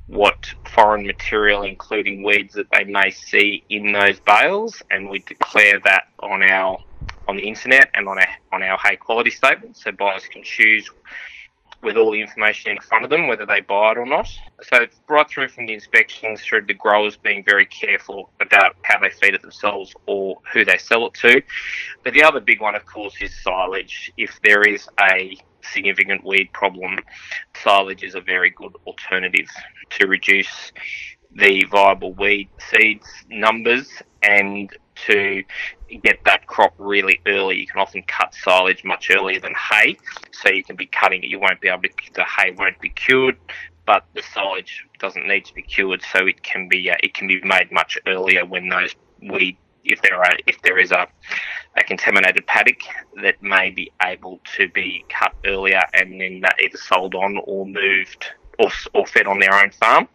what 0.07 0.53
foreign 0.75 1.07
material, 1.07 1.63
including 1.63 2.25
weeds, 2.25 2.55
that 2.55 2.67
they 2.73 2.83
may 2.83 3.11
see 3.11 3.63
in 3.69 3.93
those 3.93 4.19
bales, 4.21 4.83
and 4.91 5.09
we 5.09 5.21
declare 5.21 5.79
that 5.85 6.09
on 6.19 6.43
our 6.43 6.79
on 7.29 7.37
the 7.37 7.43
internet 7.43 7.91
and 7.95 8.09
on 8.09 8.19
our 8.19 8.29
on 8.53 8.63
our 8.63 8.77
hay 8.79 8.97
quality 8.97 9.31
statement, 9.31 9.77
so 9.77 9.93
buyers 9.93 10.27
can 10.27 10.43
choose 10.43 10.91
with 11.83 11.97
all 11.97 12.13
the 12.13 12.21
information 12.21 12.73
in 12.73 12.79
front 12.81 13.05
of 13.05 13.11
them 13.11 13.27
whether 13.27 13.47
they 13.47 13.61
buy 13.61 13.93
it 13.93 13.99
or 13.99 14.07
not. 14.07 14.29
So 14.63 14.87
right 15.09 15.29
through 15.29 15.49
from 15.49 15.67
the 15.67 15.75
inspections 15.75 16.43
through 16.43 16.67
the 16.67 16.75
growers 16.75 17.17
being 17.17 17.43
very 17.45 17.65
careful 17.67 18.31
about 18.41 18.77
how 18.83 18.99
they 18.99 19.11
feed 19.11 19.35
it 19.35 19.43
themselves 19.43 19.95
or 20.07 20.41
who 20.53 20.65
they 20.65 20.77
sell 20.77 21.07
it 21.07 21.15
to. 21.15 21.43
But 22.05 22.13
the 22.13 22.23
other 22.23 22.41
big 22.41 22.61
one, 22.61 22.75
of 22.75 22.85
course, 22.85 23.15
is 23.21 23.33
silage. 23.43 24.13
If 24.17 24.39
there 24.43 24.63
is 24.63 24.89
a 25.01 25.39
significant 25.63 26.25
weed 26.25 26.53
problem, 26.53 26.99
silage 27.63 28.03
is 28.03 28.15
a 28.15 28.21
very 28.21 28.51
good 28.51 28.73
alternative 28.87 29.49
to 29.91 30.07
reduce 30.07 30.73
the 31.33 31.65
viable 31.71 32.13
weed 32.15 32.49
seeds 32.71 33.07
numbers 33.29 33.89
and 34.23 34.71
to 35.07 35.43
get 36.03 36.19
that 36.25 36.47
crop 36.47 36.75
really 36.79 37.21
early. 37.27 37.59
You 37.59 37.67
can 37.67 37.81
often 37.81 38.03
cut 38.03 38.35
silage 38.35 38.85
much 38.85 39.11
earlier 39.11 39.41
than 39.41 39.55
hay, 39.55 39.97
so 40.33 40.51
you 40.51 40.65
can 40.65 40.77
be 40.77 40.87
cutting 40.87 41.23
it. 41.23 41.29
You 41.29 41.41
won't 41.41 41.61
be 41.61 41.69
able 41.69 41.83
to, 41.83 41.91
the 42.15 42.25
hay 42.25 42.53
won't 42.53 42.79
be 42.81 42.91
cured, 42.91 43.37
but 43.87 44.05
the 44.15 44.23
silage 44.23 44.87
doesn't 44.99 45.27
need 45.27 45.45
to 45.47 45.55
be 45.55 45.63
cured, 45.63 46.03
so 46.13 46.27
it 46.27 46.43
can 46.43 46.69
be 46.69 46.91
uh, 46.91 46.97
it 47.03 47.15
can 47.15 47.27
be 47.27 47.41
made 47.43 47.73
much 47.73 47.99
earlier 48.07 48.45
when 48.45 48.69
those 48.69 48.95
weed 49.23 49.57
if 49.85 50.03
there 50.03 50.17
are 50.17 50.33
if 50.47 50.61
there 50.63 50.79
is 50.79 50.91
a 50.93 51.07
a 51.77 51.83
contaminated 51.85 52.47
paddock 52.47 52.81
that 53.23 53.41
may 53.43 53.71
be 53.71 53.93
able 54.03 54.41
to 54.57 54.69
be 54.69 55.05
cut 55.09 55.33
earlier 55.47 55.83
and 55.95 56.21
then 56.21 56.43
either 56.65 56.77
sold 56.77 57.15
on 57.15 57.41
or 57.45 57.65
moved 57.67 58.27
or, 58.61 58.71
or 58.95 59.07
fed 59.07 59.27
on 59.27 59.39
their 59.39 59.55
own 59.55 59.71
farm, 59.71 60.07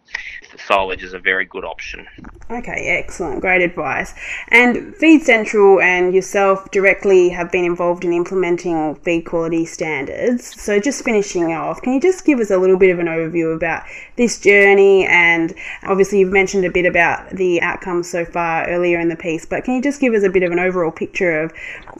silage 0.56 1.02
is 1.02 1.12
a 1.12 1.18
very 1.18 1.44
good 1.44 1.64
option. 1.64 2.06
Okay, 2.50 2.98
excellent. 3.02 3.40
Great 3.40 3.62
advice. 3.62 4.14
And 4.48 4.94
Feed 4.96 5.22
Central 5.22 5.80
and 5.80 6.14
yourself 6.14 6.70
directly 6.70 7.28
have 7.30 7.50
been 7.50 7.64
involved 7.64 8.04
in 8.04 8.12
implementing 8.12 8.94
feed 8.96 9.22
quality 9.22 9.66
standards. 9.66 10.60
So, 10.60 10.78
just 10.78 11.04
finishing 11.04 11.52
off, 11.52 11.82
can 11.82 11.94
you 11.94 12.00
just 12.00 12.24
give 12.24 12.38
us 12.38 12.50
a 12.50 12.58
little 12.58 12.78
bit 12.78 12.90
of 12.90 12.98
an 12.98 13.06
overview 13.06 13.54
about 13.54 13.82
this 14.16 14.38
journey? 14.38 15.06
And 15.06 15.52
obviously, 15.82 16.20
you've 16.20 16.32
mentioned 16.32 16.64
a 16.64 16.70
bit 16.70 16.86
about 16.86 17.30
the 17.30 17.60
outcomes 17.62 18.08
so 18.08 18.24
far 18.24 18.68
earlier 18.68 19.00
in 19.00 19.08
the 19.08 19.16
piece, 19.16 19.44
but 19.44 19.64
can 19.64 19.74
you 19.74 19.82
just 19.82 20.00
give 20.00 20.14
us 20.14 20.22
a 20.22 20.30
bit 20.30 20.44
of 20.44 20.52
an 20.52 20.58
overall 20.58 20.92
picture 20.92 21.42
of 21.42 21.52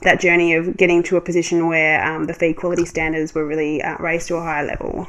that 0.03 0.21
journey 0.21 0.53
of 0.53 0.77
getting 0.77 1.03
to 1.03 1.17
a 1.17 1.21
position 1.21 1.67
where 1.67 2.03
um, 2.05 2.25
the 2.25 2.33
feed 2.33 2.53
quality 2.53 2.85
standards 2.85 3.35
were 3.35 3.45
really 3.45 3.81
uh, 3.81 3.97
raised 3.97 4.29
to 4.29 4.35
a 4.35 4.41
higher 4.41 4.65
level? 4.65 5.07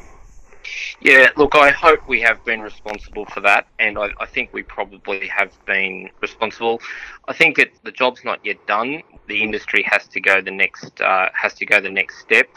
Yeah, 1.00 1.30
look, 1.36 1.54
I 1.54 1.70
hope 1.70 2.08
we 2.08 2.20
have 2.22 2.44
been 2.44 2.60
responsible 2.60 3.24
for 3.26 3.40
that, 3.40 3.68
and 3.78 3.98
I, 3.98 4.10
I 4.20 4.26
think 4.26 4.52
we 4.52 4.62
probably 4.62 5.28
have 5.28 5.52
been 5.64 6.10
responsible. 6.20 6.80
I 7.28 7.32
think 7.32 7.58
it, 7.58 7.72
the 7.84 7.92
job's 7.92 8.24
not 8.24 8.44
yet 8.44 8.64
done. 8.66 9.02
The 9.26 9.42
industry 9.42 9.84
has 9.84 10.08
to 10.08 10.20
go 10.20 10.40
the 10.40 10.50
next 10.50 11.00
uh, 11.00 11.28
has 11.34 11.54
to 11.54 11.66
go 11.66 11.80
the 11.80 11.90
next 11.90 12.20
step. 12.20 12.48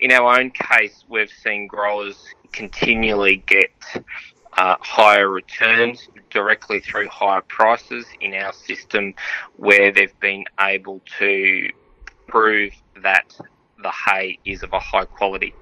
In 0.00 0.12
our 0.12 0.38
own 0.38 0.50
case, 0.50 1.04
we've 1.08 1.30
seen 1.30 1.66
growers 1.66 2.16
continually 2.52 3.36
get 3.46 3.70
uh, 4.56 4.76
higher 4.80 5.28
returns 5.28 6.08
directly 6.30 6.80
through 6.80 7.08
higher 7.08 7.42
prices 7.42 8.06
in 8.20 8.34
our 8.34 8.52
system, 8.52 9.14
where 9.56 9.92
they've 9.92 10.18
been 10.20 10.44
able 10.60 11.00
to 11.18 11.68
prove 12.28 12.72
that 13.02 13.36
the 13.82 13.90
hay 13.90 14.38
is 14.44 14.62
of 14.62 14.72
a 14.72 14.78
high 14.78 15.04
quality. 15.04 15.54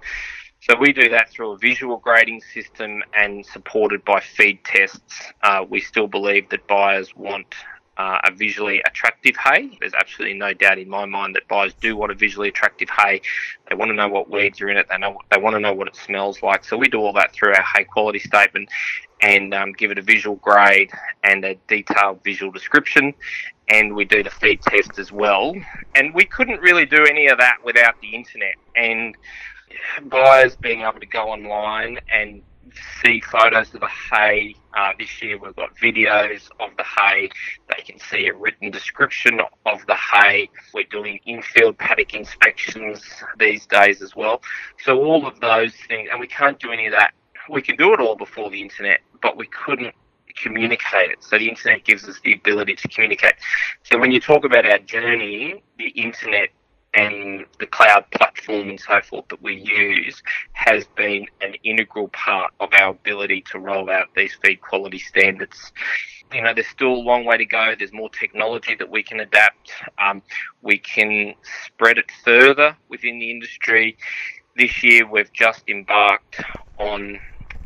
So 0.61 0.76
we 0.76 0.92
do 0.92 1.09
that 1.11 1.30
through 1.30 1.52
a 1.52 1.59
visual 1.59 1.98
grading 1.98 2.40
system 2.40 3.02
and 3.16 3.46
supported 3.46 4.04
by 4.04 4.20
feed 4.20 4.64
tests. 4.64 5.22
Uh, 5.42 5.64
we 5.68 5.80
still 5.80 6.09
believe 6.09 6.48
that 6.50 6.66
buyers 6.66 7.14
want 7.14 7.54
uh, 7.96 8.18
a 8.24 8.30
visually 8.32 8.80
attractive 8.86 9.36
hay. 9.36 9.76
There's 9.80 9.94
absolutely 9.94 10.38
no 10.38 10.52
doubt 10.54 10.78
in 10.78 10.88
my 10.88 11.04
mind 11.04 11.34
that 11.34 11.46
buyers 11.48 11.74
do 11.74 11.96
want 11.96 12.12
a 12.12 12.14
visually 12.14 12.48
attractive 12.48 12.88
hay. 12.88 13.20
They 13.68 13.74
want 13.74 13.90
to 13.90 13.94
know 13.94 14.09
what 14.09 14.30
weeds 14.30 14.61
are 14.61 14.68
in 14.68 14.76
it. 14.76 14.86
They 14.88 14.98
know 14.98 15.18
they 15.30 15.38
want 15.38 15.54
to 15.54 15.61
know 15.61 15.74
what 15.74 15.88
it 15.88 15.96
smells 15.96 16.42
like. 16.42 16.64
So 16.64 16.76
we 16.76 16.88
do 16.88 17.00
all 17.00 17.12
that 17.14 17.32
through 17.32 17.54
our 17.54 17.62
hay 17.62 17.84
quality 17.84 18.20
statement 18.20 18.68
and 19.20 19.52
um, 19.52 19.72
give 19.72 19.90
it 19.90 19.98
a 19.98 20.02
visual 20.02 20.36
grade 20.36 20.92
and 21.24 21.44
a 21.44 21.56
detailed 21.66 22.22
visual 22.22 22.52
description. 22.52 23.14
And 23.68 23.94
we 23.94 24.04
do 24.04 24.22
the 24.22 24.30
feed 24.30 24.62
test 24.62 24.98
as 24.98 25.11
well. 25.11 25.54
And 25.94 26.14
we 26.14 26.24
couldn't 26.24 26.61
really 26.61 26.86
do 26.86 27.04
any 27.04 27.26
of 27.26 27.38
that 27.38 27.59
without 27.64 28.00
the 28.00 28.14
internet. 28.14 28.54
And 28.76 29.16
buyers 30.05 30.57
being 30.57 30.83
able 30.83 31.01
to 31.01 31.07
go 31.07 31.29
online 31.29 31.99
and 32.12 32.43
see 33.03 33.21
photos 33.21 33.73
of 33.75 33.81
the 33.81 33.89
hay. 33.89 34.55
Uh, 34.77 34.93
this 34.99 35.21
year 35.23 35.39
we've 35.39 35.57
got 35.57 35.75
videos 35.77 36.49
of 36.61 36.71
the 36.77 36.85
hay. 36.85 37.31
They 37.69 37.83
can 37.83 37.99
see 37.99 38.27
a 38.27 38.35
written 38.35 38.71
description 38.71 39.41
of 39.66 39.87
the 39.87 39.95
hay. 39.95 40.51
We're 40.75 40.85
doing 40.85 41.21
infield 41.27 41.79
paddock 41.79 42.14
inspections 42.14 43.03
these 43.39 43.66
days 43.66 44.03
as 44.03 44.14
well. 44.14 44.43
So 44.85 44.99
all 44.99 45.27
of 45.27 45.41
those 45.41 45.75
things, 45.89 46.09
and 46.11 46.21
we 46.21 46.27
can't 46.27 46.59
do 46.59 46.71
any 46.71 46.87
of 46.87 46.93
that. 46.93 47.12
We 47.51 47.62
can 47.62 47.77
do 47.77 47.95
it 47.95 48.01
all 48.01 48.16
before 48.16 48.51
the 48.51 48.61
internet, 48.61 49.01
but 49.23 49.37
we 49.37 49.47
couldn't 49.47 49.95
communicate 50.37 51.11
it. 51.11 51.23
So 51.23 51.39
the 51.39 51.49
internet 51.49 51.85
gives 51.85 52.09
us 52.09 52.21
the 52.23 52.35
ability 52.35 52.77
to 52.77 52.89
communicate. 52.89 53.35
So 53.83 53.99
when 53.99 54.12
you 54.12 54.21
talk 54.21 54.45
about 54.45 54.66
our 54.66 54.79
journey, 54.79 55.62
the 55.79 55.89
internet 55.89 56.51
and 56.99 57.46
the 57.61 57.66
cloud 57.66 58.05
platform 58.11 58.70
and 58.70 58.80
so 58.80 59.01
forth 59.01 59.28
that 59.28 59.40
we 59.40 59.55
use 59.55 60.20
has 60.53 60.84
been 60.96 61.26
an 61.40 61.55
integral 61.62 62.09
part 62.09 62.53
of 62.59 62.70
our 62.72 62.90
ability 62.90 63.42
to 63.53 63.59
roll 63.59 63.88
out 63.88 64.09
these 64.16 64.36
feed 64.42 64.61
quality 64.61 64.99
standards. 64.99 65.72
You 66.32 66.42
know, 66.42 66.53
there's 66.53 66.66
still 66.66 66.92
a 66.92 67.05
long 67.11 67.24
way 67.24 67.36
to 67.36 67.46
go. 67.46 67.74
There's 67.78 67.92
more 67.92 68.11
technology 68.11 68.74
that 68.74 68.90
we 68.90 69.03
can 69.03 69.20
adapt. 69.20 69.72
Um, 69.99 70.22
we 70.61 70.78
can 70.78 71.34
spread 71.66 71.99
it 71.99 72.11
further 72.24 72.76
within 72.88 73.18
the 73.18 73.30
industry. 73.30 73.96
This 74.57 74.82
year, 74.82 75.09
we've 75.09 75.32
just 75.32 75.62
embarked 75.68 76.42
on 76.78 77.20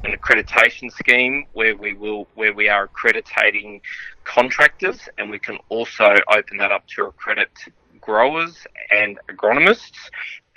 an 0.05 0.13
accreditation 0.13 0.91
scheme 0.93 1.47
where 1.53 1.77
we 1.77 1.95
will 1.95 2.27
where 2.35 2.53
we 2.53 2.69
are 2.69 2.85
accrediting 2.85 3.81
contractors 4.25 5.09
and 5.17 5.31
we 5.31 5.39
can 5.39 5.59
also 5.69 6.17
open 6.29 6.57
that 6.57 6.73
up 6.73 6.85
to 6.89 7.05
accredit 7.05 7.51
growers 8.03 8.67
and 8.91 9.19
agronomists 9.31 10.11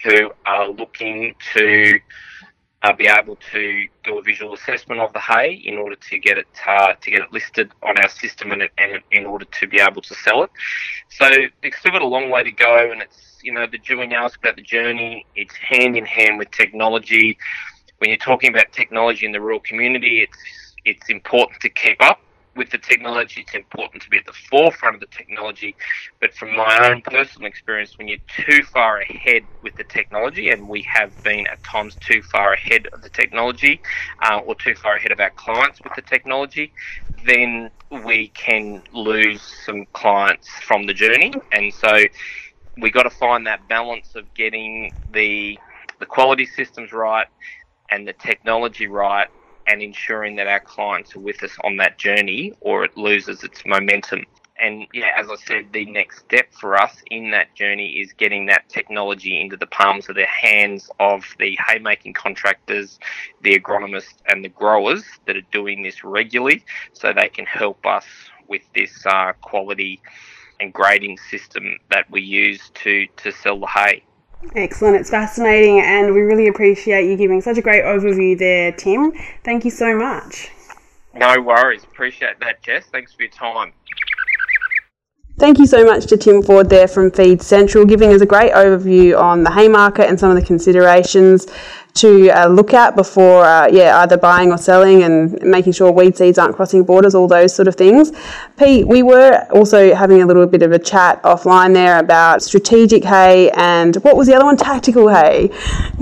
who 0.03 0.31
are 0.45 0.67
looking 0.69 1.33
to 1.53 1.99
uh, 2.83 2.93
be 2.93 3.07
able 3.07 3.37
to 3.51 3.87
do 4.03 4.19
a 4.19 4.21
visual 4.21 4.53
assessment 4.53 5.01
of 5.01 5.11
the 5.13 5.19
hay 5.19 5.53
in 5.53 5.75
order 5.77 5.95
to 5.95 6.19
get 6.19 6.37
it 6.37 6.47
uh, 6.67 6.93
to 7.01 7.09
get 7.09 7.21
it 7.21 7.31
listed 7.31 7.71
on 7.81 7.97
our 7.97 8.09
system 8.09 8.51
and, 8.51 8.63
and, 8.77 9.01
in 9.11 9.25
order 9.25 9.45
to 9.45 9.67
be 9.67 9.79
able 9.79 10.01
to 10.01 10.13
sell 10.13 10.43
it. 10.43 10.51
So 11.09 11.27
it's 11.63 11.77
still 11.77 11.93
got 11.93 12.03
a 12.03 12.07
long 12.07 12.29
way 12.29 12.43
to 12.43 12.51
go, 12.51 12.91
and 12.91 13.01
it's 13.01 13.39
you 13.41 13.53
know 13.53 13.65
the 13.65 13.79
you 13.87 14.01
ask 14.13 14.37
about 14.39 14.55
the 14.55 14.61
journey, 14.61 15.25
it's 15.35 15.55
hand 15.55 15.97
in 15.97 16.05
hand 16.05 16.37
with 16.37 16.51
technology. 16.51 17.37
When 17.97 18.09
you're 18.09 18.17
talking 18.17 18.51
about 18.51 18.71
technology 18.71 19.25
in 19.25 19.31
the 19.31 19.41
rural 19.41 19.61
community, 19.61 20.21
it's 20.21 20.37
it's 20.83 21.09
important 21.09 21.61
to 21.61 21.69
keep 21.69 22.01
up 22.03 22.19
with 22.55 22.69
the 22.69 22.77
technology, 22.77 23.41
it's 23.41 23.53
important 23.53 24.01
to 24.03 24.09
be 24.09 24.17
at 24.17 24.25
the 24.25 24.33
forefront 24.49 24.95
of 24.95 25.01
the 25.01 25.07
technology. 25.07 25.75
But 26.21 26.33
from 26.33 26.55
my 26.55 26.89
own 26.89 27.01
personal 27.01 27.47
experience, 27.47 27.97
when 27.97 28.07
you're 28.07 28.17
too 28.27 28.63
far 28.63 28.99
ahead 28.99 29.43
with 29.61 29.75
the 29.75 29.83
technology, 29.83 30.49
and 30.49 30.67
we 30.69 30.81
have 30.83 31.11
been 31.23 31.47
at 31.47 31.63
times 31.63 31.95
too 31.99 32.21
far 32.21 32.53
ahead 32.53 32.87
of 32.93 33.01
the 33.01 33.09
technology, 33.09 33.81
uh, 34.23 34.39
or 34.45 34.55
too 34.55 34.75
far 34.75 34.95
ahead 34.95 35.11
of 35.11 35.19
our 35.19 35.31
clients 35.31 35.81
with 35.83 35.93
the 35.95 36.01
technology, 36.01 36.71
then 37.25 37.69
we 38.03 38.29
can 38.29 38.81
lose 38.93 39.41
some 39.65 39.85
clients 39.93 40.47
from 40.49 40.85
the 40.85 40.93
journey. 40.93 41.33
And 41.51 41.73
so 41.73 41.99
we 42.77 42.91
got 42.91 43.03
to 43.03 43.09
find 43.09 43.47
that 43.47 43.67
balance 43.67 44.15
of 44.15 44.33
getting 44.33 44.91
the 45.11 45.59
the 45.99 46.05
quality 46.05 46.45
systems 46.45 46.91
right 46.91 47.27
and 47.89 48.05
the 48.05 48.13
technology 48.13 48.87
right 48.87 49.29
and 49.67 49.81
ensuring 49.81 50.35
that 50.35 50.47
our 50.47 50.59
clients 50.59 51.15
are 51.15 51.19
with 51.19 51.43
us 51.43 51.51
on 51.63 51.77
that 51.77 51.97
journey 51.97 52.53
or 52.61 52.83
it 52.85 52.95
loses 52.97 53.43
its 53.43 53.65
momentum. 53.65 54.25
And 54.57 54.87
yeah, 54.93 55.09
as 55.17 55.27
I 55.29 55.35
said, 55.35 55.73
the 55.73 55.85
next 55.85 56.19
step 56.19 56.47
for 56.53 56.79
us 56.79 56.95
in 57.11 57.31
that 57.31 57.53
journey 57.55 57.99
is 57.99 58.13
getting 58.13 58.45
that 58.45 58.69
technology 58.69 59.41
into 59.41 59.57
the 59.57 59.67
palms 59.67 60.07
of 60.07 60.15
the 60.15 60.25
hands 60.25 60.89
of 60.99 61.25
the 61.39 61.57
haymaking 61.67 62.13
contractors, 62.13 62.97
the 63.41 63.59
agronomists, 63.59 64.15
and 64.29 64.45
the 64.45 64.49
growers 64.49 65.03
that 65.25 65.35
are 65.35 65.41
doing 65.51 65.83
this 65.83 66.03
regularly 66.05 66.63
so 66.93 67.11
they 67.11 67.27
can 67.27 67.45
help 67.45 67.85
us 67.85 68.05
with 68.47 68.61
this 68.73 69.05
uh, 69.05 69.33
quality 69.41 70.01
and 70.61 70.71
grading 70.73 71.17
system 71.17 71.77
that 71.91 72.09
we 72.09 72.21
use 72.21 72.69
to, 72.75 73.07
to 73.17 73.31
sell 73.31 73.59
the 73.59 73.67
hay. 73.67 74.03
Excellent. 74.55 74.95
It's 74.97 75.09
fascinating, 75.09 75.81
and 75.81 76.13
we 76.13 76.21
really 76.21 76.47
appreciate 76.47 77.09
you 77.09 77.17
giving 77.17 77.41
such 77.41 77.57
a 77.57 77.61
great 77.61 77.83
overview 77.83 78.37
there, 78.37 78.71
Tim. 78.71 79.11
Thank 79.43 79.65
you 79.65 79.71
so 79.71 79.97
much. 79.97 80.49
No 81.13 81.41
worries. 81.41 81.83
Appreciate 81.83 82.39
that, 82.41 82.61
Jess. 82.61 82.85
Thanks 82.91 83.13
for 83.13 83.23
your 83.23 83.31
time. 83.31 83.73
Thank 85.37 85.59
you 85.59 85.65
so 85.65 85.83
much 85.83 86.05
to 86.07 86.17
Tim 86.17 86.41
Ford 86.41 86.69
there 86.69 86.87
from 86.87 87.11
Feed 87.11 87.41
Central, 87.41 87.85
giving 87.85 88.13
us 88.13 88.21
a 88.21 88.25
great 88.25 88.53
overview 88.53 89.19
on 89.19 89.43
the 89.43 89.51
hay 89.51 89.67
market 89.67 90.07
and 90.07 90.17
some 90.17 90.29
of 90.29 90.37
the 90.37 90.45
considerations 90.45 91.47
to 91.95 92.29
uh, 92.29 92.47
look 92.47 92.73
at 92.73 92.95
before, 92.95 93.45
uh, 93.45 93.67
yeah, 93.67 93.99
either 93.99 94.17
buying 94.17 94.51
or 94.51 94.57
selling 94.57 95.03
and 95.03 95.41
making 95.41 95.71
sure 95.71 95.91
weed 95.91 96.17
seeds 96.17 96.37
aren't 96.37 96.55
crossing 96.55 96.83
borders, 96.83 97.15
all 97.15 97.27
those 97.27 97.55
sort 97.55 97.69
of 97.69 97.75
things. 97.75 98.11
Pete, 98.57 98.85
we 98.85 99.01
were 99.01 99.47
also 99.51 99.95
having 99.95 100.21
a 100.21 100.25
little 100.25 100.45
bit 100.45 100.61
of 100.61 100.73
a 100.73 100.79
chat 100.79 101.23
offline 101.23 101.73
there 101.73 101.97
about 101.97 102.43
strategic 102.43 103.03
hay 103.05 103.49
and 103.51 103.95
what 103.97 104.17
was 104.17 104.27
the 104.27 104.35
other 104.35 104.43
one? 104.43 104.57
Tactical 104.57 105.07
hay. 105.07 105.49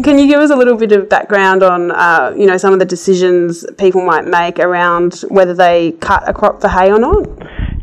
Can 0.03 0.17
you 0.17 0.27
give 0.27 0.39
us 0.39 0.49
a 0.49 0.55
little 0.55 0.77
bit 0.77 0.91
of 0.91 1.07
background 1.09 1.61
on, 1.61 1.91
uh, 1.91 2.33
you 2.35 2.47
know, 2.47 2.57
some 2.57 2.73
of 2.73 2.79
the 2.79 2.85
decisions 2.85 3.63
people 3.77 4.03
might 4.03 4.25
make 4.25 4.57
around 4.57 5.23
whether 5.29 5.53
they 5.53 5.91
cut 5.93 6.27
a 6.27 6.33
crop 6.33 6.59
for 6.59 6.69
hay 6.69 6.91
or 6.91 6.97
not? 6.99 7.27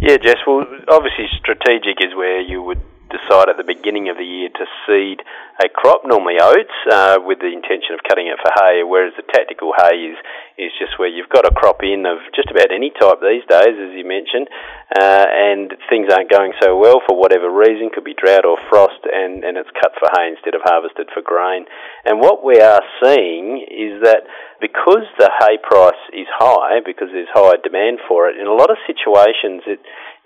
Yeah, 0.00 0.16
Jess. 0.16 0.38
Well, 0.46 0.64
obviously, 0.88 1.26
strategic 1.38 1.98
is 2.00 2.14
where 2.16 2.40
you 2.40 2.62
would 2.62 2.80
decide 3.10 3.50
at 3.50 3.58
the 3.58 3.66
beginning 3.66 4.08
of 4.08 4.16
the 4.16 4.24
year 4.24 4.48
to 4.48 4.64
seed 4.86 5.22
a 5.60 5.68
crop, 5.68 6.02
normally 6.06 6.40
oats, 6.40 6.72
uh, 6.88 7.20
with 7.20 7.42
the 7.44 7.52
intention 7.52 7.92
of 7.92 8.00
cutting 8.08 8.30
it 8.30 8.40
for 8.40 8.48
hay, 8.56 8.80
whereas 8.80 9.12
the 9.18 9.26
tactical 9.28 9.76
hay 9.76 10.14
is, 10.14 10.18
is 10.56 10.72
just 10.80 10.96
where 10.96 11.10
you've 11.10 11.28
got 11.28 11.44
a 11.44 11.52
crop 11.52 11.84
in 11.84 12.06
of 12.06 12.22
just 12.32 12.48
about 12.48 12.72
any 12.72 12.88
type 12.96 13.20
these 13.20 13.44
days, 13.44 13.76
as 13.76 13.92
you 13.92 14.06
mentioned, 14.06 14.48
uh, 14.96 15.26
and 15.28 15.76
things 15.92 16.08
aren't 16.08 16.32
going 16.32 16.56
so 16.62 16.78
well 16.78 17.04
for 17.04 17.18
whatever 17.18 17.52
reason, 17.52 17.90
could 17.92 18.08
be 18.08 18.16
drought 18.16 18.48
or 18.48 18.56
frost, 18.72 19.04
and, 19.04 19.44
and 19.44 19.60
it's 19.60 19.70
cut 19.76 19.92
for 20.00 20.08
hay 20.16 20.32
instead 20.32 20.56
of 20.56 20.64
harvested 20.64 21.10
for 21.12 21.20
grain. 21.20 21.66
And 22.08 22.24
what 22.24 22.40
we 22.40 22.56
are 22.56 22.82
seeing 23.02 23.60
is 23.68 24.00
that 24.00 24.24
because 24.60 25.08
the 25.18 25.28
hay 25.40 25.60
price 25.60 26.00
is 26.12 26.28
high, 26.32 26.80
because 26.84 27.08
there's 27.12 27.32
high 27.32 27.56
demand 27.64 27.98
for 28.08 28.28
it, 28.28 28.40
in 28.40 28.46
a 28.46 28.56
lot 28.56 28.70
of 28.70 28.76
situations, 28.86 29.64
it 29.66 29.80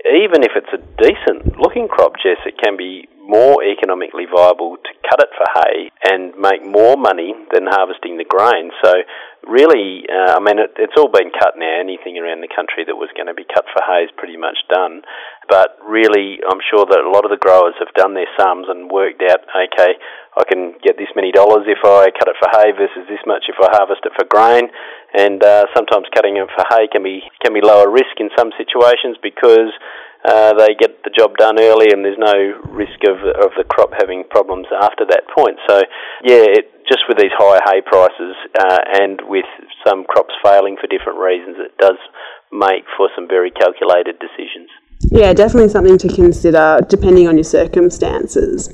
even 0.04 0.44
if 0.44 0.52
it's 0.52 0.72
a 0.72 0.80
decent 1.00 1.58
looking 1.58 1.88
crop, 1.88 2.12
Jess, 2.20 2.40
it 2.44 2.60
can 2.62 2.76
be 2.76 3.08
more 3.24 3.64
economically 3.64 4.28
viable 4.28 4.76
to 4.76 4.92
cut 5.08 5.20
it 5.24 5.32
for 5.32 5.48
hay 5.56 5.88
and 6.04 6.36
make 6.36 6.60
more 6.60 6.96
money 6.96 7.32
than 7.52 7.64
harvesting 7.64 8.18
the 8.20 8.28
grain. 8.28 8.68
So 8.84 8.92
really, 9.48 10.04
uh, 10.12 10.36
I 10.36 10.40
mean, 10.44 10.60
it, 10.60 10.76
it's 10.76 10.92
all 10.96 11.08
been 11.08 11.32
cut 11.32 11.56
now. 11.56 11.80
Anything 11.80 12.20
around 12.20 12.44
the 12.44 12.52
country 12.52 12.84
that 12.84 13.00
was 13.00 13.08
going 13.16 13.32
to 13.32 13.34
be 13.34 13.48
cut 13.48 13.64
for 13.72 13.80
hay 13.80 14.04
is 14.04 14.12
pretty 14.16 14.36
much 14.36 14.60
done. 14.68 15.00
But 15.48 15.76
really, 15.84 16.40
I'm 16.40 16.60
sure 16.70 16.86
that 16.88 17.00
a 17.04 17.10
lot 17.12 17.24
of 17.24 17.30
the 17.30 17.40
growers 17.40 17.74
have 17.78 17.92
done 17.94 18.14
their 18.14 18.28
sums 18.38 18.66
and 18.68 18.90
worked 18.90 19.22
out, 19.22 19.44
okay, 19.44 19.98
I 20.34 20.42
can 20.48 20.74
get 20.82 20.98
this 20.98 21.12
many 21.14 21.30
dollars 21.30 21.68
if 21.70 21.78
I 21.84 22.10
cut 22.10 22.26
it 22.26 22.36
for 22.40 22.50
hay 22.50 22.72
versus 22.72 23.06
this 23.06 23.22
much 23.26 23.46
if 23.46 23.54
I 23.60 23.70
harvest 23.70 24.02
it 24.02 24.12
for 24.18 24.26
grain. 24.26 24.66
And 25.14 25.38
uh, 25.44 25.66
sometimes 25.76 26.10
cutting 26.14 26.36
it 26.36 26.48
for 26.50 26.64
hay 26.74 26.88
can 26.90 27.02
be 27.02 27.22
can 27.44 27.54
be 27.54 27.62
lower 27.62 27.86
risk 27.90 28.18
in 28.18 28.30
some 28.34 28.50
situations 28.58 29.16
because 29.22 29.70
uh, 30.24 30.56
they 30.58 30.74
get 30.74 31.04
the 31.04 31.12
job 31.14 31.36
done 31.36 31.60
early 31.60 31.92
and 31.92 32.02
there's 32.02 32.18
no 32.18 32.58
risk 32.72 32.98
of 33.06 33.22
of 33.38 33.52
the 33.54 33.64
crop 33.68 33.92
having 33.94 34.24
problems 34.26 34.66
after 34.74 35.04
that 35.06 35.28
point. 35.30 35.60
So, 35.68 35.82
yeah, 36.24 36.42
it, 36.50 36.72
just 36.88 37.06
with 37.08 37.18
these 37.18 37.32
higher 37.38 37.60
hay 37.64 37.80
prices 37.80 38.34
uh, 38.58 38.80
and 39.00 39.20
with 39.28 39.46
some 39.86 40.04
crops 40.04 40.34
failing 40.42 40.76
for 40.80 40.88
different 40.88 41.20
reasons, 41.20 41.56
it 41.60 41.76
does 41.78 42.00
make 42.50 42.84
for 42.96 43.08
some 43.14 43.28
very 43.28 43.50
calculated 43.50 44.18
decisions. 44.18 44.68
Yeah, 45.10 45.32
definitely 45.32 45.68
something 45.68 45.98
to 45.98 46.08
consider 46.08 46.80
depending 46.88 47.28
on 47.28 47.36
your 47.36 47.44
circumstances. 47.44 48.68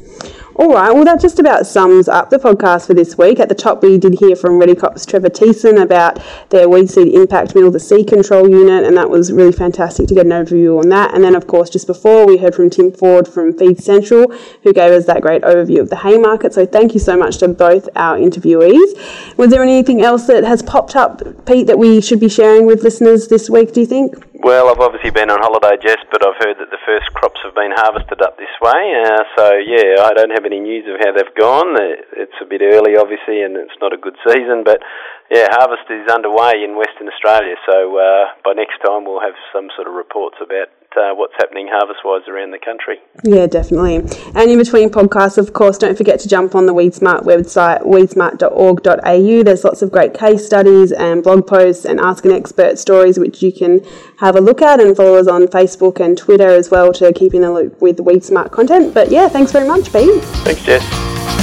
All 0.56 0.74
right, 0.74 0.90
well, 0.90 1.04
that 1.04 1.20
just 1.20 1.38
about 1.38 1.66
sums 1.66 2.06
up 2.06 2.28
the 2.28 2.36
podcast 2.36 2.86
for 2.86 2.92
this 2.92 3.16
week. 3.16 3.40
At 3.40 3.48
the 3.48 3.54
top, 3.54 3.82
we 3.82 3.96
did 3.96 4.18
hear 4.18 4.36
from 4.36 4.60
Redekop's 4.60 5.06
Trevor 5.06 5.30
Thiessen 5.30 5.80
about 5.80 6.22
their 6.50 6.68
weed 6.68 6.90
seed 6.90 7.14
impact 7.14 7.54
mill, 7.54 7.70
the 7.70 7.80
seed 7.80 8.08
control 8.08 8.46
unit, 8.46 8.84
and 8.84 8.94
that 8.96 9.08
was 9.08 9.32
really 9.32 9.52
fantastic 9.52 10.06
to 10.08 10.14
get 10.14 10.26
an 10.26 10.32
overview 10.32 10.78
on 10.78 10.90
that. 10.90 11.14
And 11.14 11.24
then, 11.24 11.34
of 11.34 11.46
course, 11.46 11.70
just 11.70 11.86
before, 11.86 12.26
we 12.26 12.36
heard 12.36 12.54
from 12.54 12.68
Tim 12.68 12.92
Ford 12.92 13.26
from 13.26 13.56
Feed 13.56 13.82
Central, 13.82 14.30
who 14.62 14.74
gave 14.74 14.92
us 14.92 15.06
that 15.06 15.22
great 15.22 15.40
overview 15.42 15.80
of 15.80 15.88
the 15.88 15.96
hay 15.96 16.18
market. 16.18 16.52
So, 16.52 16.66
thank 16.66 16.92
you 16.92 17.00
so 17.00 17.16
much 17.16 17.38
to 17.38 17.48
both 17.48 17.88
our 17.96 18.18
interviewees. 18.18 19.38
Was 19.38 19.48
there 19.50 19.62
anything 19.62 20.02
else 20.02 20.26
that 20.26 20.44
has 20.44 20.62
popped 20.62 20.94
up, 20.94 21.46
Pete, 21.46 21.68
that 21.68 21.78
we 21.78 22.02
should 22.02 22.20
be 22.20 22.28
sharing 22.28 22.66
with 22.66 22.82
listeners 22.82 23.28
this 23.28 23.48
week, 23.48 23.72
do 23.72 23.80
you 23.80 23.86
think? 23.86 24.29
Well, 24.40 24.72
I've 24.72 24.80
obviously 24.80 25.12
been 25.12 25.28
on 25.28 25.44
holiday, 25.44 25.76
Jess, 25.84 26.00
but 26.08 26.24
I've 26.24 26.40
heard 26.40 26.56
that 26.64 26.72
the 26.72 26.80
first 26.88 27.12
crops 27.12 27.44
have 27.44 27.52
been 27.52 27.76
harvested 27.76 28.24
up 28.24 28.40
this 28.40 28.48
way. 28.64 28.96
Uh, 28.96 29.20
so, 29.36 29.44
yeah, 29.60 30.00
I 30.00 30.16
don't 30.16 30.32
have 30.32 30.48
any 30.48 30.64
news 30.64 30.88
of 30.88 30.96
how 30.96 31.12
they've 31.12 31.36
gone. 31.36 31.76
It's 32.16 32.40
a 32.40 32.48
bit 32.48 32.64
early, 32.64 32.96
obviously, 32.96 33.44
and 33.44 33.60
it's 33.60 33.76
not 33.84 33.92
a 33.92 34.00
good 34.00 34.16
season, 34.24 34.64
but 34.64 34.80
yeah, 35.28 35.44
harvest 35.52 35.84
is 35.92 36.08
underway 36.08 36.64
in 36.64 36.72
Western 36.72 37.12
Australia. 37.12 37.52
So, 37.68 38.00
uh, 38.00 38.32
by 38.40 38.56
next 38.56 38.80
time, 38.80 39.04
we'll 39.04 39.20
have 39.20 39.36
some 39.52 39.68
sort 39.76 39.84
of 39.84 39.92
reports 39.92 40.40
about 40.40 40.72
uh, 40.96 41.14
what's 41.14 41.34
happening 41.38 41.68
harvest 41.70 42.00
wise 42.04 42.22
around 42.28 42.50
the 42.50 42.58
country. 42.58 42.98
Yeah, 43.24 43.46
definitely. 43.46 43.96
And 44.34 44.50
in 44.50 44.58
between 44.58 44.90
podcasts, 44.90 45.38
of 45.38 45.52
course, 45.52 45.78
don't 45.78 45.96
forget 45.96 46.20
to 46.20 46.28
jump 46.28 46.54
on 46.54 46.66
the 46.66 46.74
WeedSmart 46.74 47.22
website, 47.22 47.82
weedsmart.org.au. 47.82 49.42
There's 49.42 49.64
lots 49.64 49.82
of 49.82 49.90
great 49.92 50.14
case 50.14 50.44
studies 50.44 50.92
and 50.92 51.22
blog 51.22 51.46
posts 51.46 51.84
and 51.84 52.00
Ask 52.00 52.24
an 52.24 52.32
Expert 52.32 52.78
stories, 52.78 53.18
which 53.18 53.42
you 53.42 53.52
can 53.52 53.84
have 54.18 54.36
a 54.36 54.40
look 54.40 54.62
at 54.62 54.80
and 54.80 54.96
follow 54.96 55.16
us 55.16 55.26
on 55.28 55.46
Facebook 55.46 56.00
and 56.00 56.16
Twitter 56.16 56.48
as 56.48 56.70
well 56.70 56.92
to 56.94 57.12
keep 57.12 57.34
in 57.34 57.42
the 57.42 57.52
loop 57.52 57.80
with 57.80 57.98
WeedSmart 57.98 58.50
content. 58.50 58.94
But 58.94 59.10
yeah, 59.10 59.28
thanks 59.28 59.52
very 59.52 59.66
much, 59.66 59.92
Pete. 59.92 60.22
Thanks, 60.44 60.62
Jess. 60.64 61.39